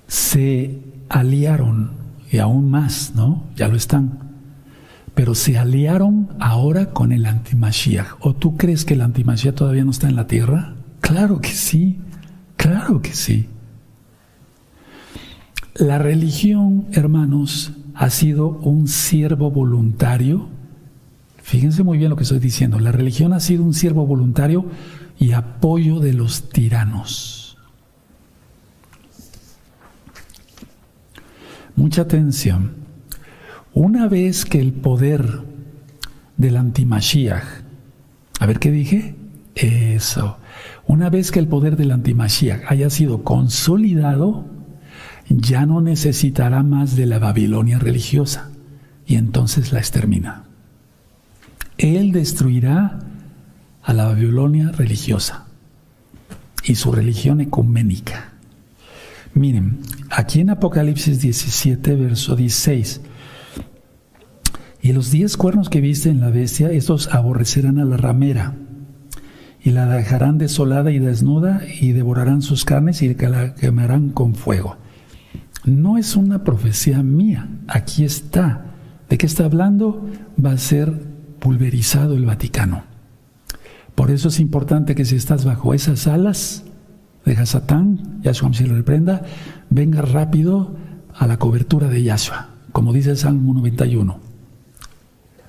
Se 0.07 0.81
aliaron, 1.09 1.91
y 2.31 2.39
aún 2.39 2.71
más, 2.71 3.13
¿no? 3.15 3.45
Ya 3.57 3.67
lo 3.69 3.77
están 3.77 4.27
pero 5.17 5.35
se 5.35 5.57
aliaron 5.57 6.29
ahora 6.41 6.91
con 6.91 7.11
el 7.11 7.25
antimashiach. 7.25 8.17
¿O 8.21 8.35
tú 8.35 8.59
crees 8.59 8.85
que 8.85 8.93
el 8.93 9.01
antimashiach 9.01 9.55
todavía 9.55 9.83
no 9.83 9.91
está 9.91 10.11
en 10.11 10.15
la 10.15 10.27
tierra? 10.27 10.76
Claro 11.07 11.41
que 11.41 11.51
sí, 11.51 12.01
claro 12.57 13.01
que 13.01 13.15
sí. 13.15 13.47
La 15.77 15.99
religión, 15.99 16.89
hermanos, 16.91 17.71
ha 17.95 18.11
sido 18.11 18.49
un 18.49 18.89
siervo 18.89 19.53
voluntario. 19.53 20.49
Fíjense 21.41 21.85
muy 21.85 21.97
bien 21.97 22.11
lo 22.11 22.17
que 22.17 22.25
estoy 22.25 22.41
diciendo. 22.41 22.81
La 22.81 22.91
religión 22.91 23.33
ha 23.35 23.39
sido 23.39 23.63
un 23.63 23.73
siervo 23.73 24.05
voluntario 24.05 24.67
y 25.17 25.31
apoyo 25.31 26.01
de 26.01 26.13
los 26.13 26.49
tiranos. 26.49 27.57
Mucha 31.77 32.03
atención. 32.03 32.75
Una 33.75 34.09
vez 34.09 34.45
que 34.45 34.61
el 34.61 34.73
poder 34.73 35.43
del 36.37 36.57
antimashiach, 36.57 37.45
a 38.41 38.47
ver 38.47 38.59
qué 38.59 38.73
dije, 38.73 39.15
eso, 39.55 40.39
una 40.87 41.11
vez 41.11 41.31
que 41.31 41.39
el 41.39 41.49
poder 41.49 41.77
del 41.77 41.91
antimashiach 41.91 42.63
haya 42.69 42.91
sido 42.91 43.25
consolidado, 43.25 44.47
ya 45.29 45.67
no 45.67 45.81
necesitará 45.81 46.63
más 46.63 46.97
de 46.97 47.07
la 47.07 47.19
Babilonia 47.19 47.79
religiosa 47.79 48.51
y 49.07 49.17
entonces 49.17 49.73
la 49.73 49.81
extermina. 49.81 50.45
Él 51.79 52.13
destruirá 52.13 53.01
a 53.83 53.93
la 53.93 54.07
Babilonia 54.07 54.73
religiosa 54.73 55.47
y 56.65 56.75
su 56.77 56.93
religión 56.93 57.41
ecuménica. 57.41 58.33
Miren, 59.35 59.81
aquí 60.11 60.41
en 60.41 60.51
Apocalipsis 60.51 61.21
17, 61.21 61.95
verso 61.95 62.37
16, 62.37 63.01
y 64.81 64.93
los 64.93 65.11
diez 65.11 65.37
cuernos 65.37 65.69
que 65.69 65.81
viste 65.81 66.11
en 66.11 66.21
la 66.21 66.31
bestia, 66.31 66.71
estos 66.71 67.13
aborrecerán 67.13 67.79
a 67.79 67.85
la 67.85 67.97
ramera, 67.97 68.55
y 69.67 69.73
la 69.73 69.85
dejarán 69.87 70.39
desolada 70.39 70.93
y 70.93 71.01
desnuda, 71.01 71.61
y 71.81 71.91
devorarán 71.91 72.41
sus 72.41 72.65
carnes 72.65 73.03
y 73.03 73.13
la 73.17 73.57
quemarán 73.57 74.11
con 74.11 74.37
fuego. 74.37 74.77
No 75.65 75.99
es 75.99 76.15
una 76.15 76.45
profecía 76.45 77.03
mía, 77.03 77.49
aquí 77.67 78.05
está. 78.05 78.67
¿De 79.09 79.19
qué 79.19 79.27
está 79.27 79.45
hablando? 79.45 80.09
Va 80.43 80.53
a 80.53 80.59
ser 80.59 80.93
pulverizado 81.41 82.15
el 82.15 82.27
Vaticano. 82.27 82.85
Por 83.97 84.13
eso 84.13 84.29
es 84.29 84.39
importante 84.39 84.95
que 84.95 85.05
si 85.05 85.17
estás 85.17 85.45
bajo 85.45 85.75
esas 85.75 86.07
alas 86.07 86.63
de 87.25 87.33
Hasatán, 87.33 88.21
Yahshua 88.23 88.55
se 88.55 88.69
lo 88.69 88.77
reprenda, 88.77 89.23
venga 89.69 90.01
rápido 90.01 90.77
a 91.13 91.27
la 91.27 91.39
cobertura 91.39 91.89
de 91.89 92.05
Yahshua, 92.05 92.51
como 92.71 92.93
dice 92.93 93.11
el 93.11 93.17
Salmo 93.17 93.53
91 93.53 94.21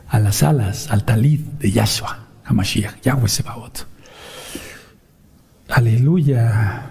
a 0.09 0.19
las 0.19 0.41
alas, 0.41 0.89
al 0.89 1.03
talid 1.03 1.41
de 1.59 1.71
Yahshua, 1.71 2.17
Hamashiach, 2.45 2.99
Yahweh 3.03 3.27
Sebaot. 3.27 3.96
Aleluya. 5.77 6.87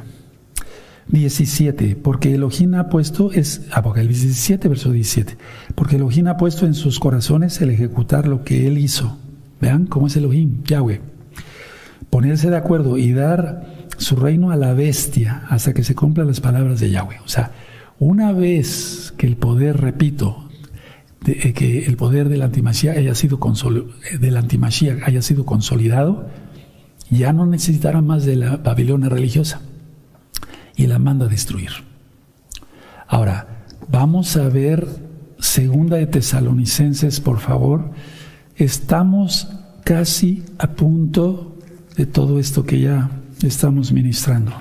17, 1.08 1.96
porque 1.96 2.32
Elohim 2.32 2.76
ha 2.76 2.88
puesto, 2.88 3.32
es 3.32 3.62
Apocalipsis 3.72 4.22
17, 4.22 4.68
verso 4.68 4.92
17, 4.92 5.36
porque 5.74 5.96
Elohim 5.96 6.28
ha 6.28 6.36
puesto 6.36 6.66
en 6.66 6.74
sus 6.74 7.00
corazones 7.00 7.60
el 7.60 7.70
ejecutar 7.70 8.28
lo 8.28 8.44
que 8.44 8.68
él 8.68 8.78
hizo. 8.78 9.18
Vean 9.60 9.86
cómo 9.86 10.06
es 10.06 10.14
Elohim, 10.14 10.62
Yahweh. 10.62 11.00
Ponerse 12.10 12.48
de 12.48 12.58
acuerdo 12.58 12.96
y 12.96 13.12
dar 13.12 13.66
su 13.96 14.14
reino 14.14 14.52
a 14.52 14.56
la 14.56 14.72
bestia 14.72 15.42
hasta 15.48 15.74
que 15.74 15.82
se 15.82 15.96
cumplan 15.96 16.28
las 16.28 16.38
palabras 16.38 16.78
de 16.78 16.88
Yahweh. 16.92 17.18
O 17.24 17.28
sea, 17.28 17.50
una 17.98 18.30
vez 18.30 19.12
que 19.16 19.26
el 19.26 19.36
poder, 19.36 19.78
repito, 19.80 20.48
de, 21.22 21.52
que 21.54 21.86
el 21.86 21.96
poder 21.96 22.28
del 22.28 22.42
antimashiach 22.42 22.98
haya 22.98 23.16
sido, 23.16 23.40
del 24.20 24.36
haya 24.36 25.22
sido 25.22 25.44
consolidado, 25.44 26.28
ya 27.10 27.32
no 27.32 27.46
necesitará 27.46 28.00
más 28.00 28.24
de 28.24 28.36
la 28.36 28.56
Babilonia 28.56 29.08
religiosa 29.08 29.60
y 30.74 30.86
la 30.86 30.98
manda 30.98 31.26
a 31.26 31.28
destruir. 31.28 31.70
Ahora, 33.08 33.64
vamos 33.88 34.36
a 34.36 34.48
ver 34.48 34.86
segunda 35.38 35.96
de 35.96 36.06
Tesalonicenses, 36.06 37.20
por 37.20 37.38
favor. 37.38 37.90
Estamos 38.56 39.48
casi 39.84 40.44
a 40.58 40.72
punto 40.72 41.56
de 41.96 42.06
todo 42.06 42.38
esto 42.38 42.64
que 42.64 42.80
ya 42.80 43.10
estamos 43.42 43.92
ministrando. 43.92 44.52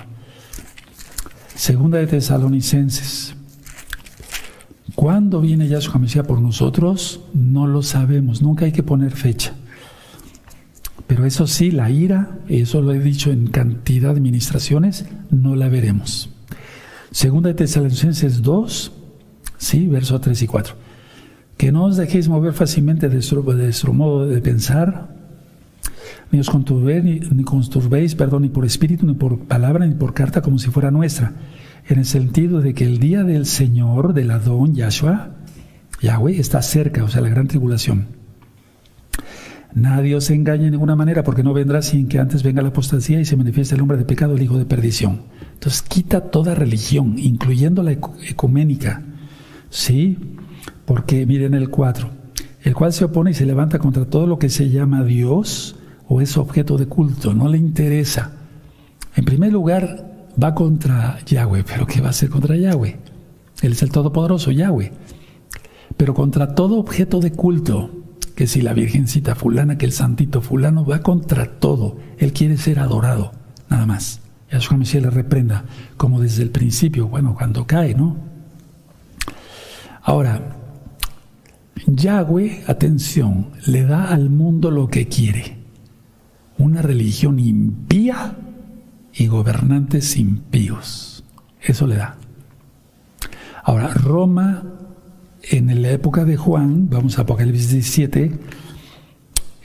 Segunda 1.54 1.98
de 1.98 2.06
Tesalonicenses. 2.06 3.34
¿Cuándo 4.94 5.40
viene 5.40 5.68
Yahshua 5.68 5.98
Mesías 5.98 6.26
por 6.26 6.40
nosotros? 6.40 7.20
No 7.34 7.66
lo 7.66 7.82
sabemos, 7.82 8.40
nunca 8.40 8.64
hay 8.64 8.72
que 8.72 8.82
poner 8.82 9.12
fecha. 9.12 9.54
Pero 11.06 11.24
eso 11.24 11.46
sí, 11.46 11.70
la 11.70 11.90
ira, 11.90 12.38
eso 12.48 12.82
lo 12.82 12.92
he 12.92 12.98
dicho 12.98 13.30
en 13.30 13.46
cantidad 13.46 14.10
de 14.10 14.18
administraciones, 14.18 15.06
no 15.30 15.54
la 15.54 15.68
veremos. 15.68 16.30
Segunda 17.12 17.48
de 17.48 17.54
Tesalonicenses 17.54 18.42
2, 18.42 18.92
sí, 19.56 19.86
versos 19.86 20.20
3 20.20 20.42
y 20.42 20.46
4. 20.46 20.74
Que 21.56 21.72
no 21.72 21.84
os 21.84 21.96
dejéis 21.96 22.28
mover 22.28 22.52
fácilmente 22.52 23.08
de 23.08 23.20
vuestro, 23.42 23.92
modo 23.92 24.26
de 24.26 24.40
pensar, 24.40 25.14
ni 26.32 26.40
os 26.40 26.50
conturbéis, 26.50 27.04
ni, 27.04 27.44
perdón, 28.16 28.42
ni 28.42 28.48
por 28.48 28.64
espíritu, 28.64 29.06
ni 29.06 29.14
por 29.14 29.38
palabra, 29.38 29.86
ni 29.86 29.94
por 29.94 30.12
carta, 30.12 30.42
como 30.42 30.58
si 30.58 30.70
fuera 30.70 30.90
nuestra, 30.90 31.32
en 31.88 31.98
el 31.98 32.04
sentido 32.04 32.60
de 32.60 32.74
que 32.74 32.84
el 32.84 32.98
día 32.98 33.22
del 33.22 33.46
Señor, 33.46 34.12
del 34.12 34.32
Adón, 34.32 34.74
Yahshua, 34.74 35.36
Yahweh, 36.02 36.38
está 36.38 36.60
cerca, 36.62 37.04
o 37.04 37.08
sea, 37.08 37.22
la 37.22 37.28
gran 37.28 37.46
tribulación. 37.46 38.08
Nadie 39.76 40.16
os 40.16 40.30
engañe 40.30 40.64
de 40.64 40.70
ninguna 40.70 40.96
manera, 40.96 41.22
porque 41.22 41.42
no 41.42 41.52
vendrá 41.52 41.82
sin 41.82 42.08
que 42.08 42.18
antes 42.18 42.42
venga 42.42 42.62
la 42.62 42.68
apostasía 42.68 43.20
y 43.20 43.26
se 43.26 43.36
manifieste 43.36 43.74
el 43.74 43.82
hombre 43.82 43.98
de 43.98 44.06
pecado, 44.06 44.34
el 44.34 44.42
hijo 44.42 44.56
de 44.56 44.64
perdición. 44.64 45.24
Entonces 45.52 45.82
quita 45.82 46.30
toda 46.30 46.54
religión, 46.54 47.18
incluyendo 47.18 47.82
la 47.82 47.92
ecuménica. 47.92 49.02
¿Sí? 49.68 50.16
Porque 50.86 51.26
miren 51.26 51.52
el 51.52 51.68
4. 51.68 52.08
El 52.62 52.74
cual 52.74 52.94
se 52.94 53.04
opone 53.04 53.32
y 53.32 53.34
se 53.34 53.44
levanta 53.44 53.78
contra 53.78 54.06
todo 54.06 54.26
lo 54.26 54.38
que 54.38 54.48
se 54.48 54.70
llama 54.70 55.04
Dios 55.04 55.76
o 56.08 56.22
es 56.22 56.38
objeto 56.38 56.78
de 56.78 56.86
culto. 56.86 57.34
No 57.34 57.46
le 57.46 57.58
interesa. 57.58 58.32
En 59.14 59.26
primer 59.26 59.52
lugar, 59.52 60.26
va 60.42 60.54
contra 60.54 61.18
Yahweh. 61.26 61.64
¿Pero 61.64 61.86
qué 61.86 62.00
va 62.00 62.06
a 62.06 62.10
hacer 62.10 62.30
contra 62.30 62.56
Yahweh? 62.56 62.96
Él 63.60 63.72
es 63.72 63.82
el 63.82 63.92
Todopoderoso, 63.92 64.52
Yahweh. 64.52 64.90
Pero 65.98 66.14
contra 66.14 66.54
todo 66.54 66.78
objeto 66.78 67.20
de 67.20 67.32
culto 67.32 68.05
que 68.36 68.46
si 68.46 68.60
la 68.60 68.74
virgencita 68.74 69.34
fulana, 69.34 69.78
que 69.78 69.86
el 69.86 69.92
santito 69.92 70.42
fulano 70.42 70.84
va 70.84 71.00
contra 71.00 71.58
todo, 71.58 71.96
él 72.18 72.34
quiere 72.34 72.58
ser 72.58 72.78
adorado, 72.78 73.32
nada 73.70 73.86
más. 73.86 74.20
Yahshua 74.52 74.76
Mesías 74.76 75.02
le 75.02 75.10
reprenda, 75.10 75.64
como 75.96 76.20
desde 76.20 76.42
el 76.42 76.50
principio, 76.50 77.08
bueno, 77.08 77.34
cuando 77.34 77.66
cae, 77.66 77.94
¿no? 77.94 78.16
Ahora, 80.02 80.56
Yahweh, 81.86 82.64
atención, 82.66 83.48
le 83.66 83.84
da 83.84 84.04
al 84.04 84.28
mundo 84.28 84.70
lo 84.70 84.88
que 84.88 85.08
quiere. 85.08 85.56
Una 86.58 86.82
religión 86.82 87.38
impía 87.38 88.36
y 89.14 89.26
gobernantes 89.28 90.16
impíos. 90.16 91.24
Eso 91.60 91.86
le 91.86 91.96
da. 91.96 92.18
Ahora, 93.64 93.88
Roma 93.88 94.75
en 95.50 95.82
la 95.82 95.90
época 95.90 96.24
de 96.24 96.36
Juan, 96.36 96.88
vamos 96.90 97.18
a 97.18 97.22
Apocalipsis 97.22 97.70
17, 97.70 98.38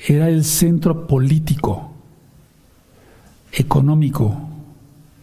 era 0.08 0.30
el 0.30 0.44
centro 0.44 1.08
político, 1.08 1.94
económico 3.52 4.50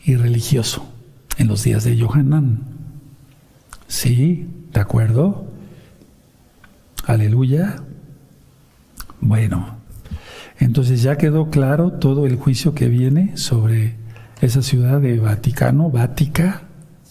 y 0.05 0.17
religioso 0.17 0.87
en 1.37 1.49
los 1.49 1.63
días 1.63 1.85
de 1.85 2.01
Johanán. 2.01 2.63
¿Sí? 3.87 4.49
¿De 4.73 4.81
acuerdo? 4.81 5.47
Aleluya. 7.07 7.83
Bueno, 9.21 9.77
entonces 10.59 11.03
ya 11.03 11.17
quedó 11.17 11.51
claro 11.51 11.93
todo 11.93 12.27
el 12.27 12.37
juicio 12.37 12.75
que 12.75 12.89
viene 12.89 13.37
sobre 13.37 13.97
esa 14.41 14.63
ciudad 14.63 15.01
de 15.01 15.19
Vaticano, 15.19 15.91
Vática. 15.91 16.63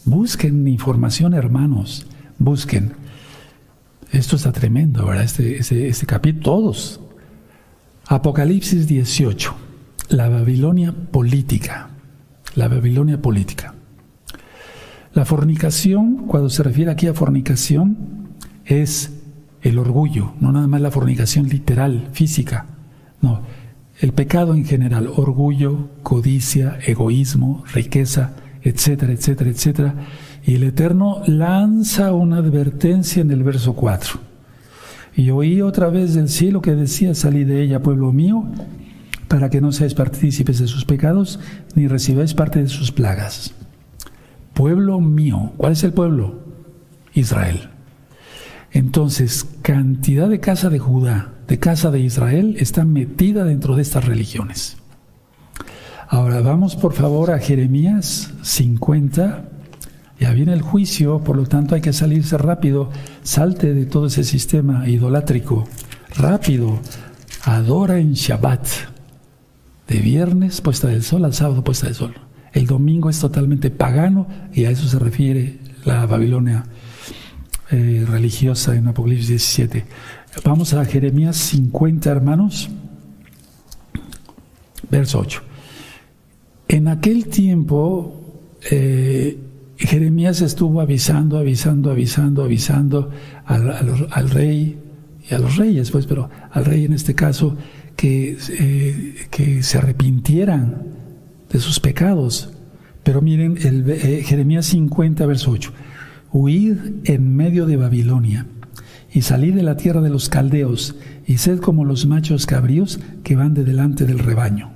Busquen 0.05 0.67
información, 0.67 1.33
hermanos, 1.33 2.05
busquen. 2.37 3.06
Esto 4.11 4.35
está 4.37 4.51
tremendo, 4.51 5.05
¿verdad? 5.05 5.23
Este, 5.23 5.57
este, 5.57 5.87
este 5.87 6.05
capítulo, 6.05 6.43
todos. 6.43 6.99
Apocalipsis 8.07 8.87
18, 8.87 9.53
la 10.09 10.29
Babilonia 10.29 10.93
política. 11.11 11.89
La 12.55 12.67
Babilonia 12.69 13.21
política. 13.21 13.75
La 15.13 15.25
fornicación, 15.25 16.27
cuando 16.27 16.49
se 16.49 16.63
refiere 16.63 16.91
aquí 16.91 17.07
a 17.07 17.13
fornicación, 17.13 17.97
es 18.65 19.11
el 19.61 19.77
orgullo, 19.77 20.33
no 20.39 20.51
nada 20.51 20.67
más 20.67 20.79
la 20.79 20.91
fornicación 20.91 21.49
literal, 21.49 22.09
física. 22.13 22.65
No, 23.21 23.41
el 23.99 24.13
pecado 24.13 24.53
en 24.53 24.65
general, 24.65 25.09
orgullo, 25.13 25.89
codicia, 26.03 26.79
egoísmo, 26.85 27.63
riqueza, 27.73 28.35
etcétera, 28.61 29.11
etcétera, 29.11 29.49
etcétera 29.49 29.95
y 30.47 30.55
el 30.55 30.63
Eterno 30.63 31.21
lanza 31.27 32.13
una 32.13 32.37
advertencia 32.37 33.21
en 33.21 33.31
el 33.31 33.43
verso 33.43 33.73
4. 33.73 34.17
Y 35.17 35.29
oí 35.29 35.61
otra 35.61 35.89
vez 35.89 36.13
del 36.13 36.29
cielo 36.29 36.61
que 36.61 36.73
decía, 36.73 37.13
salí 37.15 37.43
de 37.43 37.61
ella, 37.61 37.83
pueblo 37.83 38.13
mío, 38.13 38.45
para 39.27 39.49
que 39.49 39.59
no 39.59 39.73
seáis 39.73 39.93
partícipes 39.93 40.59
de 40.59 40.67
sus 40.67 40.85
pecados, 40.85 41.41
ni 41.75 41.89
recibáis 41.89 42.33
parte 42.33 42.61
de 42.61 42.69
sus 42.69 42.93
plagas. 42.93 43.53
Pueblo 44.53 45.01
mío, 45.01 45.51
¿cuál 45.57 45.73
es 45.73 45.83
el 45.83 45.91
pueblo? 45.91 46.39
Israel. 47.13 47.69
Entonces, 48.71 49.45
cantidad 49.63 50.29
de 50.29 50.39
casa 50.39 50.69
de 50.69 50.79
Judá, 50.79 51.33
de 51.49 51.59
casa 51.59 51.91
de 51.91 51.99
Israel, 51.99 52.55
está 52.57 52.85
metida 52.85 53.43
dentro 53.43 53.75
de 53.75 53.81
estas 53.81 54.05
religiones. 54.05 54.77
Ahora 56.07 56.39
vamos 56.39 56.77
por 56.77 56.93
favor 56.93 57.31
a 57.31 57.39
Jeremías 57.39 58.33
50, 58.43 59.56
ya 60.19 60.31
viene 60.31 60.53
el 60.53 60.61
juicio, 60.61 61.23
por 61.23 61.37
lo 61.37 61.45
tanto 61.45 61.75
hay 61.75 61.81
que 61.81 61.93
salirse 61.93 62.37
rápido. 62.37 62.89
Salte 63.21 63.73
de 63.73 63.85
todo 63.85 64.07
ese 64.07 64.23
sistema 64.23 64.87
idolátrico. 64.89 65.67
Rápido. 66.15 66.79
Adora 67.43 67.99
en 67.99 68.13
Shabbat. 68.13 68.67
De 69.87 69.99
viernes 69.99 70.59
puesta 70.61 70.87
del 70.87 71.03
sol 71.03 71.23
al 71.23 71.33
sábado 71.33 71.63
puesta 71.63 71.85
del 71.85 71.95
sol. 71.95 72.15
El 72.51 72.65
domingo 72.65 73.09
es 73.09 73.19
totalmente 73.19 73.69
pagano 73.69 74.27
y 74.53 74.65
a 74.65 74.71
eso 74.71 74.87
se 74.87 74.97
refiere 74.97 75.59
la 75.85 76.05
Babilonia 76.07 76.65
eh, 77.69 78.03
religiosa 78.07 78.75
en 78.75 78.87
Apocalipsis 78.87 79.29
17. 79.29 79.85
Vamos 80.43 80.73
a 80.73 80.83
Jeremías 80.83 81.35
50, 81.37 82.09
hermanos. 82.09 82.69
Verso 84.89 85.19
8. 85.19 85.41
En 86.69 86.87
aquel 86.87 87.27
tiempo 87.27 88.41
eh, 88.71 89.37
Jeremías 89.77 90.41
estuvo 90.41 90.81
avisando, 90.81 91.37
avisando, 91.37 91.91
avisando, 91.91 92.43
avisando 92.43 93.11
al, 93.45 94.29
rey 94.29 94.79
y 95.29 95.33
a 95.33 95.39
los 95.39 95.55
reyes, 95.57 95.91
pues, 95.91 96.07
pero 96.07 96.29
al 96.51 96.65
rey 96.65 96.85
en 96.85 96.93
este 96.93 97.13
caso, 97.13 97.55
que, 97.95 98.37
eh, 98.59 99.27
que 99.29 99.61
se 99.61 99.77
arrepintieran 99.77 100.83
de 101.51 101.59
sus 101.59 101.79
pecados. 101.79 102.51
Pero 103.03 103.21
miren, 103.21 103.57
el, 103.61 103.89
eh, 103.89 104.23
Jeremías 104.23 104.65
50, 104.65 105.25
verso 105.25 105.51
8. 105.51 105.71
Huid 106.31 106.77
en 107.05 107.35
medio 107.35 107.65
de 107.65 107.77
Babilonia 107.77 108.47
y 109.13 109.21
salid 109.21 109.55
de 109.55 109.63
la 109.63 109.77
tierra 109.77 110.01
de 110.01 110.09
los 110.09 110.27
caldeos 110.27 110.95
y 111.25 111.37
sed 111.37 111.59
como 111.59 111.85
los 111.85 112.05
machos 112.05 112.45
cabríos 112.45 112.99
que 113.23 113.35
van 113.35 113.53
de 113.53 113.63
delante 113.63 114.05
del 114.05 114.19
rebaño. 114.19 114.71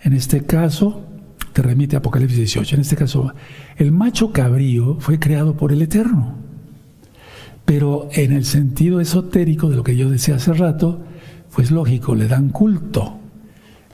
En 0.00 0.12
este 0.12 0.44
caso, 0.44 1.07
te 1.58 1.62
remite 1.62 1.96
a 1.96 1.98
Apocalipsis 1.98 2.38
18. 2.38 2.76
En 2.76 2.80
este 2.82 2.94
caso, 2.94 3.34
el 3.78 3.90
macho 3.90 4.30
cabrío 4.30 4.96
fue 5.00 5.18
creado 5.18 5.56
por 5.56 5.72
el 5.72 5.82
Eterno. 5.82 6.36
Pero 7.64 8.08
en 8.12 8.30
el 8.30 8.44
sentido 8.44 9.00
esotérico 9.00 9.68
de 9.68 9.74
lo 9.74 9.82
que 9.82 9.96
yo 9.96 10.08
decía 10.08 10.36
hace 10.36 10.52
rato, 10.52 11.04
pues 11.52 11.72
lógico, 11.72 12.14
le 12.14 12.28
dan 12.28 12.50
culto. 12.50 13.18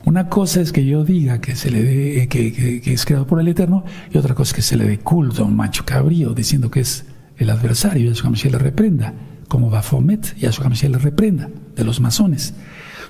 Una 0.04 0.28
cosa 0.28 0.60
es 0.60 0.72
que 0.72 0.84
yo 0.84 1.04
diga 1.04 1.40
que 1.40 1.56
se 1.56 1.70
le 1.70 1.82
dé, 1.82 2.28
que, 2.28 2.82
es 2.84 3.06
creado 3.06 3.26
por 3.26 3.40
el 3.40 3.48
Eterno, 3.48 3.82
y 4.12 4.18
otra 4.18 4.34
cosa 4.34 4.50
es 4.50 4.54
que 4.56 4.62
se 4.62 4.76
le 4.76 4.84
dé 4.84 4.98
culto 4.98 5.42
a 5.42 5.46
un 5.46 5.56
macho 5.56 5.86
cabrío, 5.86 6.34
diciendo 6.34 6.70
que 6.70 6.80
es 6.80 7.06
el 7.38 7.48
adversario, 7.48 8.10
Yahshua 8.10 8.28
Mashiach 8.28 8.52
le 8.52 8.58
reprenda, 8.58 9.14
como 9.48 9.70
Bafomet, 9.70 10.36
Yahshua 10.36 10.68
Mashiach 10.68 10.92
le 10.92 10.98
reprenda, 10.98 11.48
de 11.74 11.84
los 11.84 11.98
masones. 11.98 12.52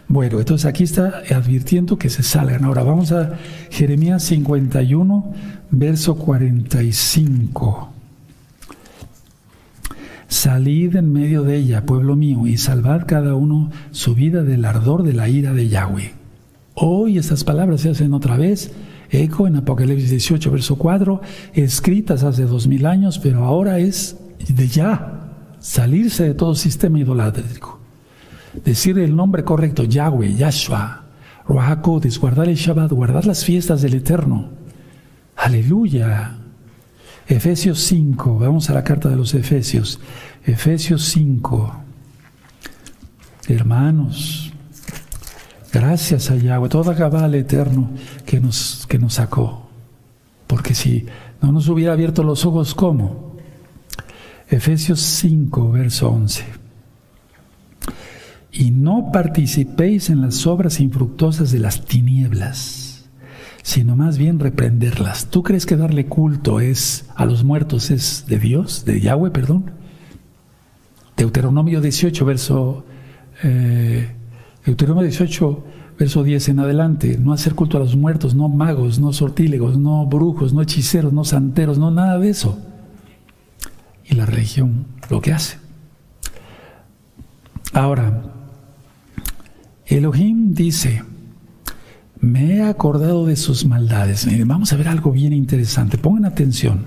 Bueno, 0.08 0.38
entonces 0.38 0.66
aquí 0.66 0.84
está 0.84 1.22
advirtiendo 1.34 1.98
que 1.98 2.10
se 2.10 2.22
salgan. 2.22 2.64
Ahora 2.64 2.82
vamos 2.82 3.10
a 3.12 3.34
Jeremías 3.70 4.22
51, 4.24 5.32
verso 5.70 6.16
45. 6.16 7.90
Salid 10.28 10.96
en 10.96 11.12
medio 11.12 11.42
de 11.42 11.56
ella, 11.56 11.86
pueblo 11.86 12.16
mío, 12.16 12.46
y 12.46 12.58
salvad 12.58 13.06
cada 13.06 13.34
uno 13.34 13.70
su 13.92 14.14
vida 14.14 14.42
del 14.42 14.64
ardor 14.64 15.02
de 15.02 15.14
la 15.14 15.28
ira 15.28 15.52
de 15.52 15.68
Yahweh. 15.68 16.12
Hoy 16.74 17.18
estas 17.18 17.44
palabras 17.44 17.82
se 17.82 17.90
hacen 17.90 18.12
otra 18.14 18.36
vez 18.36 18.72
eco 19.10 19.46
en 19.46 19.56
Apocalipsis 19.56 20.10
18, 20.10 20.50
verso 20.50 20.76
4, 20.76 21.20
escritas 21.54 22.24
hace 22.24 22.44
dos 22.44 22.66
mil 22.66 22.86
años, 22.86 23.18
pero 23.18 23.44
ahora 23.44 23.78
es 23.78 24.16
de 24.48 24.66
ya, 24.66 25.30
salirse 25.60 26.24
de 26.24 26.34
todo 26.34 26.54
sistema 26.54 26.98
idolátrico. 26.98 27.73
Decir 28.62 28.98
el 28.98 29.16
nombre 29.16 29.44
correcto, 29.44 29.84
Yahweh, 29.84 30.34
Yahshua, 30.34 31.04
Ruajacodes, 31.46 32.18
guardar 32.18 32.48
el 32.48 32.56
Shabbat, 32.56 32.92
guardar 32.92 33.26
las 33.26 33.44
fiestas 33.44 33.82
del 33.82 33.94
Eterno. 33.94 34.50
Aleluya. 35.36 36.38
Efesios 37.26 37.80
5, 37.80 38.38
vamos 38.38 38.68
a 38.70 38.74
la 38.74 38.84
carta 38.84 39.08
de 39.08 39.16
los 39.16 39.34
Efesios. 39.34 39.98
Efesios 40.44 41.04
5. 41.06 41.74
Hermanos, 43.48 44.52
gracias 45.72 46.30
a 46.30 46.36
Yahweh, 46.36 46.68
toda 46.68 46.94
cabal 46.94 47.34
eterno 47.34 47.90
que 48.24 48.40
nos, 48.40 48.86
que 48.86 48.98
nos 48.98 49.14
sacó. 49.14 49.68
Porque 50.46 50.74
si 50.74 51.06
no 51.42 51.52
nos 51.52 51.68
hubiera 51.68 51.94
abierto 51.94 52.22
los 52.22 52.44
ojos, 52.46 52.74
¿cómo? 52.74 53.36
Efesios 54.48 55.00
5, 55.00 55.72
verso 55.72 56.10
11. 56.10 56.63
Y 58.56 58.70
no 58.70 59.10
participéis 59.12 60.08
en 60.08 60.22
las 60.22 60.46
obras 60.46 60.80
infructuosas 60.80 61.50
de 61.50 61.58
las 61.58 61.84
tinieblas 61.84 62.84
sino 63.64 63.96
más 63.96 64.18
bien 64.18 64.40
reprenderlas. 64.40 65.30
¿Tú 65.30 65.42
crees 65.42 65.64
que 65.64 65.78
darle 65.78 66.04
culto 66.04 66.60
es 66.60 67.06
a 67.14 67.24
los 67.24 67.44
muertos 67.44 67.90
es 67.90 68.26
de 68.28 68.38
Dios, 68.38 68.84
de 68.84 69.00
Yahweh, 69.00 69.30
perdón? 69.30 69.70
Deuteronomio 71.16 71.80
18, 71.80 72.26
verso 72.26 72.84
eh, 73.42 74.14
Deuteronomio 74.66 75.08
18, 75.08 75.64
verso 75.98 76.22
10 76.22 76.50
en 76.50 76.58
adelante, 76.58 77.16
no 77.18 77.32
hacer 77.32 77.54
culto 77.54 77.78
a 77.78 77.80
los 77.80 77.96
muertos, 77.96 78.34
no 78.34 78.50
magos, 78.50 78.98
no 78.98 79.14
sortílegos, 79.14 79.78
no 79.78 80.04
brujos, 80.04 80.52
no 80.52 80.60
hechiceros, 80.60 81.14
no 81.14 81.24
santeros, 81.24 81.78
no 81.78 81.90
nada 81.90 82.18
de 82.18 82.28
eso. 82.28 82.58
Y 84.04 84.14
la 84.14 84.26
religión 84.26 84.84
lo 85.08 85.22
que 85.22 85.32
hace. 85.32 85.56
Ahora, 87.72 88.33
Elohim 89.86 90.54
dice, 90.54 91.02
me 92.20 92.56
he 92.56 92.62
acordado 92.62 93.26
de 93.26 93.36
sus 93.36 93.66
maldades. 93.66 94.26
Vamos 94.46 94.72
a 94.72 94.76
ver 94.76 94.88
algo 94.88 95.12
bien 95.12 95.32
interesante. 95.32 95.98
Pongan 95.98 96.24
atención. 96.24 96.86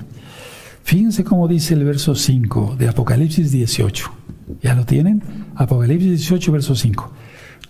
Fíjense 0.83 1.23
cómo 1.23 1.47
dice 1.47 1.73
el 1.73 1.83
verso 1.83 2.15
5 2.15 2.75
de 2.79 2.87
Apocalipsis 2.87 3.51
18. 3.51 4.11
¿Ya 4.61 4.73
lo 4.73 4.85
tienen? 4.85 5.21
Apocalipsis 5.55 6.09
18, 6.09 6.51
verso 6.51 6.75
5. 6.75 7.11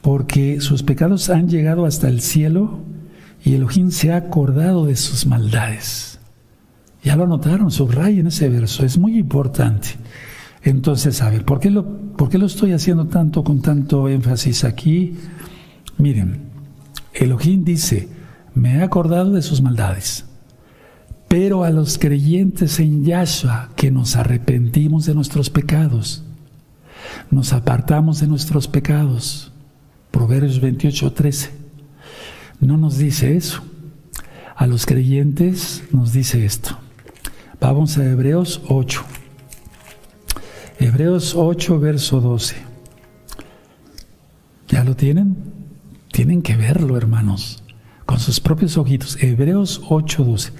Porque 0.01 0.61
sus 0.61 0.83
pecados 0.83 1.29
han 1.29 1.49
llegado 1.49 1.85
hasta 1.85 2.07
el 2.07 2.21
cielo 2.21 2.79
y 3.43 3.55
Elohim 3.55 3.91
se 3.91 4.13
ha 4.13 4.17
acordado 4.17 4.85
de 4.85 4.95
sus 4.95 5.25
maldades. 5.25 6.19
Ya 7.03 7.15
lo 7.15 7.23
anotaron, 7.23 7.71
subrayen 7.71 8.27
ese 8.27 8.49
verso, 8.49 8.85
es 8.85 8.97
muy 8.97 9.17
importante. 9.17 9.89
Entonces, 10.67 11.21
a 11.21 11.29
ver, 11.29 11.45
¿por 11.45 11.61
qué, 11.61 11.71
lo, 11.71 11.85
¿por 12.17 12.27
qué 12.27 12.37
lo 12.37 12.45
estoy 12.45 12.73
haciendo 12.73 13.07
tanto 13.07 13.41
con 13.41 13.61
tanto 13.61 14.09
énfasis 14.09 14.65
aquí? 14.65 15.15
Miren, 15.97 16.41
Elohim 17.13 17.63
dice, 17.63 18.09
me 18.53 18.75
he 18.75 18.83
acordado 18.83 19.31
de 19.31 19.41
sus 19.41 19.61
maldades. 19.61 20.25
Pero 21.29 21.63
a 21.63 21.69
los 21.69 21.97
creyentes 21.97 22.81
en 22.81 23.05
Yahshua 23.05 23.69
que 23.77 23.91
nos 23.91 24.17
arrepentimos 24.17 25.05
de 25.05 25.15
nuestros 25.15 25.49
pecados, 25.49 26.25
nos 27.31 27.53
apartamos 27.53 28.19
de 28.19 28.27
nuestros 28.27 28.67
pecados. 28.67 29.53
Proverbios 30.11 30.59
28, 30.59 31.13
13. 31.13 31.51
No 32.59 32.75
nos 32.75 32.97
dice 32.97 33.37
eso. 33.37 33.61
A 34.53 34.67
los 34.67 34.85
creyentes 34.85 35.85
nos 35.93 36.11
dice 36.11 36.43
esto. 36.45 36.77
Vamos 37.61 37.97
a 37.97 38.03
Hebreos 38.03 38.59
8. 38.67 39.05
Hebreos 40.79 41.33
8, 41.35 41.79
verso 41.79 42.21
12. 42.21 42.55
¿Ya 44.67 44.83
lo 44.83 44.95
tienen? 44.95 45.35
Tienen 46.11 46.41
que 46.41 46.55
verlo, 46.55 46.97
hermanos, 46.97 47.63
con 48.05 48.19
sus 48.19 48.39
propios 48.39 48.77
ojitos. 48.77 49.17
Hebreos 49.21 49.81
8:12. 49.89 50.51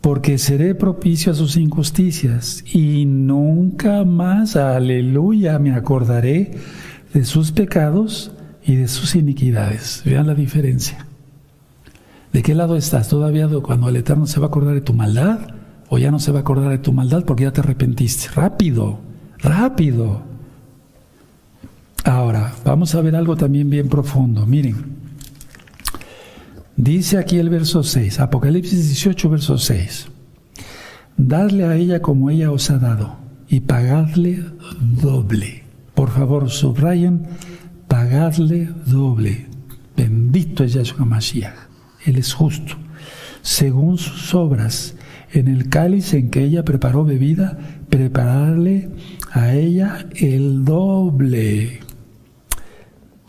Porque 0.00 0.38
seré 0.38 0.74
propicio 0.74 1.32
a 1.32 1.34
sus 1.34 1.56
injusticias 1.56 2.64
y 2.74 3.04
nunca 3.04 4.04
más, 4.04 4.56
aleluya, 4.56 5.58
me 5.58 5.74
acordaré 5.74 6.58
de 7.12 7.24
sus 7.24 7.52
pecados 7.52 8.32
y 8.64 8.76
de 8.76 8.88
sus 8.88 9.14
iniquidades. 9.14 10.02
Vean 10.04 10.26
la 10.26 10.34
diferencia. 10.34 11.06
¿De 12.32 12.42
qué 12.42 12.54
lado 12.54 12.76
estás? 12.76 13.08
¿Todavía 13.08 13.48
cuando 13.62 13.90
el 13.90 13.96
Eterno 13.96 14.26
se 14.26 14.40
va 14.40 14.46
a 14.46 14.48
acordar 14.48 14.74
de 14.74 14.80
tu 14.80 14.94
maldad? 14.94 15.40
¿O 15.88 15.98
ya 15.98 16.10
no 16.10 16.18
se 16.18 16.32
va 16.32 16.38
a 16.38 16.40
acordar 16.40 16.70
de 16.70 16.78
tu 16.78 16.92
maldad 16.92 17.24
porque 17.24 17.44
ya 17.44 17.52
te 17.52 17.60
arrepentiste? 17.60 18.28
Rápido, 18.34 19.00
rápido. 19.42 20.22
Ahora, 22.04 22.52
vamos 22.64 22.94
a 22.94 23.00
ver 23.00 23.14
algo 23.14 23.36
también 23.36 23.70
bien 23.70 23.88
profundo. 23.88 24.46
Miren, 24.46 24.76
dice 26.76 27.18
aquí 27.18 27.38
el 27.38 27.48
verso 27.48 27.82
6, 27.82 28.20
Apocalipsis 28.20 28.88
18, 28.88 29.30
verso 29.30 29.58
6. 29.58 30.08
Dadle 31.16 31.64
a 31.64 31.76
ella 31.76 32.00
como 32.00 32.30
ella 32.30 32.50
os 32.50 32.70
ha 32.70 32.78
dado 32.78 33.16
y 33.48 33.60
pagadle 33.60 34.44
doble. 34.80 35.62
Por 35.94 36.10
favor, 36.10 36.50
subrayen, 36.50 37.26
pagadle 37.86 38.70
doble. 38.86 39.46
Bendito 39.96 40.64
es 40.64 40.72
Yahshua 40.72 41.04
Mashiach. 41.04 41.54
Él 42.04 42.16
es 42.16 42.32
justo. 42.32 42.74
Según 43.42 43.98
sus 43.98 44.34
obras, 44.34 44.96
en 45.32 45.48
el 45.48 45.68
cáliz 45.68 46.14
en 46.14 46.30
que 46.30 46.44
ella 46.44 46.64
preparó 46.64 47.04
bebida, 47.04 47.58
prepararle 47.92 48.88
a 49.32 49.52
ella 49.52 50.06
el 50.14 50.64
doble. 50.64 51.80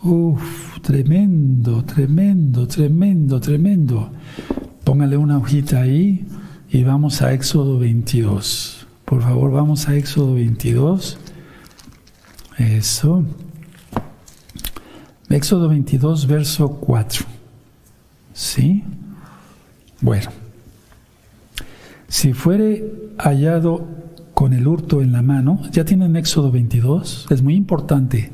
Uf, 0.01 0.79
tremendo, 0.81 1.83
tremendo, 1.83 2.65
tremendo, 2.65 3.41
tremendo. 3.41 4.09
Póngale 4.85 5.17
una 5.17 5.37
hojita 5.37 5.81
ahí 5.81 6.25
y 6.69 6.81
vamos 6.83 7.21
a 7.21 7.33
Éxodo 7.33 7.77
22. 7.77 8.87
Por 9.03 9.21
favor, 9.21 9.51
vamos 9.51 9.89
a 9.89 9.97
Éxodo 9.97 10.35
22. 10.35 11.17
Eso. 12.57 13.25
Éxodo 15.29 15.67
22, 15.67 16.25
verso 16.25 16.69
4. 16.69 17.25
¿Sí? 18.33 18.81
Bueno. 19.99 20.31
Si 22.07 22.31
fuere 22.31 23.11
hallado 23.17 24.02
con 24.33 24.53
el 24.53 24.67
hurto 24.67 25.01
en 25.01 25.11
la 25.11 25.21
mano, 25.21 25.61
ya 25.71 25.85
tienen 25.85 26.15
Éxodo 26.15 26.51
22, 26.51 27.27
es 27.29 27.41
muy 27.41 27.55
importante. 27.55 28.31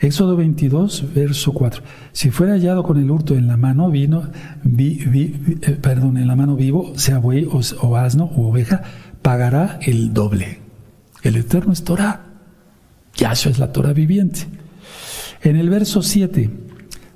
Éxodo 0.00 0.36
22, 0.36 1.12
verso 1.14 1.52
4. 1.52 1.82
Si 2.12 2.30
fuera 2.30 2.52
hallado 2.52 2.84
con 2.84 2.98
el 2.98 3.10
hurto 3.10 3.34
en 3.34 3.48
la 3.48 3.56
mano 3.56 3.90
vino, 3.90 4.30
eh, 4.78 5.78
perdón, 5.82 6.18
en 6.18 6.28
la 6.28 6.36
mano 6.36 6.54
vivo, 6.54 6.92
sea 6.96 7.18
buey 7.18 7.48
o, 7.50 7.96
asno 7.96 8.26
o 8.36 8.48
oveja, 8.48 8.82
pagará 9.22 9.78
el 9.82 10.14
doble. 10.14 10.60
El 11.22 11.36
Eterno 11.36 11.72
es 11.72 11.82
Torah. 11.82 12.26
Yahshua 13.16 13.50
es 13.50 13.58
la 13.58 13.72
Torah 13.72 13.92
viviente. 13.92 14.42
En 15.42 15.56
el 15.56 15.68
verso 15.68 16.02
7, 16.02 16.48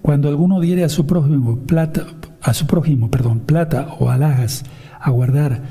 cuando 0.02 0.28
alguno 0.28 0.58
diere 0.58 0.82
a 0.82 0.88
su 0.88 1.06
prójimo 1.06 1.58
plata, 1.60 2.06
a 2.40 2.52
su 2.52 2.66
prójimo, 2.66 3.10
perdón, 3.10 3.40
plata 3.40 3.94
o 4.00 4.10
alhajas 4.10 4.64
a 5.00 5.10
guardar 5.10 5.62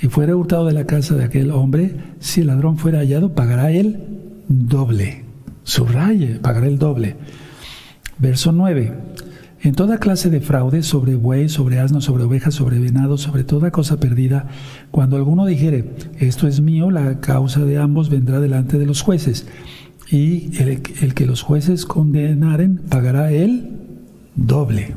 y 0.00 0.08
fuera 0.08 0.36
hurtado 0.36 0.66
de 0.66 0.72
la 0.72 0.86
casa 0.86 1.14
de 1.14 1.24
aquel 1.24 1.50
hombre, 1.50 1.96
si 2.20 2.42
el 2.42 2.48
ladrón 2.48 2.78
fuera 2.78 2.98
hallado, 2.98 3.34
pagará 3.34 3.70
el 3.70 3.98
doble. 4.48 5.24
Subraye, 5.64 6.38
pagará 6.40 6.66
el 6.66 6.78
doble. 6.78 7.16
Verso 8.18 8.52
9. 8.52 8.92
En 9.62 9.74
toda 9.74 9.98
clase 9.98 10.30
de 10.30 10.40
fraude, 10.40 10.82
sobre 10.82 11.16
buey, 11.16 11.48
sobre 11.48 11.80
asno, 11.80 12.00
sobre 12.00 12.24
oveja, 12.24 12.50
sobre 12.50 12.78
venado, 12.78 13.18
sobre 13.18 13.42
toda 13.42 13.70
cosa 13.70 13.98
perdida, 13.98 14.48
cuando 14.90 15.16
alguno 15.16 15.46
dijere, 15.46 15.92
esto 16.18 16.46
es 16.46 16.60
mío, 16.60 16.90
la 16.90 17.20
causa 17.20 17.64
de 17.64 17.78
ambos 17.78 18.10
vendrá 18.10 18.38
delante 18.38 18.78
de 18.78 18.86
los 18.86 19.02
jueces. 19.02 19.46
Y 20.08 20.56
el, 20.62 20.82
el 21.00 21.14
que 21.14 21.26
los 21.26 21.42
jueces 21.42 21.84
condenaren 21.84 22.76
pagará 22.88 23.32
el 23.32 23.70
doble. 24.36 24.94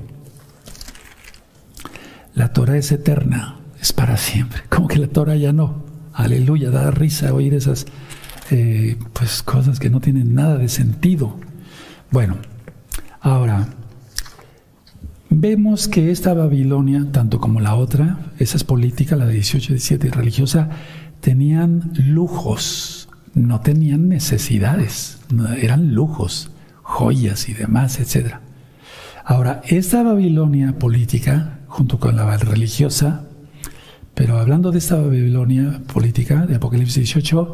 La 2.35 2.53
Torah 2.53 2.77
es 2.77 2.91
eterna, 2.91 3.58
es 3.81 3.93
para 3.93 4.17
siempre. 4.17 4.63
Como 4.69 4.87
que 4.87 4.99
la 4.99 5.07
Torah 5.07 5.35
ya 5.35 5.53
no. 5.53 5.83
Aleluya, 6.13 6.69
da 6.69 6.91
risa 6.91 7.33
oír 7.33 7.53
esas 7.53 7.85
eh, 8.51 8.97
pues 9.13 9.43
cosas 9.43 9.79
que 9.79 9.89
no 9.89 10.01
tienen 10.01 10.33
nada 10.33 10.57
de 10.57 10.69
sentido. 10.69 11.39
Bueno, 12.11 12.37
ahora 13.21 13.67
vemos 15.29 15.87
que 15.87 16.11
esta 16.11 16.33
Babilonia, 16.33 17.05
tanto 17.11 17.39
como 17.39 17.59
la 17.59 17.75
otra, 17.75 18.17
esa 18.39 18.57
es 18.57 18.63
política, 18.63 19.15
la 19.15 19.25
de 19.25 19.35
18 19.35 19.71
y 19.71 19.75
17 19.75 20.09
religiosa, 20.09 20.69
tenían 21.21 21.93
lujos, 21.95 23.07
no 23.35 23.61
tenían 23.61 24.09
necesidades, 24.09 25.19
eran 25.61 25.93
lujos, 25.93 26.51
joyas 26.81 27.47
y 27.49 27.53
demás, 27.53 27.99
etc. 27.99 28.37
Ahora, 29.23 29.61
esta 29.67 30.01
Babilonia 30.01 30.79
política, 30.79 31.59
junto 31.67 31.99
con 31.99 32.15
la 32.15 32.35
religiosa, 32.37 33.28
pero 34.19 34.37
hablando 34.37 34.69
de 34.73 34.79
esta 34.79 34.95
Babilonia 34.97 35.79
política 35.93 36.45
de 36.45 36.55
Apocalipsis 36.55 36.95
18, 36.95 37.53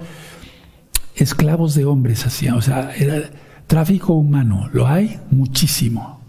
esclavos 1.16 1.76
de 1.76 1.86
hombres 1.86 2.26
hacían, 2.26 2.55
o 2.55 2.61
sea, 2.63 2.91
era 2.95 3.30
tráfico 3.68 4.13
humano, 4.13 4.68
¿lo 4.74 4.88
hay? 4.88 5.20
Muchísimo, 5.30 6.22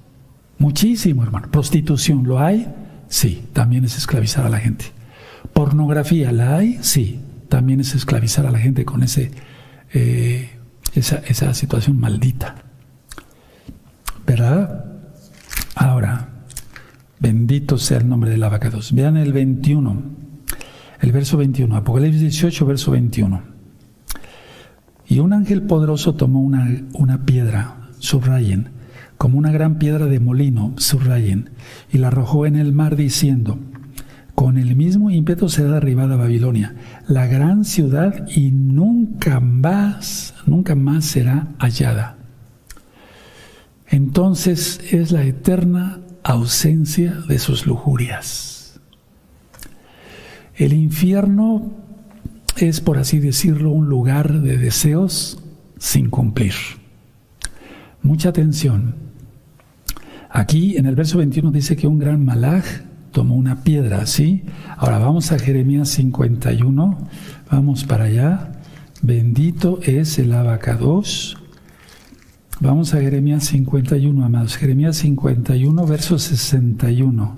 muchísimo, 0.59 1.23
hermano. 1.23 1.51
Prostitución, 1.51 2.25
¿lo 2.25 2.39
hay? 2.39 2.71
Sí, 3.09 3.47
también 3.55 3.87
es 3.87 3.97
esclavizar 3.97 4.45
a 4.45 4.51
la 4.51 4.59
gente. 4.59 4.85
Pornografía, 5.55 6.31
¿la 6.33 6.57
hay? 6.57 6.81
Sí, 6.83 7.19
también 7.49 7.81
es 7.81 7.95
esclavizar 7.95 8.45
a 8.45 8.51
la 8.51 8.59
gente 8.59 8.85
con 8.85 9.03
ese, 9.03 9.31
eh, 9.95 10.51
esa, 10.95 11.17
esa 11.27 11.55
situación 11.55 11.99
maldita. 11.99 12.57
¿Verdad? 14.27 14.85
Ahora, 15.75 16.29
bendito 17.21 17.79
sea 17.79 17.97
el 17.97 18.09
nombre 18.11 18.29
del 18.29 18.43
abacados. 18.43 18.93
Vean 18.93 19.17
el 19.17 19.33
21, 19.33 20.16
el 21.01 21.13
verso 21.13 21.37
21, 21.37 21.77
Apocalipsis 21.77 22.21
18, 22.21 22.67
verso 22.67 22.91
21. 22.93 23.43
Y 25.09 25.21
un 25.21 25.33
ángel 25.33 25.63
poderoso 25.63 26.15
tomó 26.15 26.41
una, 26.41 26.83
una 26.95 27.25
piedra, 27.25 27.91
subrayen, 27.99 28.71
como 29.19 29.39
una 29.39 29.53
gran 29.53 29.79
piedra 29.79 30.07
de 30.07 30.21
molino, 30.21 30.75
subrayen, 30.77 31.51
y 31.93 31.99
la 31.99 32.09
arrojó 32.09 32.47
en 32.47 32.57
el 32.57 32.73
mar 32.73 32.97
diciendo, 32.97 33.59
con 34.35 34.59
el 34.59 34.77
mismo 34.77 35.11
ímpetu 35.11 35.49
será 35.49 35.71
derribada 35.71 36.17
Babilonia, 36.17 36.75
la 37.09 37.27
gran 37.27 37.65
ciudad, 37.65 38.29
y 38.29 38.51
nunca 38.51 39.41
más, 39.41 40.35
nunca 40.45 40.75
más 40.75 41.07
será 41.07 41.49
hallada. 41.59 42.19
Entonces 43.89 44.81
es 44.91 45.13
la 45.13 45.23
eterna 45.25 46.01
ausencia 46.23 47.13
de 47.29 47.39
sus 47.39 47.67
lujurias. 47.67 48.56
El 50.57 50.73
infierno 50.73 51.71
es, 52.57 52.81
por 52.81 52.99
así 52.99 53.19
decirlo, 53.19 53.71
un 53.71 53.89
lugar 53.89 54.41
de 54.41 54.57
deseos 54.57 55.39
sin 55.79 56.09
cumplir. 56.09 56.55
Mucha 58.03 58.31
atención. 58.31 58.95
Aquí 60.31 60.77
en 60.77 60.87
el 60.87 60.95
verso 60.95 61.19
21 61.19 61.51
dice 61.51 61.77
que 61.77 61.87
un 61.87 61.99
gran 61.99 62.25
malaj 62.25 62.65
tomó 63.13 63.35
una 63.35 63.63
piedra, 63.63 64.07
¿sí? 64.07 64.45
Ahora 64.77 64.99
vamos 64.99 65.33
a 65.33 65.39
Jeremías 65.39 65.91
51, 65.91 66.99
vamos 67.51 67.85
para 67.85 68.05
allá. 68.05 68.53
Bendito 69.03 69.81
es 69.83 70.19
el 70.19 70.33
abacados. 70.33 71.37
Vamos 72.61 72.95
a 72.95 73.01
Jeremías 73.01 73.45
51, 73.45 74.25
amados. 74.25 74.57
Jeremías 74.57 74.97
51, 74.97 75.87
verso 75.87 76.19
61. 76.19 77.37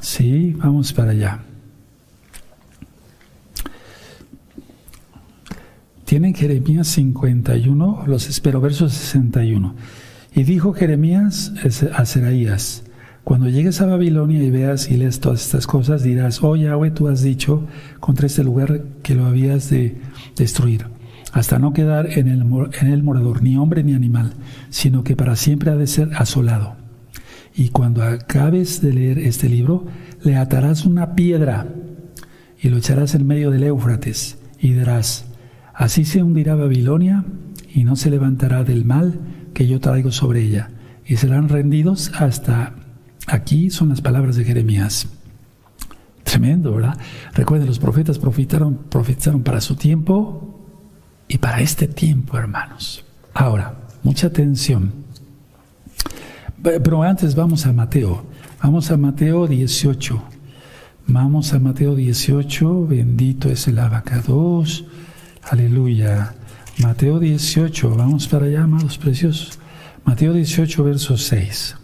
Sí, 0.00 0.56
vamos 0.58 0.94
para 0.94 1.10
allá. 1.10 1.44
Tienen 6.10 6.34
Jeremías 6.34 6.88
51, 6.88 8.02
los 8.08 8.28
espero, 8.28 8.60
verso 8.60 8.88
61. 8.88 9.76
Y 10.34 10.42
dijo 10.42 10.72
Jeremías 10.72 11.52
a 11.94 12.04
Seraías, 12.04 12.82
cuando 13.22 13.48
llegues 13.48 13.80
a 13.80 13.86
Babilonia 13.86 14.42
y 14.42 14.50
veas 14.50 14.90
y 14.90 14.96
lees 14.96 15.20
todas 15.20 15.40
estas 15.40 15.68
cosas, 15.68 16.02
dirás, 16.02 16.42
oh 16.42 16.56
Yahweh, 16.56 16.90
tú 16.90 17.06
has 17.06 17.22
dicho 17.22 17.64
contra 18.00 18.26
este 18.26 18.42
lugar 18.42 18.86
que 19.04 19.14
lo 19.14 19.24
habías 19.24 19.70
de 19.70 20.00
destruir, 20.34 20.86
hasta 21.30 21.60
no 21.60 21.72
quedar 21.72 22.18
en 22.18 22.26
el, 22.26 22.42
en 22.80 22.88
el 22.88 23.04
morador 23.04 23.40
ni 23.44 23.56
hombre 23.56 23.84
ni 23.84 23.94
animal, 23.94 24.32
sino 24.68 25.04
que 25.04 25.14
para 25.14 25.36
siempre 25.36 25.70
ha 25.70 25.76
de 25.76 25.86
ser 25.86 26.10
asolado. 26.16 26.74
Y 27.54 27.68
cuando 27.68 28.02
acabes 28.02 28.82
de 28.82 28.92
leer 28.92 29.20
este 29.20 29.48
libro, 29.48 29.86
le 30.24 30.34
atarás 30.34 30.86
una 30.86 31.14
piedra 31.14 31.68
y 32.60 32.68
lo 32.68 32.78
echarás 32.78 33.14
en 33.14 33.28
medio 33.28 33.52
del 33.52 33.62
Éufrates 33.62 34.38
y 34.58 34.72
dirás, 34.72 35.29
así 35.80 36.04
se 36.04 36.22
hundirá 36.22 36.54
Babilonia 36.54 37.24
y 37.74 37.84
no 37.84 37.96
se 37.96 38.10
levantará 38.10 38.62
del 38.62 38.84
mal 38.84 39.18
que 39.54 39.66
yo 39.66 39.80
traigo 39.80 40.12
sobre 40.12 40.42
ella, 40.42 40.70
y 41.04 41.16
serán 41.16 41.48
rendidos 41.48 42.12
hasta 42.14 42.74
Aquí 43.26 43.70
son 43.70 43.90
las 43.90 44.00
palabras 44.00 44.34
de 44.34 44.44
Jeremías. 44.44 45.06
Tremendo, 46.24 46.74
¿verdad? 46.74 46.98
Recuerden, 47.32 47.68
los 47.68 47.78
profetas 47.78 48.18
profetizaron 48.18 49.42
para 49.44 49.60
su 49.60 49.76
tiempo 49.76 50.60
y 51.28 51.38
para 51.38 51.60
este 51.60 51.86
tiempo, 51.86 52.36
hermanos. 52.38 53.04
Ahora, 53.32 53.74
mucha 54.02 54.26
atención. 54.26 54.92
Pero 56.62 57.02
antes 57.02 57.36
vamos 57.36 57.66
a 57.66 57.72
Mateo. 57.72 58.24
Vamos 58.62 58.90
a 58.90 58.96
Mateo 58.96 59.46
18. 59.46 60.22
Vamos 61.06 61.52
a 61.52 61.60
Mateo 61.60 61.94
18. 61.94 62.86
Bendito 62.86 63.48
es 63.48 63.68
el 63.68 63.78
abacados. 63.78 64.84
Aleluya. 65.50 66.32
Mateo 66.78 67.18
18. 67.18 67.96
Vamos 67.96 68.28
para 68.28 68.46
allá, 68.46 68.62
amados 68.62 68.98
preciosos. 68.98 69.58
Mateo 70.04 70.32
18, 70.32 70.84
verso 70.84 71.16
6. 71.16 71.74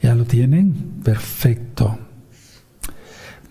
¿Ya 0.00 0.14
lo 0.14 0.24
tienen? 0.24 1.00
Perfecto. 1.02 1.98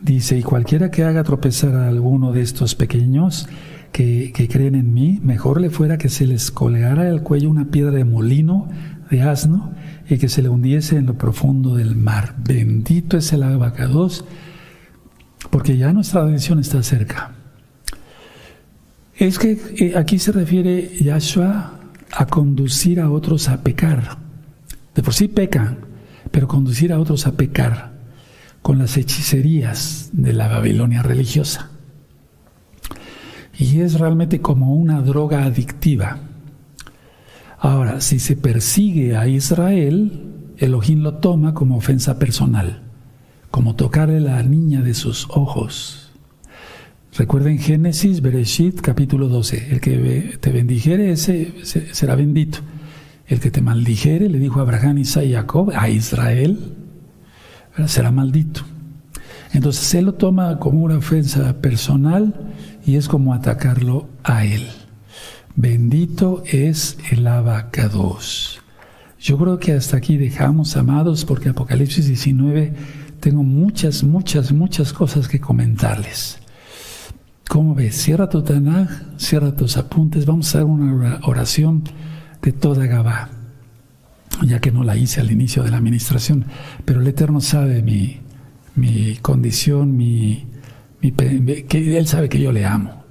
Dice, 0.02 0.38
y 0.38 0.42
cualquiera 0.42 0.90
que 0.90 1.04
haga 1.04 1.22
tropezar 1.26 1.76
a 1.76 1.90
alguno 1.90 2.32
de 2.32 2.44
estos 2.44 2.76
pequeños 2.76 3.50
que, 3.92 4.32
creen 4.50 4.76
en 4.76 4.94
mí, 4.94 5.20
mejor 5.22 5.60
le 5.60 5.70
fuera 5.70 5.98
que 5.98 6.08
se 6.08 6.26
les 6.26 6.50
colgara 6.50 7.10
el 7.10 7.24
cuello 7.24 7.50
una 7.50 7.66
piedra 7.66 7.92
de 7.92 8.06
molino 8.06 8.70
de 9.12 9.22
asno 9.24 9.74
y 10.10 10.18
que 10.18 10.30
se 10.30 10.42
le 10.42 10.48
hundiese 10.48 10.96
en 10.96 11.08
lo 11.08 11.18
profundo 11.18 11.76
del 11.76 11.98
mar. 11.98 12.36
Bendito 12.38 13.18
es 13.18 13.34
el 13.34 13.44
abacados, 13.44 14.24
porque 15.50 15.76
ya 15.76 15.92
nuestra 15.92 16.24
redención 16.24 16.60
está 16.60 16.82
cerca. 16.84 17.37
Es 19.18 19.40
que 19.40 19.58
eh, 19.78 19.94
aquí 19.98 20.20
se 20.20 20.32
refiere 20.32 20.92
Yahshua 21.02 21.74
a 22.12 22.26
conducir 22.28 23.00
a 23.00 23.10
otros 23.10 23.50
a 23.50 23.64
pecar. 23.64 24.18
De 24.94 25.02
por 25.02 25.14
sí 25.14 25.28
pecan, 25.28 25.80
pero 26.30 26.48
conducir 26.48 26.94
a 26.94 27.00
otros 27.00 27.26
a 27.26 27.32
pecar 27.34 27.94
con 28.62 28.78
las 28.78 28.96
hechicerías 28.96 30.10
de 30.14 30.34
la 30.34 30.48
Babilonia 30.48 31.02
religiosa. 31.02 31.72
Y 33.58 33.80
es 33.80 34.00
realmente 34.00 34.40
como 34.40 34.76
una 34.76 35.02
droga 35.02 35.46
adictiva. 35.46 36.20
Ahora, 37.58 38.02
si 38.02 38.20
se 38.20 38.36
persigue 38.36 39.18
a 39.18 39.28
Israel, 39.28 40.54
Elohim 40.58 41.02
lo 41.02 41.16
toma 41.16 41.56
como 41.56 41.78
ofensa 41.78 42.20
personal, 42.20 42.84
como 43.50 43.76
tocarle 43.76 44.20
la 44.20 44.44
niña 44.44 44.82
de 44.82 44.94
sus 44.94 45.28
ojos. 45.32 46.07
Recuerden 47.18 47.58
Génesis, 47.58 48.22
Bereshit, 48.22 48.80
capítulo 48.80 49.28
12. 49.28 49.72
El 49.72 49.82
que 49.82 50.38
te 50.40 50.52
bendijere, 50.52 51.12
ese 51.12 51.52
será 51.92 52.14
bendito. 52.14 52.60
El 53.26 53.40
que 53.40 53.50
te 53.50 53.60
maldijere, 53.60 54.30
le 54.30 54.38
dijo 54.38 54.62
Abraham, 54.62 55.00
Isaac 55.00 55.26
y 55.26 55.34
Jacob, 55.34 55.72
a 55.76 55.90
Israel, 55.90 56.76
será 57.88 58.12
maldito. 58.12 58.62
Entonces 59.52 59.96
él 59.96 60.06
lo 60.06 60.14
toma 60.14 60.60
como 60.60 60.84
una 60.84 60.98
ofensa 60.98 61.60
personal 61.60 62.36
y 62.86 62.98
es 62.98 63.08
como 63.08 63.34
atacarlo 63.34 64.08
a 64.24 64.46
él. 64.46 64.68
Bendito 65.56 66.44
es 66.46 67.00
el 67.10 67.26
abacados. 67.26 68.62
Yo 69.20 69.40
creo 69.40 69.58
que 69.58 69.74
hasta 69.74 69.98
aquí 69.98 70.18
dejamos, 70.18 70.78
amados, 70.78 71.26
porque 71.26 71.50
Apocalipsis 71.50 72.06
19 72.06 72.74
tengo 73.20 73.42
muchas, 73.42 74.04
muchas, 74.04 74.52
muchas 74.52 74.94
cosas 74.94 75.28
que 75.28 75.40
comentarles. 75.40 76.42
¿Cómo 77.48 77.76
ves? 77.76 77.96
Cierra 77.96 78.28
tu 78.28 78.44
Tanaj, 78.44 78.90
cierra 79.18 79.56
tus 79.56 79.78
apuntes, 79.78 80.26
vamos 80.26 80.48
a 80.48 80.50
hacer 80.50 80.64
una 80.66 81.20
oración 81.24 81.84
de 82.42 82.52
toda 82.52 82.86
Gabá, 82.88 83.30
ya 84.46 84.60
que 84.60 84.72
no 84.72 84.84
la 84.84 84.98
hice 84.98 85.22
al 85.22 85.32
inicio 85.32 85.64
de 85.64 85.72
la 85.72 85.78
administración, 85.78 86.46
pero 86.84 87.00
el 87.00 87.08
Eterno 87.08 87.40
sabe 87.40 87.82
mi, 87.82 88.20
mi 88.76 89.16
condición, 89.22 89.96
mi, 89.96 90.46
que 91.02 91.98
Él 91.98 92.08
sabe 92.08 92.28
que 92.28 92.40
yo 92.42 92.52
le 92.52 92.66
amo. 92.66 93.04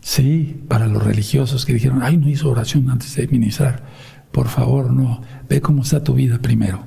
Sí, 0.00 0.62
para 0.68 0.86
los 0.86 1.02
religiosos 1.02 1.64
que 1.64 1.72
dijeron, 1.72 2.02
ay, 2.02 2.16
no 2.16 2.28
hizo 2.28 2.50
oración 2.50 2.90
antes 2.90 3.14
de 3.14 3.28
ministrar, 3.28 3.84
por 4.32 4.48
favor, 4.48 4.92
no, 4.92 5.22
ve 5.48 5.60
cómo 5.60 5.82
está 5.82 6.02
tu 6.02 6.14
vida 6.14 6.38
primero. 6.40 6.80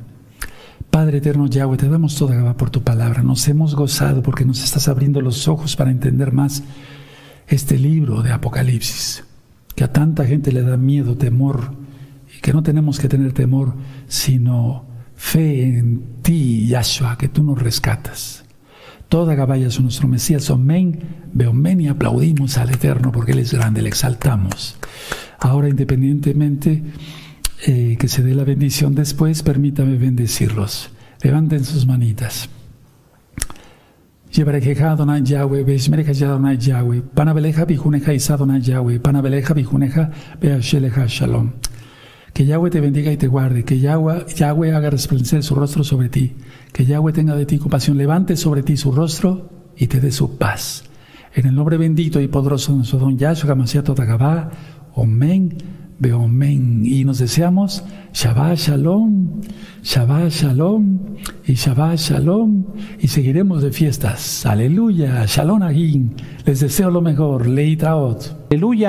Padre 0.92 1.20
eterno 1.20 1.48
Yahweh, 1.48 1.78
te 1.78 1.88
damos 1.88 2.16
toda 2.16 2.36
Gabá 2.36 2.58
por 2.58 2.70
tu 2.70 2.84
palabra. 2.84 3.24
Nos 3.24 3.48
hemos 3.48 3.76
gozado 3.76 4.22
porque 4.22 4.46
nos 4.46 4.64
estás 4.64 4.88
abriendo 4.88 5.22
los 5.22 5.48
ojos 5.48 5.76
para 5.76 5.92
entender 5.92 6.32
más 6.32 6.64
este 7.48 7.78
libro 7.78 8.22
de 8.22 8.32
Apocalipsis, 8.32 9.24
que 9.76 9.84
a 9.84 9.92
tanta 9.92 10.26
gente 10.26 10.52
le 10.52 10.62
da 10.62 10.78
miedo, 10.78 11.18
temor, 11.18 11.76
que 12.42 12.54
no 12.54 12.64
tenemos 12.64 13.00
que 13.00 13.08
tener 13.08 13.34
temor, 13.34 13.76
sino 14.08 14.86
fe 15.16 15.78
en 15.78 16.22
ti, 16.22 16.68
Yahshua, 16.68 17.18
que 17.18 17.28
tú 17.28 17.44
nos 17.44 17.62
rescatas. 17.62 18.44
Toda 19.10 19.36
Gabaya 19.36 19.68
es 19.68 19.80
nuestro 19.80 20.08
Mesías. 20.08 20.50
Omen, 20.50 21.00
Beomen 21.34 21.82
y 21.82 21.88
aplaudimos 21.88 22.58
al 22.58 22.72
Eterno 22.72 23.12
porque 23.12 23.32
Él 23.32 23.40
es 23.40 23.54
grande, 23.54 23.82
le 23.82 23.90
exaltamos. 23.90 24.76
Ahora, 25.40 25.70
independientemente 25.70 26.84
eh, 27.66 27.96
que 28.00 28.08
se 28.08 28.24
dé 28.24 28.36
la 28.36 28.44
bendición 28.44 28.96
después, 28.96 29.44
permítame 29.44 29.98
bendecirlos. 29.98 30.90
Levanten 31.22 31.64
sus 31.64 31.86
manitas. 31.86 32.50
Yebarejeja 34.32 34.92
Adonai 34.92 35.24
Yahweh, 35.24 35.64
Beshmereja 35.64 36.12
Adonai 36.26 36.58
Yahweh, 36.58 37.02
Panabeleja 37.14 37.66
Bijuneja 37.66 38.14
Isa 38.14 38.34
Adonai 38.34 38.62
Yahweh, 38.62 39.00
Panabeleja 39.00 39.54
Bijuneja 39.54 40.12
Beasheleja 40.40 41.08
Shalom. 41.08 41.54
Que 42.34 42.46
Yahweh 42.46 42.70
te 42.70 42.82
bendiga 42.82 43.12
y 43.12 43.18
te 43.18 43.28
guarde, 43.28 43.64
que 43.64 43.80
Yahweh, 43.80 44.26
Yahweh 44.36 44.74
haga 44.74 44.90
resplandecer 44.90 45.44
su 45.44 45.56
rostro 45.56 45.84
sobre 45.84 46.10
ti, 46.10 46.36
que 46.72 46.86
Yahweh 46.86 47.14
tenga 47.14 47.36
de 47.36 47.46
ti 47.46 47.58
compasión, 47.58 47.98
levante 47.98 48.36
sobre 48.36 48.64
ti 48.64 48.78
su 48.78 48.92
rostro 48.92 49.50
y 49.76 49.88
te 49.88 50.00
dé 50.00 50.12
su 50.12 50.38
paz. 50.38 50.84
En 51.34 51.48
el 51.48 51.56
nombre 51.56 51.78
bendito 51.78 52.20
y 52.20 52.28
poderoso 52.28 52.72
de 52.72 52.80
nuestro 52.80 53.00
don 53.00 53.18
Yahshua 53.18 53.50
Gamasiah 53.50 53.84
Totagabá, 53.84 54.52
Omen, 54.94 55.58
Beomen. 56.00 56.86
Y 56.86 57.04
nos 57.04 57.20
deseamos 57.20 57.84
Shabbat 58.14 58.58
Shalom, 58.58 59.42
Shabbat 59.84 60.32
Shalom 60.32 61.00
y 61.46 61.54
Shabbat 61.54 61.98
Shalom. 61.98 62.66
Y 63.00 63.08
seguiremos 63.08 63.64
de 63.64 63.72
fiestas. 63.72 64.46
Aleluya, 64.46 65.26
Shalom 65.26 65.62
Agin. 65.64 66.14
Les 66.46 66.60
deseo 66.60 66.90
lo 66.92 67.02
mejor. 67.02 67.48
Leitaot. 67.48 68.48
Aleluya. 68.52 68.86